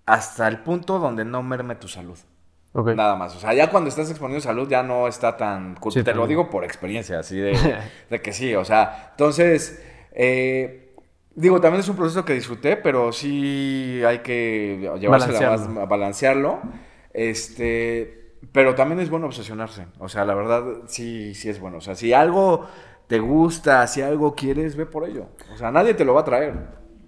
hasta 0.06 0.48
el 0.48 0.60
punto 0.60 0.98
donde 0.98 1.24
no 1.24 1.42
merme 1.42 1.76
tu 1.76 1.86
salud. 1.86 2.18
Nada 2.74 3.14
más. 3.14 3.36
O 3.36 3.38
sea, 3.38 3.54
ya 3.54 3.70
cuando 3.70 3.88
estás 3.88 4.10
exponiendo 4.10 4.42
salud 4.42 4.68
ya 4.68 4.82
no 4.82 5.06
está 5.06 5.36
tan... 5.36 5.76
Te 5.76 6.14
lo 6.14 6.26
digo 6.26 6.50
por 6.50 6.64
experiencia, 6.64 7.20
así 7.20 7.36
de, 7.36 7.78
de 8.10 8.22
que 8.22 8.32
sí. 8.32 8.54
O 8.56 8.64
sea, 8.64 9.10
entonces... 9.12 9.84
Eh, 10.18 10.85
Digo, 11.36 11.60
también 11.60 11.80
es 11.80 11.88
un 11.88 11.96
proceso 11.96 12.24
que 12.24 12.32
disfruté, 12.32 12.76
pero 12.76 13.12
sí 13.12 14.00
hay 14.06 14.20
que 14.20 14.90
llevársela 14.98 15.50
más, 15.50 15.68
a 15.68 15.84
balancearlo. 15.84 16.60
Este, 17.12 18.38
pero 18.52 18.74
también 18.74 19.00
es 19.00 19.10
bueno 19.10 19.26
obsesionarse. 19.26 19.86
O 19.98 20.08
sea, 20.08 20.24
la 20.24 20.34
verdad, 20.34 20.64
sí, 20.86 21.34
sí 21.34 21.50
es 21.50 21.60
bueno. 21.60 21.76
O 21.76 21.80
sea, 21.82 21.94
si 21.94 22.14
algo 22.14 22.66
te 23.06 23.18
gusta, 23.18 23.86
si 23.86 24.00
algo 24.00 24.34
quieres, 24.34 24.76
ve 24.76 24.86
por 24.86 25.06
ello. 25.06 25.26
O 25.52 25.58
sea, 25.58 25.70
nadie 25.70 25.92
te 25.92 26.06
lo 26.06 26.14
va 26.14 26.22
a 26.22 26.24
traer. 26.24 26.54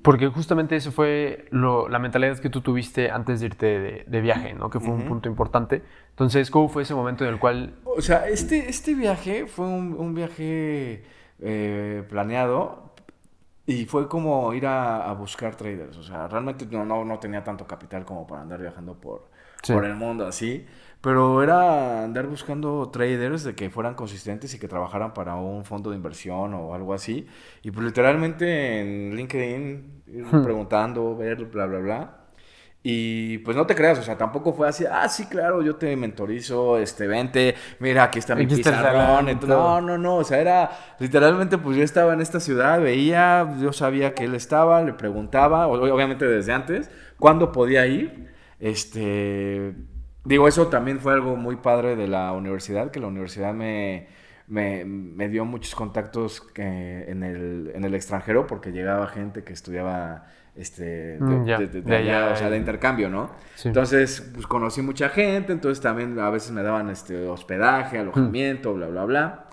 Porque 0.02 0.28
justamente 0.28 0.76
eso 0.76 0.92
fue 0.92 1.46
la 1.50 1.98
mentalidad 1.98 2.38
que 2.38 2.50
tú 2.50 2.60
tuviste 2.60 3.10
antes 3.10 3.40
de 3.40 3.46
irte 3.46 4.04
de, 4.06 4.20
viaje, 4.20 4.54
¿no? 4.54 4.70
Que 4.70 4.78
fue 4.78 4.94
un 4.94 5.06
punto 5.06 5.28
importante. 5.28 5.82
Entonces, 6.10 6.50
¿cómo 6.50 6.68
fue 6.68 6.82
ese 6.82 6.94
momento 6.94 7.24
en 7.24 7.30
el 7.30 7.38
cual...? 7.38 7.74
O 7.84 8.00
sea, 8.00 8.28
este, 8.28 8.68
este 8.68 8.94
viaje 8.94 9.46
fue 9.46 9.66
un, 9.66 10.14
viaje 10.14 11.02
eh, 11.40 12.04
planeado, 12.08 12.87
y 13.68 13.84
fue 13.84 14.08
como 14.08 14.54
ir 14.54 14.66
a, 14.66 15.12
buscar 15.12 15.54
traders. 15.54 15.98
O 15.98 16.02
sea, 16.02 16.26
realmente 16.26 16.66
no, 16.70 16.86
no, 16.86 17.04
no, 17.04 17.18
tenía 17.18 17.44
tanto 17.44 17.66
capital 17.66 18.02
como 18.02 18.26
para 18.26 18.40
andar 18.40 18.62
viajando 18.62 18.94
por, 18.94 19.28
por 19.66 19.84
el 19.84 19.94
mundo 19.94 20.26
así. 20.26 20.64
Pero 21.02 21.42
era 21.42 22.02
andar 22.02 22.26
buscando 22.28 22.88
traders 22.90 23.44
de 23.44 23.54
que 23.54 23.68
fueran 23.68 23.94
consistentes 23.94 24.54
y 24.54 24.58
que 24.58 24.68
trabajaran 24.68 25.12
para 25.12 25.34
un 25.34 25.66
fondo 25.66 25.90
de 25.90 25.96
inversión 25.96 26.54
o 26.54 26.72
algo 26.72 26.94
así. 26.94 27.26
Y 27.62 27.70
pues 27.70 27.84
literalmente 27.84 28.80
en 28.80 29.14
LinkedIn 29.14 30.02
ir 30.06 30.24
hmm. 30.24 30.42
preguntando, 30.42 31.14
ver, 31.14 31.44
bla, 31.44 31.66
bla, 31.66 31.78
bla. 31.78 32.16
Y 32.82 33.38
pues 33.38 33.56
no 33.56 33.66
te 33.66 33.74
creas, 33.74 33.98
o 33.98 34.02
sea, 34.02 34.16
tampoco 34.16 34.52
fue 34.52 34.68
así, 34.68 34.84
ah, 34.88 35.08
sí, 35.08 35.26
claro, 35.26 35.62
yo 35.62 35.76
te 35.76 35.96
mentorizo, 35.96 36.78
este, 36.78 37.08
vente, 37.08 37.56
mira, 37.80 38.04
aquí 38.04 38.20
está 38.20 38.36
mi 38.36 38.46
pizarrón. 38.46 39.38
no, 39.46 39.80
no, 39.80 39.98
no, 39.98 40.16
o 40.16 40.24
sea, 40.24 40.38
era 40.38 40.70
literalmente, 41.00 41.58
pues 41.58 41.76
yo 41.76 41.82
estaba 41.82 42.12
en 42.12 42.20
esta 42.20 42.38
ciudad, 42.38 42.80
veía, 42.80 43.52
yo 43.60 43.72
sabía 43.72 44.14
que 44.14 44.24
él 44.24 44.34
estaba, 44.34 44.80
le 44.82 44.92
preguntaba, 44.92 45.66
obviamente 45.66 46.24
desde 46.24 46.52
antes, 46.52 46.88
cuándo 47.18 47.50
podía 47.50 47.84
ir. 47.86 48.28
Este, 48.60 49.74
digo, 50.24 50.46
eso 50.46 50.68
también 50.68 51.00
fue 51.00 51.12
algo 51.12 51.34
muy 51.34 51.56
padre 51.56 51.96
de 51.96 52.06
la 52.06 52.32
universidad, 52.32 52.92
que 52.92 53.00
la 53.00 53.08
universidad 53.08 53.54
me, 53.54 54.06
me, 54.46 55.28
dio 55.28 55.44
muchos 55.44 55.74
contactos 55.74 56.46
en, 56.54 57.22
el, 57.22 57.72
en 57.74 57.84
el 57.84 57.94
extranjero, 57.94 58.46
porque 58.46 58.70
llegaba 58.70 59.08
gente 59.08 59.44
que 59.44 59.52
estudiaba 59.52 60.26
este, 60.58 61.18
mm, 61.20 61.44
de, 61.44 61.96
allá, 61.96 62.32
o 62.32 62.36
sea, 62.36 62.50
de 62.50 62.56
intercambio, 62.56 63.08
¿no? 63.08 63.30
Entonces, 63.64 64.28
pues 64.34 64.46
conocí 64.46 64.82
mucha 64.82 65.08
gente, 65.08 65.52
entonces 65.52 65.80
también 65.80 66.18
a 66.18 66.30
veces 66.30 66.50
me 66.50 66.62
daban 66.62 66.90
este, 66.90 67.26
hospedaje, 67.26 67.98
alojamiento, 67.98 68.74
bla, 68.74 68.88
bla, 68.88 69.04
bla. 69.04 69.47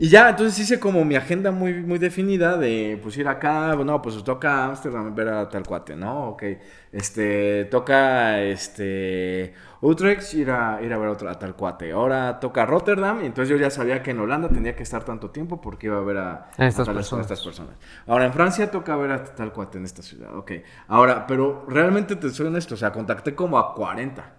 Y 0.00 0.10
ya, 0.10 0.30
entonces 0.30 0.56
hice 0.60 0.78
como 0.78 1.04
mi 1.04 1.16
agenda 1.16 1.50
muy, 1.50 1.74
muy 1.74 1.98
definida 1.98 2.56
de, 2.56 3.00
pues 3.02 3.16
ir 3.16 3.26
acá, 3.26 3.74
no, 3.74 4.00
pues 4.00 4.22
toca 4.22 4.66
Amsterdam 4.66 5.12
ver 5.12 5.28
a 5.28 5.48
tal 5.48 5.64
cuate, 5.64 5.96
¿no? 5.96 6.28
Ok, 6.28 6.44
este, 6.92 7.64
toca, 7.64 8.40
este, 8.40 9.54
Utrecht, 9.80 10.34
ir 10.34 10.52
a, 10.52 10.80
ir 10.82 10.92
a 10.92 10.98
ver 10.98 11.26
a, 11.26 11.34
tal 11.36 11.56
cuate. 11.56 11.90
Ahora 11.90 12.38
toca 12.38 12.64
Rotterdam, 12.64 13.22
y 13.24 13.26
entonces 13.26 13.48
yo 13.48 13.56
ya 13.56 13.70
sabía 13.70 14.00
que 14.00 14.12
en 14.12 14.20
Holanda 14.20 14.48
tenía 14.48 14.76
que 14.76 14.84
estar 14.84 15.02
tanto 15.02 15.30
tiempo 15.30 15.60
porque 15.60 15.88
iba 15.88 15.96
a 15.96 16.02
ver 16.02 16.18
a, 16.18 16.50
estas, 16.58 16.88
personas. 16.88 17.26
estas 17.26 17.44
personas. 17.44 17.74
Ahora 18.06 18.26
en 18.26 18.32
Francia 18.32 18.70
toca 18.70 18.94
ver 18.94 19.10
a 19.10 19.24
tal 19.24 19.52
cuate 19.52 19.78
en 19.78 19.84
esta 19.84 20.02
ciudad, 20.02 20.32
ok. 20.36 20.52
Ahora, 20.86 21.26
pero 21.26 21.66
realmente 21.68 22.14
te 22.14 22.30
soy 22.30 22.46
honesto, 22.46 22.74
o 22.74 22.78
sea, 22.78 22.92
contacté 22.92 23.34
como 23.34 23.58
a 23.58 23.74
40. 23.74 24.32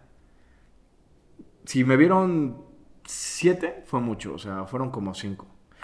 Si 1.65 1.83
me 1.83 1.97
vieron 1.97 2.63
7, 3.05 3.83
fue 3.85 3.99
mucho, 3.99 4.35
o 4.35 4.37
sea, 4.37 4.63
fueron 4.63 4.89
como 4.89 5.13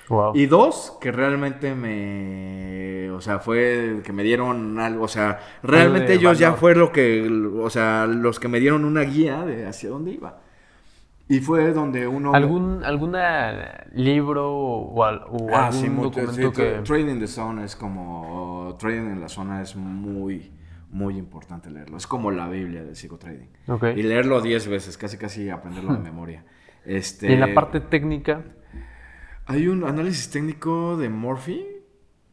5. 0.07 0.33
Y 0.35 0.45
dos, 0.45 0.97
que 1.01 1.11
realmente 1.11 1.73
me. 1.73 3.11
O 3.11 3.21
sea, 3.21 3.39
fue 3.39 4.01
que 4.03 4.13
me 4.13 4.23
dieron 4.23 4.79
algo. 4.79 5.05
O 5.05 5.07
sea, 5.07 5.39
realmente 5.63 6.13
ellos 6.13 6.37
ya 6.37 6.53
fue 6.53 6.75
lo 6.75 6.91
que. 6.91 7.27
O 7.59 7.69
sea, 7.69 8.05
los 8.05 8.39
que 8.39 8.47
me 8.47 8.59
dieron 8.59 8.85
una 8.85 9.01
guía 9.01 9.43
de 9.45 9.65
hacia 9.65 9.89
dónde 9.89 10.11
iba. 10.11 10.39
Y 11.27 11.39
fue 11.39 11.73
donde 11.73 12.07
uno. 12.07 12.33
¿Algún 12.35 12.83
alguna 12.83 13.85
libro 13.93 14.53
o, 14.53 15.03
ah, 15.03 15.67
algún 15.67 16.01
documento 16.03 16.51
que. 16.51 16.81
Trading 16.83 17.09
in 17.09 17.19
the 17.19 17.27
Zone 17.27 17.63
es 17.63 17.75
como. 17.75 18.75
Trading 18.79 19.11
en 19.11 19.21
la 19.21 19.29
zona 19.29 19.61
es 19.61 19.75
muy. 19.75 20.51
Muy 20.91 21.17
importante 21.17 21.69
leerlo. 21.69 21.97
Es 21.97 22.07
como 22.07 22.31
la 22.31 22.47
Biblia 22.47 22.81
del 22.81 22.95
psicotrading. 22.95 23.49
Okay. 23.67 23.99
Y 23.99 24.03
leerlo 24.03 24.39
10 24.39 24.69
veces, 24.69 24.97
casi 24.97 25.17
casi 25.17 25.49
aprenderlo 25.49 25.91
de 25.91 25.99
memoria. 26.11 26.45
Este... 26.85 27.29
¿Y 27.29 27.33
en 27.33 27.41
la 27.41 27.53
parte 27.53 27.81
técnica? 27.81 28.45
Hay 29.47 29.67
un 29.67 29.83
análisis 29.83 30.31
técnico 30.31 30.97
de 30.97 31.07
Morphy, 31.09 31.63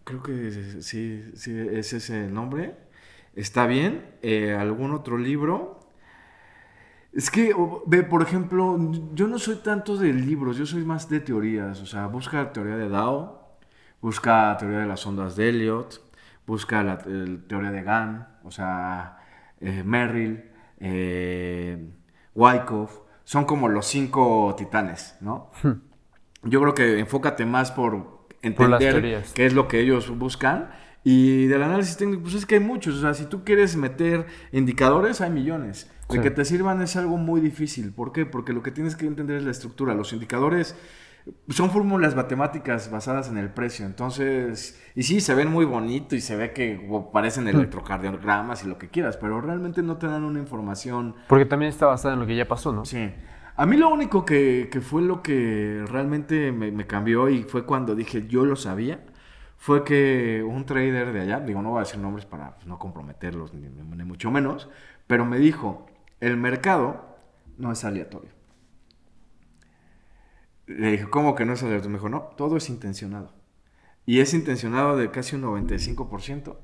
creo 0.05 0.23
que 0.23 0.81
sí, 0.81 1.23
es 1.35 1.93
ese 1.93 2.25
el 2.25 2.33
nombre. 2.33 2.75
Está 3.35 3.67
bien. 3.67 4.17
Eh, 4.23 4.55
¿Algún 4.55 4.93
otro 4.93 5.19
libro? 5.19 5.81
Es 7.13 7.31
que, 7.31 7.55
ve, 7.87 8.03
por 8.03 8.23
ejemplo, 8.23 8.79
yo 9.13 9.29
no 9.29 9.39
soy 9.39 9.57
tanto 9.57 9.99
de 9.99 10.15
libros, 10.15 10.57
yo 10.57 10.65
soy 10.65 10.85
más 10.85 11.11
de 11.11 11.21
teorías. 11.21 11.83
O 11.83 11.87
sea, 11.87 12.07
busca 12.07 12.51
teoría 12.53 12.77
de 12.77 12.89
Dow, 12.89 13.41
busca 14.01 14.57
teoría 14.59 14.79
de 14.81 14.87
las 14.87 15.07
ondas 15.07 15.37
de 15.37 15.51
Elliot, 15.51 16.01
busca 16.47 16.83
la 16.83 16.99
teoría 16.99 17.71
de 17.71 17.83
Gann, 17.83 18.27
o 18.43 18.51
sea, 18.51 19.19
eh, 19.61 19.83
Merrill, 19.85 20.45
eh, 20.81 21.91
Wyckoff, 22.35 23.01
son 23.25 23.45
como 23.45 23.69
los 23.69 23.87
cinco 23.87 24.55
titanes, 24.57 25.17
¿no? 25.21 25.51
Yo 26.45 26.61
creo 26.61 26.75
que 26.75 26.99
enfócate 26.99 27.47
más 27.47 27.73
por 27.73 28.27
entender 28.43 29.25
qué 29.35 29.47
es 29.47 29.55
lo 29.55 29.69
que 29.69 29.81
ellos 29.81 30.17
buscan. 30.17 30.71
Y 31.05 31.47
del 31.47 31.63
análisis 31.63 31.97
técnico, 31.97 32.23
pues 32.23 32.35
es 32.35 32.47
que 32.47 32.57
hay 32.57 32.61
muchos. 32.61 32.97
O 32.97 33.01
sea, 33.01 33.15
si 33.15 33.27
tú 33.27 33.45
quieres 33.45 33.77
meter 33.77 34.27
indicadores, 34.53 35.21
hay 35.21 35.31
millones. 35.31 35.91
De 36.09 36.21
que 36.21 36.31
te 36.31 36.45
sirvan 36.45 36.83
es 36.83 36.97
algo 36.97 37.17
muy 37.17 37.41
difícil. 37.41 37.93
¿Por 37.93 38.13
qué? 38.13 38.27
Porque 38.27 38.53
lo 38.53 38.63
que 38.63 38.71
tienes 38.71 38.97
que 38.97 39.07
entender 39.07 39.39
es 39.39 39.45
la 39.45 39.51
estructura. 39.51 39.95
Los 39.95 40.13
indicadores 40.13 40.77
son 41.49 41.71
fórmulas 41.71 42.15
matemáticas 42.15 42.91
basadas 42.91 43.29
en 43.29 43.39
el 43.39 43.51
precio. 43.51 43.87
Entonces, 43.87 44.81
y 44.95 45.05
sí, 45.05 45.21
se 45.21 45.35
ven 45.35 45.51
muy 45.51 45.65
bonito 45.65 46.15
y 46.15 46.21
se 46.21 46.37
ve 46.37 46.53
que 46.53 46.87
parecen 47.13 47.49
electrocardiogramas 47.49 48.65
y 48.65 48.69
lo 48.69 48.79
que 48.79 48.89
quieras, 48.89 49.17
pero 49.17 49.41
realmente 49.41 49.83
no 49.83 49.97
te 49.97 50.07
dan 50.07 50.25
una 50.25 50.39
información. 50.39 51.15
Porque 51.29 51.47
también 51.47 51.71
está 51.71 51.87
basada 51.87 52.15
en 52.15 52.21
lo 52.21 52.27
que 52.27 52.37
ya 52.37 52.47
pasó, 52.47 52.73
¿no? 52.73 52.85
Sí. 52.85 53.11
A 53.63 53.67
mí 53.67 53.77
lo 53.77 53.91
único 53.91 54.25
que, 54.25 54.69
fue 54.83 55.03
lo 55.03 55.23
que 55.23 55.85
realmente 55.87 56.51
me, 56.51 56.85
cambió 56.85 57.29
y 57.29 57.45
fue 57.45 57.65
cuando 57.65 57.95
dije 57.95 58.27
yo 58.27 58.45
lo 58.45 58.57
sabía, 58.57 59.07
fue 59.57 59.85
que 59.85 60.43
un 60.45 60.67
trader 60.67 61.13
de 61.13 61.21
allá, 61.21 61.39
digo, 61.39 61.63
no 61.63 61.71
voy 61.71 61.77
a 61.77 61.85
decir 61.85 62.01
nombres 62.01 62.27
para 62.27 62.57
no 62.67 62.81
comprometerlos 62.81 63.55
ni 63.55 63.69
mucho 64.05 64.33
menos, 64.33 64.69
pero 65.07 65.25
me 65.25 65.39
dijo, 65.39 65.87
el 66.19 66.37
mercado 66.39 67.17
no 67.57 67.71
es 67.71 67.85
aleatorio. 67.85 68.33
Le 70.67 70.91
dije, 70.91 71.09
¿cómo 71.09 71.37
que 71.37 71.45
no 71.45 71.53
es 71.53 71.63
aleatorio? 71.63 71.91
Me 71.91 71.99
dijo, 71.99 72.09
no, 72.09 72.23
todo 72.37 72.57
es 72.57 72.69
intencionado. 72.69 73.33
Y 74.05 74.19
es 74.19 74.35
intencionado 74.35 74.97
de 74.97 75.13
casi 75.13 75.37
un 75.37 75.43
95% 75.43 76.57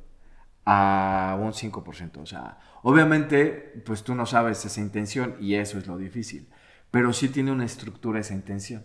a 0.64 1.38
un 1.40 1.52
5%. 1.52 2.18
O 2.18 2.26
sea, 2.26 2.58
obviamente, 2.82 3.84
pues 3.86 4.02
tú 4.02 4.16
no 4.16 4.26
sabes 4.26 4.64
esa 4.64 4.80
intención 4.80 5.36
y 5.38 5.54
eso 5.54 5.78
es 5.78 5.86
lo 5.86 5.96
difícil. 5.96 6.48
Pero 6.90 7.12
sí 7.12 7.28
tiene 7.28 7.52
una 7.52 7.64
estructura 7.64 8.20
esa 8.20 8.34
intención. 8.34 8.84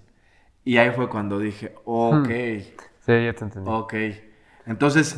Y 0.64 0.78
ahí 0.78 0.91
fue 0.91 1.10
cuando 1.10 1.39
dije, 1.39 1.76
ok. 1.86 2.28
Hmm. 2.28 2.60
Sí, 3.06 3.26
ya 3.26 3.34
te 3.34 3.43
entendí. 3.43 3.70
Ok. 3.70 3.93
Entonces, 4.66 5.18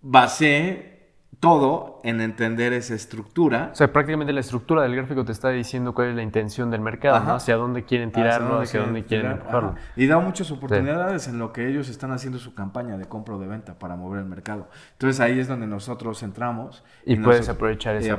basé 0.00 0.99
todo 1.40 2.00
en 2.04 2.20
entender 2.20 2.74
esa 2.74 2.94
estructura. 2.94 3.70
O 3.72 3.74
sea, 3.74 3.90
prácticamente 3.90 4.30
la 4.34 4.40
estructura 4.40 4.82
del 4.82 4.94
gráfico 4.94 5.24
te 5.24 5.32
está 5.32 5.48
diciendo 5.48 5.94
cuál 5.94 6.10
es 6.10 6.14
la 6.14 6.22
intención 6.22 6.70
del 6.70 6.82
mercado, 6.82 7.18
¿no? 7.24 7.34
Hacia 7.34 7.56
dónde 7.56 7.84
quieren 7.84 8.12
tirarlo, 8.12 8.60
hacia 8.60 8.80
dónde, 8.80 9.04
quieren 9.04 9.32
empujarlo. 9.32 9.74
Y 9.96 10.06
da 10.06 10.18
muchas 10.18 10.50
oportunidades 10.50 11.28
en 11.28 11.38
lo 11.38 11.54
que 11.54 11.66
ellos 11.66 11.88
están 11.88 12.12
haciendo 12.12 12.38
su 12.38 12.54
campaña 12.54 12.98
de 12.98 13.06
compra 13.06 13.36
o 13.36 13.38
de 13.38 13.46
venta 13.46 13.78
para 13.78 13.96
mover 13.96 14.20
el 14.20 14.26
mercado. 14.26 14.68
Entonces 14.92 15.18
ahí 15.20 15.40
es 15.40 15.48
donde 15.48 15.66
nosotros 15.66 16.22
entramos. 16.22 16.84
Y, 17.06 17.16
puedes 17.16 17.48
aprovechar 17.48 17.96
esa 17.96 18.18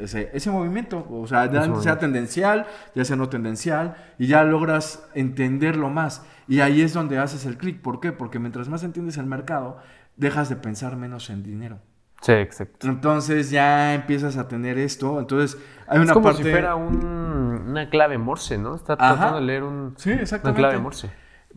ese, 0.00 0.30
ese, 0.32 0.50
movimiento, 0.50 1.04
o 1.10 1.26
sea, 1.26 1.50
ya 1.50 1.74
sea 1.80 1.98
tendencial, 1.98 2.66
ya 2.94 3.04
sea 3.04 3.16
no 3.16 3.28
tendencial, 3.28 3.96
y 4.16 4.28
ya 4.28 4.44
logras 4.44 5.08
entenderlo 5.14 5.90
más. 5.90 6.24
Y 6.46 6.60
ahí 6.60 6.82
es 6.82 6.92
donde 6.92 7.18
haces 7.18 7.46
el 7.46 7.56
clic. 7.58 7.82
¿Por 7.82 7.98
qué? 7.98 8.12
Porque 8.12 8.38
mientras 8.38 8.68
más 8.68 8.84
entiendes 8.84 9.18
el 9.18 9.26
mercado, 9.26 9.78
dejas 10.16 10.48
de 10.48 10.54
pensar 10.54 10.96
menos 10.96 11.30
en 11.30 11.42
dinero. 11.42 11.80
Sí, 12.24 12.32
exacto. 12.32 12.88
Entonces 12.88 13.50
ya 13.50 13.92
empiezas 13.92 14.38
a 14.38 14.48
tener 14.48 14.78
esto. 14.78 15.20
Entonces 15.20 15.60
hay 15.86 15.98
una 15.98 16.06
es 16.06 16.12
como 16.12 16.24
parte... 16.24 16.42
si 16.42 16.50
fuera 16.50 16.74
una 16.74 17.90
clave 17.90 18.16
Morse, 18.16 18.56
¿no? 18.56 18.76
Está 18.76 18.96
tratando 18.96 19.40
de 19.40 19.42
leer 19.42 19.62
un, 19.62 19.92
sí, 19.98 20.12
una 20.42 20.54
clave 20.54 20.78
Morse. 20.78 21.10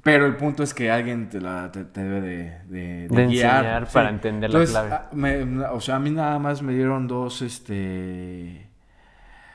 Pero 0.03 0.25
el 0.25 0.35
punto 0.35 0.63
es 0.63 0.73
que 0.73 0.91
alguien 0.91 1.29
te, 1.29 1.39
la, 1.39 1.71
te, 1.71 1.85
debe 1.85 2.19
de, 2.19 2.59
de, 2.65 3.07
de, 3.07 3.23
enseñar 3.23 3.87
para 3.87 4.09
entender 4.09 4.53
la 4.53 4.65
clave. 4.65 4.91
Ah, 4.91 5.71
o 5.71 5.79
sea, 5.79 5.95
a 5.95 5.99
mí 5.99 6.09
nada 6.09 6.37
más 6.37 6.61
me 6.61 6.73
dieron 6.73 7.07
dos, 7.07 7.41
este... 7.41 8.69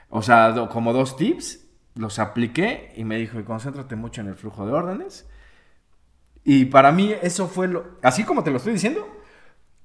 O 0.08 0.22
sea, 0.22 0.66
como 0.70 0.94
dos 0.94 1.16
tips. 1.16 1.60
Los 1.94 2.18
apliqué 2.18 2.90
y 2.96 3.04
me 3.04 3.18
dijo, 3.18 3.44
concéntrate 3.44 3.96
mucho 3.96 4.22
en 4.22 4.28
el 4.28 4.34
flujo 4.34 4.64
de 4.64 4.72
órdenes. 4.72 5.28
Y 6.42 6.64
para 6.64 6.90
mí 6.90 7.14
eso 7.20 7.48
fue 7.48 7.68
lo... 7.68 7.98
Así 8.02 8.24
como 8.24 8.42
te 8.42 8.50
lo 8.50 8.56
estoy 8.56 8.72
diciendo, 8.72 9.06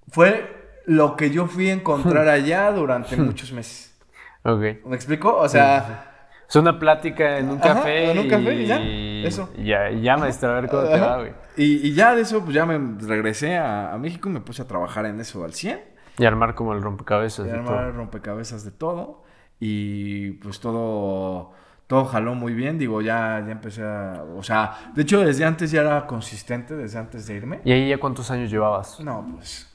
fue 0.08 0.67
lo 0.88 1.18
que 1.18 1.30
yo 1.30 1.46
fui 1.48 1.70
a 1.70 1.74
encontrar 1.74 2.28
allá 2.30 2.72
durante 2.72 3.16
muchos 3.18 3.52
meses. 3.52 3.96
Ok. 4.44 4.86
¿Me 4.86 4.96
explico? 4.96 5.36
O 5.38 5.48
sea... 5.48 6.14
Es 6.50 6.56
una 6.56 6.80
plática 6.80 7.40
en 7.40 7.50
un 7.50 7.60
café. 7.60 8.12
En 8.12 8.20
un 8.20 8.30
café 8.30 8.56
y 8.56 8.66
ya. 8.66 8.80
Eso. 9.28 9.50
Ya, 9.58 9.92
ya 9.92 10.16
maestro, 10.16 10.50
a 10.52 10.62
ver 10.62 10.70
cómo 10.70 10.84
te 10.84 10.98
va, 10.98 11.18
güey. 11.18 11.34
Y, 11.58 11.94
ya 11.94 12.16
de 12.16 12.22
eso, 12.22 12.42
pues 12.42 12.56
ya 12.56 12.66
me 12.66 13.06
regresé 13.06 13.58
a, 13.58 13.98
México 14.00 14.30
y 14.30 14.32
me 14.32 14.40
puse 14.40 14.62
a 14.62 14.66
trabajar 14.66 15.06
en 15.06 15.20
eso 15.20 15.44
al 15.44 15.54
100. 15.54 15.82
Y 16.20 16.24
armar 16.24 16.56
como 16.56 16.72
el 16.72 16.82
rompecabezas. 16.82 17.48
Y 17.48 17.50
armar 17.50 17.88
el 17.88 17.94
rompecabezas 17.96 18.64
de 18.64 18.72
todo. 18.72 19.26
Y 19.60 20.32
pues 20.34 20.62
todo 20.62 21.52
todo 21.88 22.06
jaló 22.06 22.36
muy 22.36 22.54
bien, 22.54 22.78
digo, 22.78 23.02
ya, 23.02 23.42
ya 23.46 23.52
empecé 23.52 23.82
a... 23.82 24.24
O 24.38 24.44
sea, 24.44 24.92
de 24.94 25.04
hecho 25.04 25.22
desde 25.22 25.46
antes 25.46 25.72
ya 25.72 25.82
era 25.82 26.06
consistente, 26.06 26.76
desde 26.76 27.00
antes 27.00 27.28
de 27.28 27.36
irme. 27.36 27.62
¿Y 27.64 27.72
ahí 27.72 27.90
ya 27.90 27.98
cuántos 27.98 28.30
años 28.30 28.52
llevabas? 28.52 29.00
No, 29.00 29.26
pues 29.36 29.67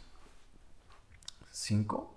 cinco. 1.62 2.14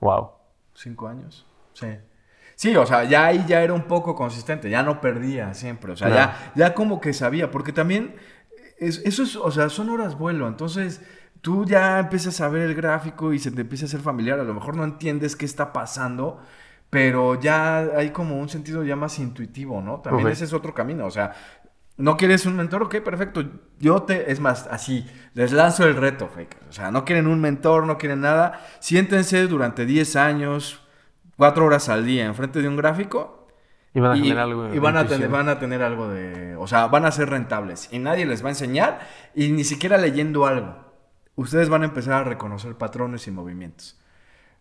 Wow. 0.00 0.30
Cinco 0.74 1.08
años. 1.08 1.46
Sí. 1.72 1.88
Sí, 2.56 2.76
o 2.76 2.86
sea, 2.86 3.04
ya 3.04 3.26
ahí 3.26 3.44
ya 3.48 3.62
era 3.62 3.72
un 3.72 3.84
poco 3.84 4.14
consistente, 4.14 4.70
ya 4.70 4.82
no 4.82 5.00
perdía 5.00 5.54
siempre, 5.54 5.92
o 5.92 5.96
sea, 5.96 6.08
ya, 6.08 6.52
ya 6.54 6.72
como 6.72 7.00
que 7.00 7.12
sabía, 7.12 7.50
porque 7.50 7.72
también 7.72 8.14
eso 8.78 9.22
es, 9.24 9.34
o 9.34 9.50
sea, 9.50 9.68
son 9.68 9.90
horas 9.90 10.16
vuelo, 10.16 10.46
entonces 10.46 11.02
tú 11.40 11.64
ya 11.64 11.98
empiezas 11.98 12.40
a 12.40 12.48
ver 12.48 12.62
el 12.62 12.76
gráfico 12.76 13.32
y 13.32 13.40
se 13.40 13.50
te 13.50 13.62
empieza 13.62 13.86
a 13.86 13.88
hacer 13.88 14.00
familiar, 14.00 14.38
a 14.38 14.44
lo 14.44 14.54
mejor 14.54 14.76
no 14.76 14.84
entiendes 14.84 15.34
qué 15.34 15.46
está 15.46 15.72
pasando, 15.72 16.38
pero 16.90 17.40
ya 17.40 17.78
hay 17.96 18.10
como 18.10 18.38
un 18.38 18.48
sentido 18.48 18.84
ya 18.84 18.94
más 18.94 19.18
intuitivo, 19.18 19.82
¿no? 19.82 19.98
También 19.98 20.28
ese 20.28 20.44
es 20.44 20.52
otro 20.52 20.72
camino, 20.74 21.06
o 21.06 21.10
sea, 21.10 21.32
¿No 21.96 22.16
quieres 22.16 22.44
un 22.44 22.56
mentor? 22.56 22.82
Ok, 22.82 22.96
perfecto. 22.96 23.44
Yo 23.78 24.02
te, 24.02 24.32
es 24.32 24.40
más, 24.40 24.66
así, 24.68 25.06
les 25.34 25.52
lanzo 25.52 25.86
el 25.86 25.94
reto, 25.94 26.28
fake. 26.28 26.56
O 26.68 26.72
sea, 26.72 26.90
no 26.90 27.04
quieren 27.04 27.28
un 27.28 27.40
mentor, 27.40 27.86
no 27.86 27.98
quieren 27.98 28.20
nada. 28.20 28.60
Siéntense 28.80 29.46
durante 29.46 29.86
10 29.86 30.16
años, 30.16 30.82
4 31.36 31.64
horas 31.64 31.88
al 31.88 32.04
día, 32.04 32.24
enfrente 32.24 32.60
de 32.62 32.68
un 32.68 32.76
gráfico. 32.76 33.46
Y 33.94 34.00
van 34.00 34.10
a 34.10 34.14
tener 34.14 34.38
algo 34.38 34.74
Y 34.74 34.78
van 34.80 34.96
a 34.96 35.06
tener, 35.06 35.28
van 35.28 35.48
a 35.48 35.58
tener 35.60 35.82
algo 35.82 36.08
de. 36.08 36.56
O 36.56 36.66
sea, 36.66 36.88
van 36.88 37.04
a 37.04 37.12
ser 37.12 37.30
rentables. 37.30 37.88
Y 37.92 38.00
nadie 38.00 38.26
les 38.26 38.42
va 38.42 38.48
a 38.48 38.50
enseñar, 38.50 38.98
y 39.36 39.52
ni 39.52 39.62
siquiera 39.62 39.96
leyendo 39.96 40.46
algo. 40.46 40.74
Ustedes 41.36 41.68
van 41.68 41.82
a 41.82 41.86
empezar 41.86 42.14
a 42.14 42.24
reconocer 42.24 42.74
patrones 42.76 43.28
y 43.28 43.30
movimientos. 43.30 44.00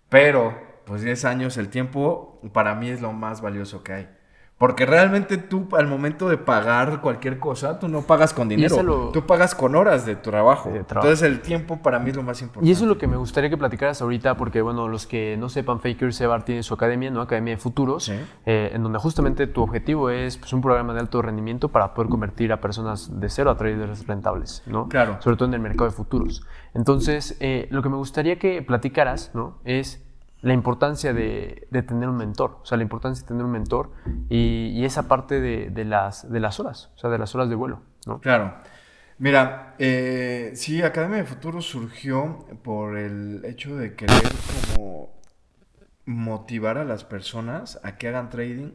Pero, 0.10 0.56
pues 0.86 1.02
10 1.02 1.26
años, 1.26 1.58
el 1.58 1.70
tiempo 1.70 2.40
para 2.54 2.76
mí 2.76 2.90
es 2.90 3.02
lo 3.02 3.12
más 3.12 3.42
valioso 3.42 3.82
que 3.82 3.94
hay. 3.94 4.10
Porque 4.58 4.86
realmente 4.86 5.38
tú 5.38 5.68
al 5.74 5.88
momento 5.88 6.30
de 6.30 6.38
pagar 6.38 7.02
cualquier 7.02 7.38
cosa, 7.38 7.80
tú 7.80 7.88
no 7.88 8.04
pagas 8.04 8.34
con 8.34 8.48
dinero, 8.48 9.10
tú 9.12 9.26
pagas 9.26 9.56
con 9.56 9.76
horas 9.76 10.06
de 10.06 10.16
trabajo. 10.16 10.70
Entonces 10.74 11.22
el 11.24 11.42
tiempo 11.42 11.82
para 11.82 12.00
mí 12.00 12.12
es 12.12 12.16
lo 12.16 12.24
más 12.24 12.42
importante. 12.42 12.70
Y 12.70 12.72
eso 12.72 12.84
es 12.84 12.88
lo 12.88 12.98
que 12.98 13.08
me 13.08 13.18
gustaría 13.18 13.50
que 13.50 13.58
platicaras 13.58 14.02
ahorita, 14.02 14.38
porque 14.38 14.62
bueno, 14.62 14.88
los 14.88 15.06
que 15.06 15.36
no 15.38 15.50
sepan, 15.50 15.80
Faker 15.82 16.14
Sebar 16.14 16.46
tiene 16.46 16.64
su 16.64 16.74
academia, 16.74 17.12
¿no? 17.12 17.22
Academia 17.22 17.56
de 17.56 17.58
Futuros, 17.58 18.10
eh, 18.10 18.72
en 18.74 18.84
donde 18.84 19.00
justamente 19.00 19.48
tu 19.48 19.62
objetivo 19.62 20.10
es 20.10 20.38
pues, 20.38 20.54
un 20.54 20.62
programa 20.62 20.94
de 20.94 21.00
alto 21.02 21.22
rendimiento 21.22 21.70
para 21.70 21.94
poder 21.94 22.10
convertir 22.10 22.54
a 22.54 22.62
personas 22.62 23.20
de 23.20 23.30
cero 23.30 23.50
a 23.50 23.58
traders 23.58 24.08
rentables, 24.08 24.64
¿no? 24.66 24.88
Claro. 24.88 25.18
Sobre 25.20 25.36
todo 25.36 25.50
en 25.50 25.56
el 25.56 25.62
mercado 25.62 25.90
de 25.90 25.96
futuros. 25.96 26.46
Entonces, 26.74 27.38
eh, 27.40 27.68
lo 27.70 27.82
que 27.82 27.90
me 27.90 27.98
gustaría 27.98 28.40
que 28.40 28.62
platicaras, 28.62 29.32
¿no? 29.34 29.60
Es 29.66 30.03
la 30.44 30.54
importancia 30.54 31.14
de, 31.14 31.68
tener 31.88 32.10
un 32.10 32.18
mentor, 32.18 32.60
o 32.62 32.66
sea, 32.66 32.78
la 32.78 32.84
importancia 32.84 33.22
de 33.22 33.28
tener 33.30 33.46
un 33.46 33.52
mentor 33.52 33.92
y, 34.30 34.84
esa 34.84 35.08
parte 35.08 35.40
de, 35.40 35.86
las, 35.86 36.30
de 36.30 36.40
horas, 36.40 36.92
o 36.96 36.98
sea, 37.00 37.10
de 37.10 37.18
las 37.18 37.34
horas 37.34 37.48
de 37.48 37.56
vuelo, 37.56 37.82
¿no? 38.06 38.20
Claro. 38.20 38.54
Mira, 39.20 39.74
eh, 39.80 40.52
sí, 40.56 40.82
Academia 40.82 41.18
de 41.18 41.24
Futuro 41.24 41.62
surgió 41.62 42.46
por 42.62 42.98
el 42.98 43.46
hecho 43.46 43.78
de 43.78 43.96
querer 43.96 44.32
como 44.76 45.14
motivar 46.06 46.78
a 46.78 46.84
las 46.84 47.06
personas 47.06 47.80
a 47.84 47.96
que 47.96 48.10
hagan 48.10 48.30
trading 48.30 48.72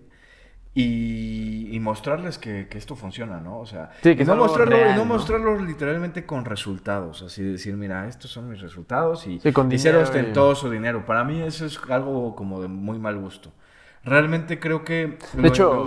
y, 0.75 1.79
mostrarles 1.81 2.39
que, 2.39 2.69
esto 2.73 2.97
funciona, 2.97 3.41
¿no? 3.41 3.59
O 3.59 3.67
sea, 3.67 3.91
y, 4.05 4.25
no 4.25 4.37
mostrarlo, 4.37 4.77
no, 4.95 5.05
mostrarlo 5.05 5.59
literalmente 5.59 6.27
con 6.27 6.45
resultados, 6.45 7.23
así 7.23 7.43
decir, 7.43 7.77
mira, 7.77 8.07
estos 8.07 8.31
son 8.31 8.49
mis 8.51 8.61
resultados 8.61 9.27
y, 9.27 9.41
sí, 9.41 9.53
con 9.53 9.77
ser 9.79 9.97
ostentoso 9.97 10.71
dinero. 10.71 11.07
Para 11.07 11.25
mí 11.25 11.41
eso 11.41 11.67
es 11.67 11.81
algo 11.89 12.35
como 12.35 12.61
de 12.61 12.69
muy 12.69 12.99
mal 12.99 13.19
gusto. 13.19 13.53
Realmente 14.05 14.61
creo 14.61 14.85
que... 14.85 15.19
De 15.35 15.49
hecho, 15.49 15.83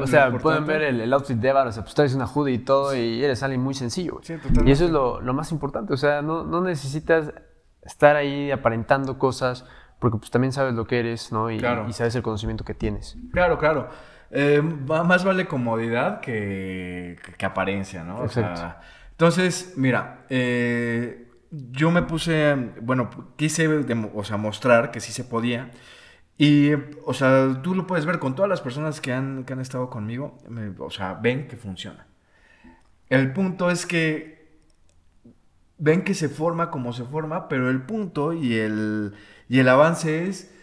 o 0.00 0.06
sea, 0.06 0.30
pueden 0.38 0.66
ver 0.66 0.82
el, 0.82 1.12
outfit 1.12 1.36
de 1.36 1.48
Evar, 1.48 1.66
o 1.66 1.72
sea, 1.72 1.82
pues 1.82 1.94
traes 1.94 2.14
una 2.14 2.26
hoodie 2.26 2.54
y 2.54 2.58
todo 2.58 2.96
y 2.96 3.22
eres 3.22 3.42
alguien 3.42 3.60
muy 3.60 3.74
sencillo. 3.74 4.20
y 4.64 4.70
eso 4.70 4.84
es 4.84 4.90
lo, 4.90 5.20
más 5.32 5.52
importante, 5.52 5.92
o 5.92 5.96
sea, 5.96 6.22
no, 6.22 6.44
no 6.44 6.60
necesitas 6.60 7.32
estar 7.82 8.16
ahí 8.16 8.50
aparentando 8.50 9.18
cosas 9.18 9.64
porque 9.98 10.18
pues 10.18 10.30
también 10.30 10.52
sabes 10.52 10.74
lo 10.74 10.84
que 10.84 10.98
eres, 10.98 11.30
¿no? 11.30 11.48
Y, 11.50 11.56
y 11.56 11.92
sabes 11.92 12.14
el 12.16 12.22
conocimiento 12.22 12.64
que 12.64 12.74
tienes. 12.74 13.16
Claro, 13.32 13.56
claro. 13.56 13.88
Eh, 14.34 14.62
más 14.62 15.24
vale 15.24 15.46
comodidad 15.46 16.20
que, 16.20 17.18
que 17.36 17.46
apariencia, 17.46 18.02
¿no? 18.02 18.20
O 18.20 18.28
sea, 18.28 18.80
entonces, 19.10 19.74
mira, 19.76 20.24
eh, 20.30 21.28
yo 21.50 21.90
me 21.90 22.02
puse, 22.02 22.54
bueno, 22.80 23.10
quise 23.36 23.68
o 24.14 24.24
sea, 24.24 24.38
mostrar 24.38 24.90
que 24.90 25.00
sí 25.00 25.12
se 25.12 25.24
podía. 25.24 25.70
Y, 26.38 26.72
o 27.04 27.12
sea, 27.12 27.60
tú 27.62 27.74
lo 27.74 27.86
puedes 27.86 28.06
ver 28.06 28.18
con 28.18 28.34
todas 28.34 28.48
las 28.48 28.62
personas 28.62 29.02
que 29.02 29.12
han, 29.12 29.44
que 29.44 29.52
han 29.52 29.60
estado 29.60 29.90
conmigo, 29.90 30.38
o 30.78 30.90
sea, 30.90 31.14
ven 31.14 31.46
que 31.46 31.56
funciona. 31.56 32.06
El 33.10 33.34
punto 33.34 33.70
es 33.70 33.84
que 33.84 34.48
ven 35.76 36.04
que 36.04 36.14
se 36.14 36.30
forma 36.30 36.70
como 36.70 36.94
se 36.94 37.04
forma, 37.04 37.48
pero 37.48 37.68
el 37.68 37.82
punto 37.82 38.32
y 38.32 38.54
el, 38.54 39.14
y 39.48 39.58
el 39.58 39.68
avance 39.68 40.26
es 40.26 40.54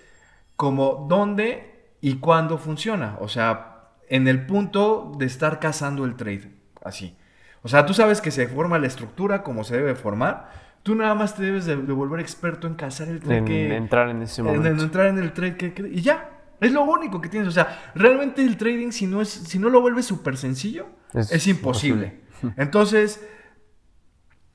como 0.55 1.05
dónde 1.07 1.78
y 2.02 2.16
cuándo 2.16 2.58
funciona. 2.58 3.18
O 3.20 3.28
sea, 3.28 3.89
en 4.08 4.28
el 4.28 4.45
punto 4.45 5.12
de 5.18 5.26
estar 5.26 5.60
cazando 5.60 6.06
el 6.06 6.16
trade, 6.16 6.52
así. 6.84 7.16
O 7.62 7.68
sea, 7.68 7.86
tú 7.86 7.93
sabes 7.93 8.22
que 8.22 8.32
se 8.32 8.47
forma 8.47 8.80
la 8.80 8.88
estructura 8.88 9.43
como 9.43 9.64
se 9.64 9.78
debe 9.78 9.95
formar. 9.95 10.50
Tú 10.84 10.95
nada 10.95 11.14
más 11.14 11.36
te 11.36 11.43
debes 11.43 11.66
de, 11.66 11.76
volver 11.76 12.22
experto 12.22 12.68
en 12.68 12.76
cazar 12.76 13.10
el 13.10 13.20
trade. 13.20 13.38
En 13.38 13.45
que, 13.45 13.76
entrar 13.76 14.10
en 14.10 14.22
ese 14.22 14.41
momento. 14.41 14.68
En, 14.68 14.80
entrar 14.80 15.08
en 15.08 15.18
el 15.18 15.34
trade 15.34 15.58
que, 15.58 15.91
y 15.91 16.02
ya. 16.02 16.36
Es 16.62 16.72
lo 16.72 16.84
único 16.84 17.22
que 17.22 17.30
tienes. 17.30 17.47
O 17.47 17.52
sea, 17.52 17.91
realmente 17.95 18.43
el 18.43 18.58
trading, 18.58 18.91
si 18.91 19.06
no, 19.06 19.22
es, 19.22 19.30
si 19.30 19.60
no 19.60 19.70
lo 19.70 19.82
vuelves 19.82 20.06
súper 20.06 20.38
sencillo, 20.38 20.88
es, 21.14 21.47
imposible. 21.47 22.22
Entonces, 22.58 23.26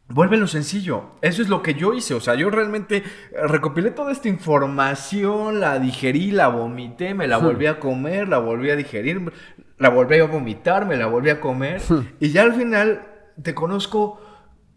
vuélvelo 0.09 0.47
sencillo. 0.47 1.11
Eso 1.23 1.43
es 1.43 1.49
lo 1.49 1.63
que 1.63 1.75
yo 1.75 1.95
hice. 1.95 2.15
O 2.15 2.21
sea, 2.21 2.35
yo 2.35 2.51
realmente 2.51 3.03
recopilé 3.49 3.91
toda 3.91 4.13
esta 4.13 4.29
información, 4.29 5.61
la 5.61 5.79
digerí, 5.79 6.31
la 6.31 6.49
vomité, 6.49 7.15
me 7.15 7.27
la 7.27 7.39
volví 7.39 7.67
a 7.67 7.79
comer, 7.79 8.29
la 8.29 8.39
volví 8.39 8.71
a 8.71 8.77
digerir, 8.77 9.33
la 9.79 9.89
volví 9.89 10.19
a 10.19 10.27
vomitar, 10.27 10.87
me 10.87 10.97
la 10.97 11.07
volví 11.07 11.31
a 11.31 11.41
comer. 11.41 11.83
y 12.21 12.31
ya 12.31 12.43
al 12.43 12.55
final 12.55 13.09
te 13.43 13.55
conozco 13.55 14.21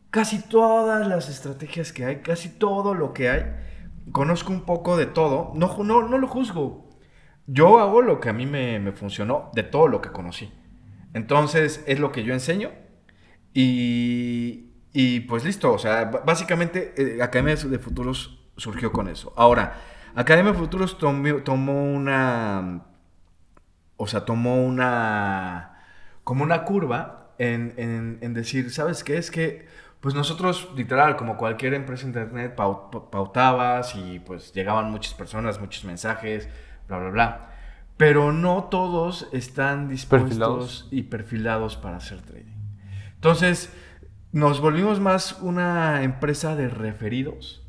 casi 0.10 0.42
todas 0.42 1.08
las 1.08 1.30
estrategias 1.30 1.92
que 1.92 2.06
hay, 2.06 2.18
casi 2.18 2.50
todo 2.50 2.94
lo 2.94 3.14
que 3.14 3.30
hay. 3.30 3.46
Conozco 4.12 4.54
un 4.54 4.62
poco 4.62 4.96
de 4.96 5.06
todo. 5.06 5.52
No, 5.56 5.84
no, 5.84 6.08
no 6.08 6.18
lo 6.18 6.28
juzgo. 6.28 6.88
Yo 7.46 7.80
hago 7.80 8.02
lo 8.02 8.20
que 8.20 8.30
a 8.30 8.34
mí 8.34 8.46
me, 8.46 8.80
me 8.80 8.92
funcionó 8.94 9.52
de 9.54 9.64
todo 9.64 9.88
lo 9.88 10.02
que 10.02 10.12
conocí. 10.12 10.52
Entonces 11.14 11.84
es 11.88 12.00
lo 12.00 12.12
que 12.12 12.24
yo 12.24 12.34
enseño. 12.34 12.72
Y, 13.54 14.67
y 14.98 15.20
pues 15.22 15.46
listo. 15.46 15.72
O 15.72 15.78
sea, 15.78 16.06
básicamente 16.06 16.94
eh, 16.98 17.22
Academia 17.22 17.56
de 17.56 17.78
Futuros 17.78 18.40
surgió 18.58 18.92
con 18.92 19.08
eso. 19.08 19.34
Ahora, 19.38 19.76
Academia 20.16 20.54
de 20.54 20.58
Futuros 20.58 20.98
tomó 20.98 21.84
una 21.84 22.84
o 23.98 24.08
sea, 24.08 24.26
tomó 24.26 24.64
una, 24.64 25.80
como 26.24 26.44
una 26.44 26.64
curva 26.64 27.34
en, 27.40 28.34
decir, 28.34 28.72
¿sabes 28.72 29.04
qué? 29.04 29.18
Es 29.18 29.32
que, 29.32 29.68
pues 30.00 30.14
nosotros, 30.16 30.70
literal, 30.76 31.16
como 31.16 31.38
cualquier 31.38 31.74
empresa 31.74 32.04
de 32.04 32.10
internet, 32.10 32.56
pautabas 32.56 33.96
y 33.96 34.20
pues 34.20 34.54
llegaban 34.54 34.92
muchas 34.92 35.16
personas, 35.16 35.60
muchos 35.60 35.84
mensajes, 35.84 36.48
bla, 36.88 37.00
bla, 37.00 37.10
bla. 37.10 37.50
Pero 37.98 38.32
no 38.32 38.66
todos 38.66 39.28
están 39.32 39.90
dispuestos 39.90 40.88
y 40.92 41.04
perfilados 41.04 41.76
para 41.78 41.98
hacer 41.98 42.22
trading. 42.22 42.54
Entonces, 43.16 43.74
nos 44.32 44.62
volvimos 44.62 45.00
más 45.00 45.40
una 45.42 46.04
empresa 46.04 46.56
de 46.56 46.70
referidos 46.70 47.64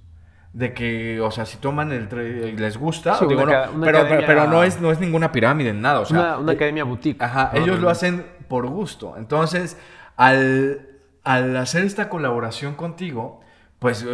de 0.52 0.72
que, 0.74 1.20
o 1.20 1.30
sea, 1.30 1.46
si 1.46 1.58
toman 1.58 1.92
el 1.92 2.56
les 2.56 2.76
gusta, 2.78 3.18
digo, 3.28 3.46
no, 3.46 3.80
pero, 3.80 4.06
pero, 4.26 4.46
no, 4.48 4.64
es, 4.64 4.80
no 4.80 4.90
es 4.90 4.98
ninguna 4.98 5.30
pirámide 5.30 5.70
en 5.70 5.80
nada, 5.80 6.00
o 6.00 6.04
sea, 6.04 6.38
una, 6.38 6.52
academia 6.52 6.84
boutique. 6.84 7.22
Ajá, 7.22 7.52
ellos 7.54 7.78
lo 7.80 7.90
hacen 7.90 8.26
por 8.48 8.66
gusto. 8.66 9.14
Entonces, 9.18 9.78
al, 10.16 10.88
al 11.22 11.56
hacer 11.56 11.84
esta 11.84 12.08
colaboración 12.08 12.74
contigo, 12.74 13.40
pues, 13.78 14.04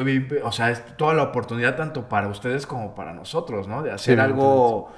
o 0.42 0.52
sea, 0.52 0.70
es 0.70 0.84
toda 0.96 1.14
la 1.14 1.22
oportunidad 1.22 1.76
tanto 1.76 2.08
para 2.08 2.28
ustedes 2.28 2.66
como 2.66 2.94
para 2.94 3.14
nosotros, 3.14 3.66
¿no? 3.66 3.82
De 3.82 3.92
hacer 3.92 4.20
algo 4.20 4.92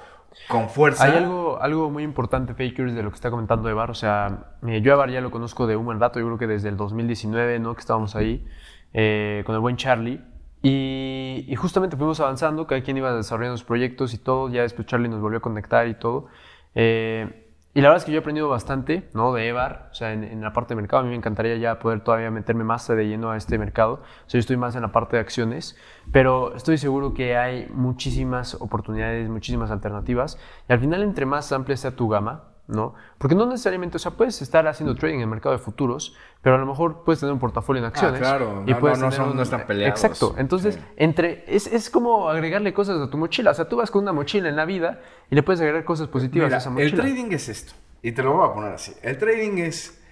con 0.47 0.69
fuerza. 0.69 1.05
Hay 1.05 1.17
algo, 1.17 1.61
algo 1.61 1.89
muy 1.89 2.03
importante, 2.03 2.53
Fakers, 2.53 2.95
de 2.95 3.03
lo 3.03 3.09
que 3.09 3.15
está 3.15 3.29
comentando 3.29 3.69
Evar. 3.69 3.91
O 3.91 3.95
sea, 3.95 4.55
yo 4.61 4.91
a 4.91 4.95
Evar 4.95 5.09
ya 5.09 5.21
lo 5.21 5.31
conozco 5.31 5.67
de 5.67 5.75
un 5.75 5.85
buen 5.85 5.99
rato, 5.99 6.19
yo 6.19 6.25
creo 6.25 6.37
que 6.37 6.47
desde 6.47 6.69
el 6.69 6.77
2019, 6.77 7.59
¿no? 7.59 7.73
Que 7.73 7.81
estábamos 7.81 8.15
ahí 8.15 8.45
eh, 8.93 9.43
con 9.45 9.55
el 9.55 9.61
buen 9.61 9.77
Charlie. 9.77 10.21
Y, 10.63 11.53
justamente 11.55 11.95
fuimos 11.95 12.19
avanzando, 12.19 12.67
cada 12.67 12.81
quien 12.81 12.97
iba 12.97 13.13
desarrollando 13.13 13.57
sus 13.57 13.65
proyectos 13.65 14.13
y 14.13 14.17
todo, 14.17 14.49
ya 14.49 14.63
después 14.63 14.87
Charlie 14.87 15.07
nos 15.07 15.21
volvió 15.21 15.37
a 15.37 15.41
conectar 15.41 15.87
y 15.87 15.93
todo. 15.93 16.27
Eh, 16.75 17.46
y 17.77 17.81
la 17.81 17.89
verdad 17.89 17.97
es 17.97 18.05
que 18.05 18.11
yo 18.11 18.17
he 18.17 18.21
aprendido 18.21 18.49
bastante, 18.49 19.07
¿no? 19.13 19.31
De 19.33 19.47
EVAR, 19.49 19.89
o 19.91 19.93
sea, 19.93 20.11
en, 20.11 20.41
la 20.41 20.51
parte 20.51 20.73
de 20.73 20.81
mercado, 20.81 21.01
a 21.01 21.03
mí 21.03 21.11
me 21.11 21.15
encantaría 21.15 21.57
ya 21.57 21.77
poder 21.77 22.01
todavía 22.01 22.31
meterme 22.31 22.63
más 22.63 22.87
de 22.87 23.07
lleno 23.07 23.29
a 23.29 23.37
este 23.37 23.59
mercado. 23.59 24.01
O 24.01 24.29
sea, 24.29 24.39
yo 24.39 24.39
estoy 24.39 24.57
más 24.57 24.75
en 24.75 24.81
la 24.81 24.91
parte 24.91 25.17
de 25.17 25.21
acciones, 25.21 25.77
pero 26.11 26.55
estoy 26.55 26.79
seguro 26.79 27.13
que 27.13 27.37
hay 27.37 27.67
muchísimas 27.71 28.55
oportunidades, 28.55 29.29
muchísimas 29.29 29.69
alternativas. 29.69 30.39
Y 30.67 30.73
al 30.73 30.79
final, 30.79 31.03
entre 31.03 31.27
más 31.27 31.51
amplia 31.51 31.77
sea 31.77 31.95
tu 31.95 32.09
gama, 32.09 32.45
¿no? 32.67 32.95
Porque 33.17 33.35
no 33.35 33.45
necesariamente, 33.45 33.97
o 33.97 33.99
sea, 33.99 34.11
puedes 34.11 34.41
estar 34.41 34.67
haciendo 34.67 34.95
trading 34.95 35.15
en 35.15 35.21
el 35.21 35.27
mercado 35.27 35.53
de 35.53 35.59
futuros, 35.59 36.15
pero 36.41 36.55
a 36.55 36.59
lo 36.59 36.65
mejor 36.65 37.03
puedes 37.03 37.19
tener 37.19 37.33
un 37.33 37.39
portafolio 37.39 37.79
en 37.79 37.85
ah, 37.85 37.87
acciones. 37.89 38.19
claro, 38.19 38.63
y 38.65 38.71
no, 38.71 38.79
puedes 38.79 38.99
no, 38.99 39.11
son, 39.11 39.39
están 39.39 39.65
peleados. 39.65 40.03
Exacto, 40.03 40.35
entonces, 40.37 40.77
entre, 40.97 41.45
es, 41.47 41.67
es, 41.67 41.89
como 41.89 42.29
agregarle 42.29 42.73
cosas 42.73 42.99
a 42.99 43.09
tu 43.09 43.17
mochila, 43.17 43.51
o 43.51 43.53
sea, 43.53 43.69
tú 43.69 43.77
vas 43.77 43.89
con 43.89 44.03
una 44.03 44.13
mochila 44.13 44.49
en 44.49 44.55
la 44.55 44.65
vida 44.65 45.01
y 45.29 45.35
le 45.35 45.43
puedes 45.43 45.61
agregar 45.61 45.85
cosas 45.85 46.07
positivas 46.09 46.51
a 46.51 46.57
esa 46.57 46.69
mochila. 46.69 46.89
El 46.89 46.95
trading 46.95 47.31
es 47.31 47.49
esto, 47.49 47.73
y 48.01 48.11
te 48.11 48.21
lo 48.21 48.33
voy 48.33 48.49
a 48.49 48.53
poner 48.53 48.73
así, 48.73 48.93
el 49.01 49.17
trading 49.17 49.59
es 49.59 50.03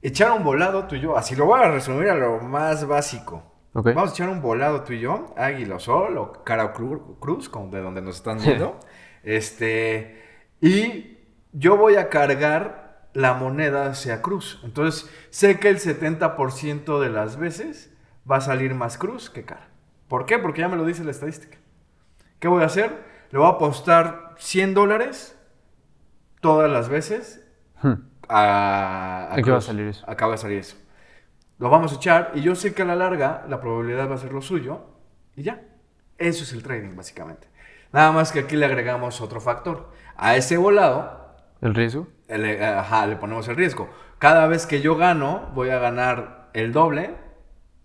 echar 0.00 0.30
un 0.30 0.44
volado 0.44 0.86
tú 0.86 0.94
y 0.94 1.00
yo, 1.00 1.16
así 1.16 1.34
lo 1.34 1.46
voy 1.46 1.60
a 1.60 1.70
resumir 1.70 2.08
a 2.08 2.14
lo 2.14 2.40
más 2.40 2.86
básico. 2.86 3.42
Vamos 3.72 4.10
a 4.10 4.12
echar 4.12 4.28
un 4.28 4.42
volado 4.42 4.82
tú 4.82 4.94
y 4.94 5.00
yo, 5.00 5.32
Águila 5.36 5.78
Sol 5.78 6.18
o 6.18 6.32
Cara 6.44 6.72
Cruz, 6.72 7.48
como 7.48 7.70
de 7.70 7.80
donde 7.80 8.02
nos 8.02 8.16
están 8.16 8.38
viendo, 8.40 8.80
este, 9.22 10.20
y 10.60 11.19
yo 11.52 11.76
voy 11.76 11.96
a 11.96 12.08
cargar 12.08 13.08
la 13.12 13.34
moneda 13.34 13.86
hacia 13.86 14.22
cruz. 14.22 14.60
Entonces, 14.64 15.10
sé 15.30 15.58
que 15.58 15.68
el 15.68 15.78
70% 15.78 17.00
de 17.00 17.10
las 17.10 17.36
veces 17.36 17.92
va 18.30 18.36
a 18.36 18.40
salir 18.40 18.74
más 18.74 18.98
cruz 18.98 19.30
que 19.30 19.44
cara. 19.44 19.68
¿Por 20.08 20.26
qué? 20.26 20.38
Porque 20.38 20.60
ya 20.60 20.68
me 20.68 20.76
lo 20.76 20.84
dice 20.84 21.04
la 21.04 21.10
estadística. 21.10 21.58
¿Qué 22.38 22.48
voy 22.48 22.62
a 22.62 22.66
hacer? 22.66 23.04
Le 23.30 23.38
voy 23.38 23.46
a 23.46 23.52
apostar 23.52 24.34
100 24.38 24.74
dólares 24.74 25.38
todas 26.40 26.70
las 26.70 26.88
veces 26.88 27.44
hmm. 27.82 27.92
a, 28.28 29.36
qué 29.44 29.50
va 29.50 29.58
a 29.58 29.60
salir 29.60 29.88
eso? 29.88 30.04
Acaba 30.08 30.32
de 30.32 30.38
salir 30.38 30.58
eso. 30.58 30.76
Lo 31.58 31.68
vamos 31.68 31.92
a 31.92 31.96
echar 31.96 32.32
y 32.34 32.40
yo 32.40 32.54
sé 32.54 32.72
que 32.72 32.82
a 32.82 32.86
la 32.86 32.96
larga 32.96 33.44
la 33.48 33.60
probabilidad 33.60 34.08
va 34.10 34.14
a 34.14 34.18
ser 34.18 34.32
lo 34.32 34.40
suyo 34.40 34.86
y 35.36 35.42
ya. 35.42 35.62
Eso 36.16 36.44
es 36.44 36.52
el 36.52 36.62
trading, 36.62 36.96
básicamente. 36.96 37.48
Nada 37.92 38.12
más 38.12 38.32
que 38.32 38.40
aquí 38.40 38.56
le 38.56 38.66
agregamos 38.66 39.20
otro 39.20 39.40
factor. 39.40 39.90
A 40.16 40.36
ese 40.36 40.56
volado 40.56 41.19
¿El 41.60 41.74
riesgo? 41.74 42.08
ajá, 42.28 43.06
le 43.06 43.16
ponemos 43.16 43.48
el 43.48 43.56
riesgo. 43.56 43.90
Cada 44.18 44.46
vez 44.46 44.66
que 44.66 44.80
yo 44.80 44.96
gano, 44.96 45.50
voy 45.54 45.70
a 45.70 45.78
ganar 45.78 46.50
el 46.52 46.72
doble. 46.72 47.14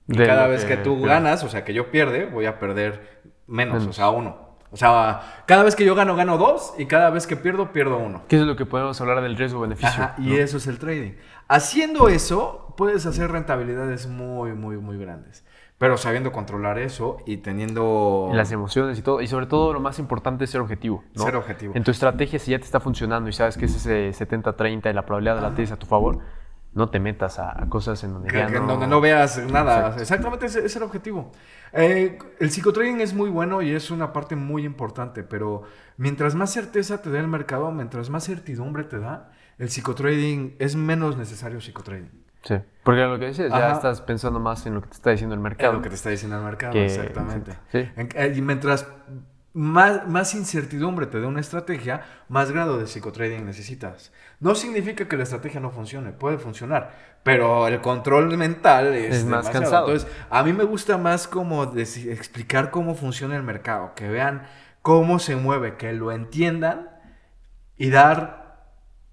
Y 0.07 0.17
cada 0.17 0.47
vez 0.47 0.65
que, 0.65 0.77
tú 0.77 1.01
ganas, 1.01 1.43
o 1.43 1.49
sea, 1.49 1.65
que 1.65 1.73
yo 1.73 1.89
pierde, 1.89 2.25
voy 2.25 2.45
a 2.45 2.59
perder 2.59 3.23
menos, 3.47 3.87
o 3.87 3.93
sea, 3.93 4.09
uno. 4.09 4.45
O 4.71 4.77
sea, 4.77 5.43
cada 5.45 5.63
vez 5.63 5.75
que 5.75 5.85
yo 5.85 5.95
gano, 5.95 6.15
gano 6.15 6.37
dos. 6.37 6.73
Y 6.77 6.85
cada 6.85 7.09
vez 7.09 7.25
que 7.27 7.35
pierdo, 7.35 7.71
pierdo 7.71 7.97
uno. 7.97 8.23
¿Qué 8.27 8.35
es 8.35 8.43
lo 8.43 8.55
que 8.55 8.65
podemos 8.65 8.99
hablar 9.01 9.21
del 9.21 9.37
riesgo-beneficio? 9.37 10.11
y 10.17 10.35
eso 10.35 10.57
es 10.57 10.67
el 10.67 10.79
trading. 10.79 11.13
Haciendo 11.47 12.09
eso, 12.09 12.73
puedes 12.77 13.05
hacer 13.05 13.31
rentabilidades 13.31 14.07
muy, 14.07 14.51
muy, 14.53 14.77
muy 14.77 14.97
grandes. 14.97 15.45
Pero 15.77 15.97
sabiendo 15.97 16.31
controlar 16.31 16.79
eso 16.79 17.17
y 17.25 17.37
teniendo... 17.37 18.29
Las 18.33 18.51
emociones 18.51 18.97
y 18.97 19.01
todo. 19.01 19.21
Y 19.21 19.27
sobre 19.27 19.45
todo 19.45 19.73
lo 19.73 19.81
más 19.81 19.99
importante 19.99 20.45
es 20.45 20.49
ser 20.49 20.61
objetivo. 20.61 21.03
Ser 21.15 21.35
objetivo. 21.35 21.73
En 21.75 21.83
tu 21.83 21.91
estrategia, 21.91 22.39
si 22.39 22.51
ya 22.51 22.59
te 22.59 22.65
está 22.65 22.79
funcionando 22.79 23.29
y 23.29 23.33
sabes 23.33 23.57
que 23.57 23.65
es 23.65 23.75
ese 23.75 24.11
70-30 24.11 24.89
y 24.89 24.93
la 24.93 25.05
probabilidad 25.05 25.35
de 25.35 25.41
la 25.41 25.53
tesis 25.53 25.73
a 25.73 25.77
tu 25.77 25.85
favor, 25.85 26.19
no 26.75 26.89
te 26.89 26.99
metas 26.99 27.39
a, 27.39 27.65
cosas 27.69 28.03
en 28.03 28.13
donde, 28.13 28.33
ya 28.33 28.49
no... 28.49 28.57
En 28.57 28.67
donde 28.67 28.87
no 28.87 29.01
veas 29.01 29.37
nada. 29.51 29.95
Exactamente, 29.99 30.45
ese 30.45 30.65
es 30.65 30.75
el 30.75 30.83
objetivo. 30.83 31.31
Eh, 31.73 32.19
el 32.39 32.51
psicotrading 32.51 33.01
es 33.01 33.13
muy 33.13 33.29
bueno 33.29 33.61
y 33.61 33.71
es 33.71 33.91
una 33.91 34.13
parte 34.13 34.35
muy 34.35 34.65
importante, 34.65 35.23
pero 35.23 35.63
mientras 35.97 36.35
más 36.35 36.51
certeza 36.51 37.01
te 37.01 37.09
da 37.09 37.19
el 37.19 37.27
mercado, 37.27 37.71
mientras 37.71 38.09
más 38.09 38.25
certidumbre 38.25 38.83
te 38.83 38.99
da, 38.99 39.31
el 39.57 39.69
psicotrading 39.69 40.55
es 40.59 40.75
menos 40.75 41.17
necesario 41.17 41.61
psicotrading. 41.61 42.24
Sí, 42.45 42.55
porque 42.83 43.01
lo 43.01 43.19
que 43.19 43.27
dices, 43.27 43.51
ya 43.51 43.71
estás 43.71 44.01
pensando 44.01 44.39
más 44.39 44.65
en 44.65 44.75
lo 44.75 44.81
que 44.81 44.87
te 44.87 44.93
está 44.93 45.09
diciendo 45.09 45.35
el 45.35 45.41
mercado. 45.41 45.71
En 45.71 45.77
lo 45.77 45.81
que 45.81 45.89
te 45.89 45.95
está 45.95 46.11
diciendo 46.11 46.37
el 46.37 46.43
mercado, 46.43 46.73
exactamente. 46.77 47.51
Eh, 47.73 48.33
y 48.35 48.41
mientras 48.41 48.87
más, 49.55 50.05
más 50.05 50.35
incertidumbre 50.35 51.07
te 51.07 51.19
dé 51.19 51.25
una 51.25 51.39
estrategia, 51.39 52.01
más 52.27 52.51
grado 52.51 52.77
de 52.77 52.87
psicotrading 52.87 53.45
necesitas. 53.45 54.11
No 54.41 54.53
significa 54.53 55.07
que 55.07 55.15
la 55.15 55.23
estrategia 55.23 55.61
no 55.61 55.71
funcione, 55.71 56.11
puede 56.11 56.37
funcionar, 56.37 56.93
pero 57.23 57.65
el 57.69 57.79
control 57.79 58.37
mental 58.37 58.93
es, 58.93 59.23
más 59.23 59.49
cansado. 59.49 59.87
Entonces, 59.87 60.11
a 60.29 60.43
mí 60.43 60.51
me 60.51 60.65
gusta 60.65 60.97
más 60.97 61.29
como 61.29 61.63
explicar 61.63 62.69
cómo 62.69 62.95
funciona 62.95 63.37
el 63.37 63.43
mercado, 63.43 63.93
que 63.95 64.09
vean 64.09 64.45
cómo 64.81 65.19
se 65.19 65.37
mueve, 65.37 65.77
que 65.77 65.93
lo 65.93 66.11
entiendan 66.11 66.89
y 67.77 67.91
dar, 67.91 68.67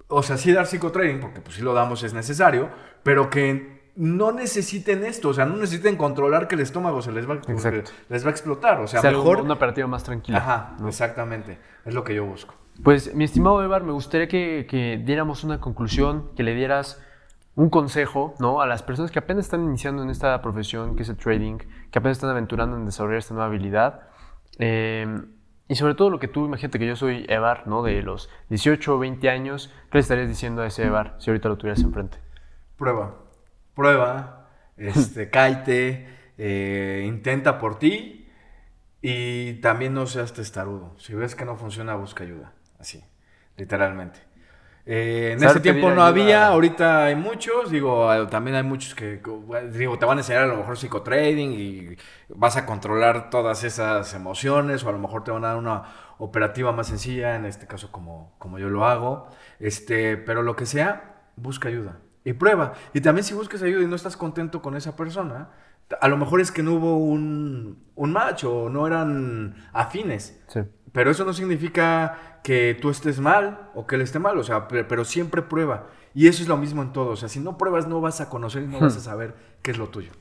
o 0.08 0.24
sea, 0.24 0.36
sí 0.38 0.52
dar 0.52 0.66
psicotrading, 0.66 1.20
porque 1.20 1.40
pues 1.40 1.54
si 1.54 1.62
lo 1.62 1.72
damos 1.72 2.02
es 2.02 2.14
necesario, 2.14 2.68
pero 3.02 3.30
que 3.30 3.72
no 3.94 4.32
necesiten 4.32 5.04
esto, 5.04 5.28
o 5.30 5.34
sea, 5.34 5.44
no 5.44 5.56
necesiten 5.56 5.96
controlar 5.96 6.48
que 6.48 6.54
el 6.54 6.62
estómago 6.62 7.02
se 7.02 7.12
les 7.12 7.28
va, 7.28 7.40
les 8.08 8.24
va 8.24 8.28
a 8.28 8.30
explotar, 8.30 8.80
o 8.80 8.86
sea, 8.86 9.00
Sea 9.00 9.10
mejor... 9.10 9.42
una 9.42 9.54
operativa 9.54 9.86
más 9.86 10.02
tranquila. 10.02 10.38
Ajá, 10.38 10.76
¿no? 10.80 10.88
exactamente, 10.88 11.58
es 11.84 11.94
lo 11.94 12.02
que 12.04 12.14
yo 12.14 12.24
busco. 12.24 12.54
Pues, 12.82 13.14
mi 13.14 13.24
estimado 13.24 13.62
Evar, 13.62 13.84
me 13.84 13.92
gustaría 13.92 14.28
que, 14.28 14.66
que 14.68 15.00
diéramos 15.04 15.44
una 15.44 15.60
conclusión, 15.60 16.30
que 16.34 16.42
le 16.42 16.54
dieras 16.54 17.02
un 17.54 17.68
consejo 17.68 18.34
¿no? 18.38 18.62
a 18.62 18.66
las 18.66 18.82
personas 18.82 19.10
que 19.10 19.18
apenas 19.18 19.44
están 19.44 19.62
iniciando 19.62 20.02
en 20.02 20.08
esta 20.08 20.40
profesión, 20.40 20.96
que 20.96 21.02
es 21.02 21.08
el 21.10 21.16
trading, 21.16 21.58
que 21.90 21.98
apenas 21.98 22.16
están 22.16 22.30
aventurando 22.30 22.76
en 22.76 22.86
desarrollar 22.86 23.18
esta 23.18 23.34
nueva 23.34 23.48
habilidad. 23.48 24.08
Eh, 24.58 25.06
y 25.68 25.74
sobre 25.74 25.94
todo 25.94 26.10
lo 26.10 26.18
que 26.18 26.28
tú, 26.28 26.46
imagínate 26.46 26.78
que 26.78 26.86
yo 26.86 26.96
soy 26.96 27.26
Evar, 27.28 27.66
¿no? 27.66 27.82
de 27.82 28.02
los 28.02 28.30
18 28.48 28.94
o 28.94 28.98
20 28.98 29.28
años, 29.28 29.72
¿qué 29.90 29.98
le 29.98 30.00
estarías 30.00 30.28
diciendo 30.28 30.62
a 30.62 30.66
ese 30.66 30.84
Evar 30.84 31.14
si 31.18 31.30
ahorita 31.30 31.48
lo 31.48 31.56
tuvieras 31.56 31.82
enfrente? 31.82 32.18
Prueba, 32.76 33.14
prueba, 33.74 34.48
este, 34.76 35.30
cáete, 35.30 36.08
eh, 36.38 37.04
intenta 37.06 37.58
por 37.58 37.78
ti 37.78 38.28
y 39.00 39.54
también 39.54 39.94
no 39.94 40.06
seas 40.06 40.32
testarudo. 40.32 40.94
Si 40.98 41.14
ves 41.14 41.34
que 41.34 41.44
no 41.44 41.56
funciona, 41.56 41.94
busca 41.94 42.24
ayuda, 42.24 42.52
así, 42.78 43.04
literalmente. 43.56 44.20
Eh, 44.84 45.34
en 45.36 45.44
ese 45.44 45.60
tiempo 45.60 45.90
no 45.90 46.02
ayuda. 46.02 46.06
había, 46.08 46.46
ahorita 46.48 47.04
hay 47.04 47.14
muchos, 47.14 47.70
digo, 47.70 48.12
eh, 48.12 48.26
también 48.26 48.56
hay 48.56 48.64
muchos 48.64 48.96
que, 48.96 49.20
que, 49.22 49.68
digo, 49.70 49.96
te 49.96 50.06
van 50.06 50.18
a 50.18 50.22
enseñar 50.22 50.42
a 50.42 50.46
lo 50.46 50.56
mejor 50.56 50.76
psicotrading 50.76 51.52
y 51.52 51.96
vas 52.28 52.56
a 52.56 52.66
controlar 52.66 53.30
todas 53.30 53.62
esas 53.62 54.12
emociones 54.14 54.82
o 54.82 54.88
a 54.88 54.92
lo 54.92 54.98
mejor 54.98 55.22
te 55.22 55.30
van 55.30 55.44
a 55.44 55.48
dar 55.48 55.56
una 55.56 55.84
operativa 56.18 56.72
más 56.72 56.88
sencilla, 56.88 57.36
en 57.36 57.46
este 57.46 57.68
caso 57.68 57.92
como, 57.92 58.34
como 58.38 58.58
yo 58.58 58.68
lo 58.70 58.84
hago, 58.84 59.28
este, 59.60 60.16
pero 60.16 60.42
lo 60.42 60.56
que 60.56 60.66
sea, 60.66 61.22
busca 61.36 61.68
ayuda 61.68 61.98
y 62.24 62.32
prueba. 62.34 62.72
Y 62.94 63.00
también 63.00 63.24
si 63.24 63.34
buscas 63.34 63.62
ayuda 63.62 63.82
y 63.82 63.86
no 63.86 63.96
estás 63.96 64.16
contento 64.16 64.62
con 64.62 64.76
esa 64.76 64.96
persona, 64.96 65.50
a 66.00 66.08
lo 66.08 66.16
mejor 66.16 66.40
es 66.40 66.50
que 66.50 66.62
no 66.62 66.74
hubo 66.74 66.96
un, 66.98 67.84
un 67.94 68.12
match 68.12 68.44
o 68.44 68.68
no 68.70 68.86
eran 68.86 69.56
afines. 69.72 70.40
Sí. 70.48 70.60
Pero 70.92 71.10
eso 71.10 71.24
no 71.24 71.32
significa 71.32 72.40
que 72.44 72.76
tú 72.80 72.90
estés 72.90 73.18
mal 73.20 73.70
o 73.74 73.86
que 73.86 73.94
él 73.96 74.02
esté 74.02 74.18
mal, 74.18 74.36
o 74.38 74.44
sea, 74.44 74.68
pe- 74.68 74.84
pero 74.84 75.04
siempre 75.04 75.42
prueba. 75.42 75.86
Y 76.14 76.28
eso 76.28 76.42
es 76.42 76.48
lo 76.48 76.56
mismo 76.58 76.82
en 76.82 76.92
todo, 76.92 77.10
o 77.10 77.16
sea, 77.16 77.28
si 77.28 77.40
no 77.40 77.56
pruebas 77.56 77.86
no 77.88 78.00
vas 78.00 78.20
a 78.20 78.28
conocer 78.28 78.62
y 78.64 78.66
no 78.66 78.80
vas 78.80 78.96
a 78.96 79.00
saber 79.00 79.34
qué 79.62 79.70
es 79.70 79.78
lo 79.78 79.88
tuyo, 79.88 80.12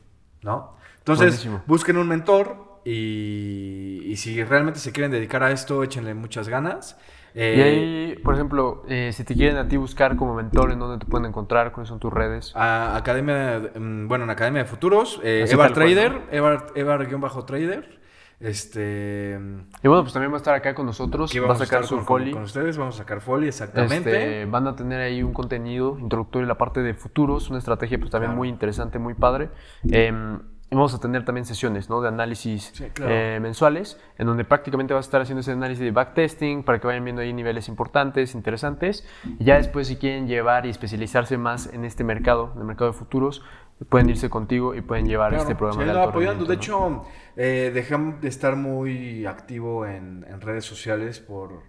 ¿no? 0.42 0.76
Entonces, 1.00 1.28
Buenísimo. 1.28 1.64
busquen 1.68 1.98
un 1.98 2.08
mentor 2.08 2.80
y, 2.86 4.02
y 4.06 4.16
si 4.18 4.42
realmente 4.44 4.80
se 4.80 4.92
quieren 4.92 5.12
dedicar 5.12 5.44
a 5.44 5.52
esto, 5.52 5.84
échenle 5.84 6.14
muchas 6.14 6.48
ganas. 6.48 6.98
Eh, 7.34 7.56
Y 7.58 7.62
ahí, 7.62 8.16
por 8.24 8.34
ejemplo, 8.36 8.84
eh, 8.88 9.12
si 9.14 9.24
te 9.24 9.34
quieren 9.36 9.58
a 9.58 9.68
ti 9.68 9.78
buscar 9.78 10.16
como 10.16 10.36
mentor, 10.36 10.72
¿en 10.72 10.80
dónde 10.80 11.04
te 11.04 11.10
pueden 11.10 11.28
encontrar? 11.28 11.72
¿Cuáles 11.72 11.90
son 11.90 12.00
tus 12.00 12.12
redes? 12.12 12.52
a 12.56 12.96
Academia, 12.98 13.62
mm, 13.76 14.08
bueno, 14.08 14.24
en 14.26 14.30
Academia 14.30 14.64
de 14.64 14.70
Futuros, 14.70 15.20
eh, 15.24 15.46
Evar 15.50 15.74
tal 15.74 15.84
cual, 15.84 15.94
Trader, 15.94 16.22
Evar, 16.32 16.68
Evar-Trader, 16.76 18.00
este... 18.40 19.40
Y 19.84 19.88
bueno, 19.88 20.04
pues 20.04 20.14
también 20.14 20.32
va 20.32 20.36
a 20.36 20.38
estar 20.38 20.56
acá 20.56 20.74
con 20.74 20.86
nosotros, 20.86 21.32
va 21.48 21.54
a 21.54 21.56
sacar 21.56 21.86
su 21.86 22.04
con, 22.04 22.32
con 22.32 22.44
ustedes, 22.44 22.78
vamos 22.78 22.96
a 22.96 22.98
sacar 23.00 23.22
folio, 23.22 23.48
exactamente. 23.48 24.42
Este, 24.42 24.46
van 24.46 24.68
a 24.68 24.76
tener 24.76 25.00
ahí 25.00 25.22
un 25.24 25.34
contenido 25.34 25.98
introductorio 26.00 26.44
en 26.44 26.50
la 26.50 26.58
parte 26.58 26.82
de 26.82 26.94
futuros, 26.94 27.50
una 27.50 27.60
estrategia 27.60 27.98
pues 28.00 28.10
también 28.12 28.32
Claro. 28.32 28.38
muy 28.40 28.50
interesante, 28.50 29.00
muy 29.00 29.14
padre. 29.14 29.50
Em, 29.90 30.40
vamos 30.76 30.94
a 30.94 31.00
tener 31.00 31.26
también 31.26 31.46
sesiones 31.46 31.90
¿no? 31.90 32.02
de 32.02 32.08
análisis 32.08 32.72
Sí, 32.74 32.86
claro. 32.94 33.12
eh, 33.14 33.40
mensuales, 33.42 34.00
en 34.18 34.28
donde 34.28 34.46
prácticamente 34.46 34.94
vas 34.94 35.06
a 35.06 35.08
estar 35.08 35.22
haciendo 35.22 35.42
ese 35.42 35.52
análisis 35.52 35.84
de 35.84 35.92
backtesting 35.92 36.64
para 36.64 36.80
que 36.80 36.88
vayan 36.88 37.04
viendo 37.04 37.22
ahí 37.22 37.34
niveles 37.34 37.68
importantes, 37.68 38.36
interesantes. 38.36 39.06
Y 39.40 39.44
ya 39.44 39.56
después, 39.58 39.88
si 39.88 39.98
quieren 39.98 40.28
llevar 40.28 40.66
y 40.66 40.70
especializarse 40.70 41.38
más 41.38 41.68
en 41.74 41.84
este 41.84 42.04
mercado, 42.04 42.52
en 42.56 42.60
el 42.62 42.66
mercado 42.66 42.92
de 42.92 42.98
futuros, 42.98 43.44
pueden 43.90 44.10
irse 44.10 44.30
contigo 44.30 44.74
y 44.76 44.82
pueden 44.82 45.08
llevar 45.08 45.30
Claro, 45.32 45.44
este 45.44 45.56
programa 45.56 45.84
de 45.84 45.90
alto 45.92 46.10
apoyando. 46.10 46.46
De 46.46 46.56
hecho, 46.56 47.04
eh, 47.36 47.72
dejé 47.74 47.98
de 48.22 48.28
estar 48.30 48.56
muy 48.56 49.26
activo 49.26 49.86
en, 49.86 50.26
en 50.30 50.40
redes 50.40 50.64
sociales 50.66 51.20
por, 51.20 51.64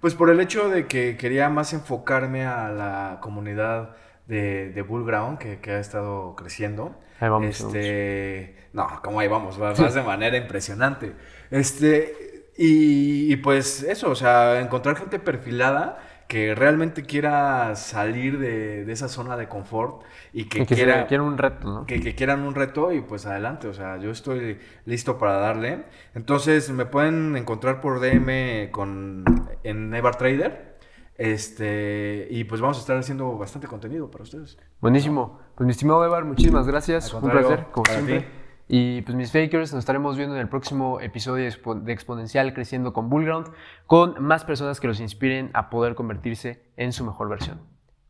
pues 0.00 0.14
por 0.14 0.30
el 0.30 0.40
hecho 0.40 0.68
de 0.68 0.86
que 0.86 1.16
quería 1.16 1.48
más 1.48 1.72
enfocarme 1.74 2.44
a 2.46 2.70
la 2.70 3.18
comunidad 3.20 3.94
de, 4.26 4.72
de 4.72 4.82
Bullground 4.82 5.38
que, 5.38 5.60
que 5.60 5.72
ha 5.72 5.78
estado 5.78 6.34
creciendo. 6.36 6.96
Ahí 7.20 7.28
vamos, 7.28 7.60
este, 7.60 8.54
no, 8.72 8.86
como 9.02 9.20
ahí 9.20 9.28
vamos, 9.28 9.60
va- 9.60 9.72
vas 9.74 9.94
de 9.94 10.02
manera 10.02 10.36
impresionante. 10.36 11.14
Este, 11.50 12.50
y, 12.56 13.32
y 13.32 13.36
pues 13.36 13.82
eso, 13.82 14.10
o 14.10 14.14
sea, 14.14 14.60
encontrar 14.60 14.96
gente 14.96 15.18
perfilada 15.18 15.98
que 16.28 16.54
realmente 16.54 17.04
quiera 17.04 17.74
salir 17.74 18.38
de, 18.38 18.84
de 18.84 18.92
esa 18.92 19.08
zona 19.08 19.36
de 19.38 19.48
confort 19.48 20.02
y 20.34 20.44
que, 20.44 20.58
Y 20.58 20.66
que 20.66 20.74
se- 20.76 20.84
quiera 20.84 21.06
quieren 21.06 21.26
un 21.26 21.38
reto, 21.38 21.66
¿no? 21.68 21.86
que, 21.86 22.00
que 22.00 22.14
quieran 22.14 22.42
un 22.42 22.54
reto 22.54 22.92
y 22.92 23.00
pues 23.00 23.24
adelante, 23.26 23.66
o 23.66 23.72
sea, 23.72 23.96
yo 23.96 24.10
estoy 24.10 24.58
listo 24.84 25.18
para 25.18 25.34
darle. 25.38 25.84
Entonces 26.14 26.68
me 26.70 26.84
pueden 26.84 27.34
encontrar 27.36 27.80
por 27.80 28.00
DM 28.00 28.70
con, 28.70 29.24
en 29.64 29.94
Evar 29.94 30.16
Trader. 30.16 30.68
Este, 31.16 32.28
y 32.30 32.44
pues 32.44 32.60
vamos 32.60 32.76
a 32.76 32.80
estar 32.80 32.96
haciendo 32.96 33.36
bastante 33.36 33.66
contenido 33.66 34.10
para 34.10 34.22
ustedes. 34.24 34.56
Buenísimo. 34.80 35.40
Pues 35.58 35.66
mi 35.66 35.72
estimado 35.72 36.04
Evar, 36.04 36.24
muchísimas 36.24 36.68
gracias. 36.68 37.12
Un 37.12 37.30
placer, 37.30 37.66
como 37.72 37.84
siempre. 37.86 38.20
ti. 38.20 38.26
Y 38.68 39.02
pues 39.02 39.16
mis 39.16 39.32
fakers, 39.32 39.72
nos 39.72 39.80
estaremos 39.80 40.16
viendo 40.16 40.36
en 40.36 40.40
el 40.40 40.48
próximo 40.48 41.00
episodio 41.00 41.50
de 41.50 41.92
Exponencial 41.92 42.54
Creciendo 42.54 42.92
con 42.92 43.10
Bullground, 43.10 43.48
con 43.88 44.22
más 44.22 44.44
personas 44.44 44.78
que 44.78 44.86
los 44.86 45.00
inspiren 45.00 45.50
a 45.54 45.68
poder 45.68 45.96
convertirse 45.96 46.62
en 46.76 46.92
su 46.92 47.04
mejor 47.04 47.28
versión. 47.28 47.58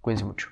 Cuídense 0.03 0.27
mucho. 0.27 0.51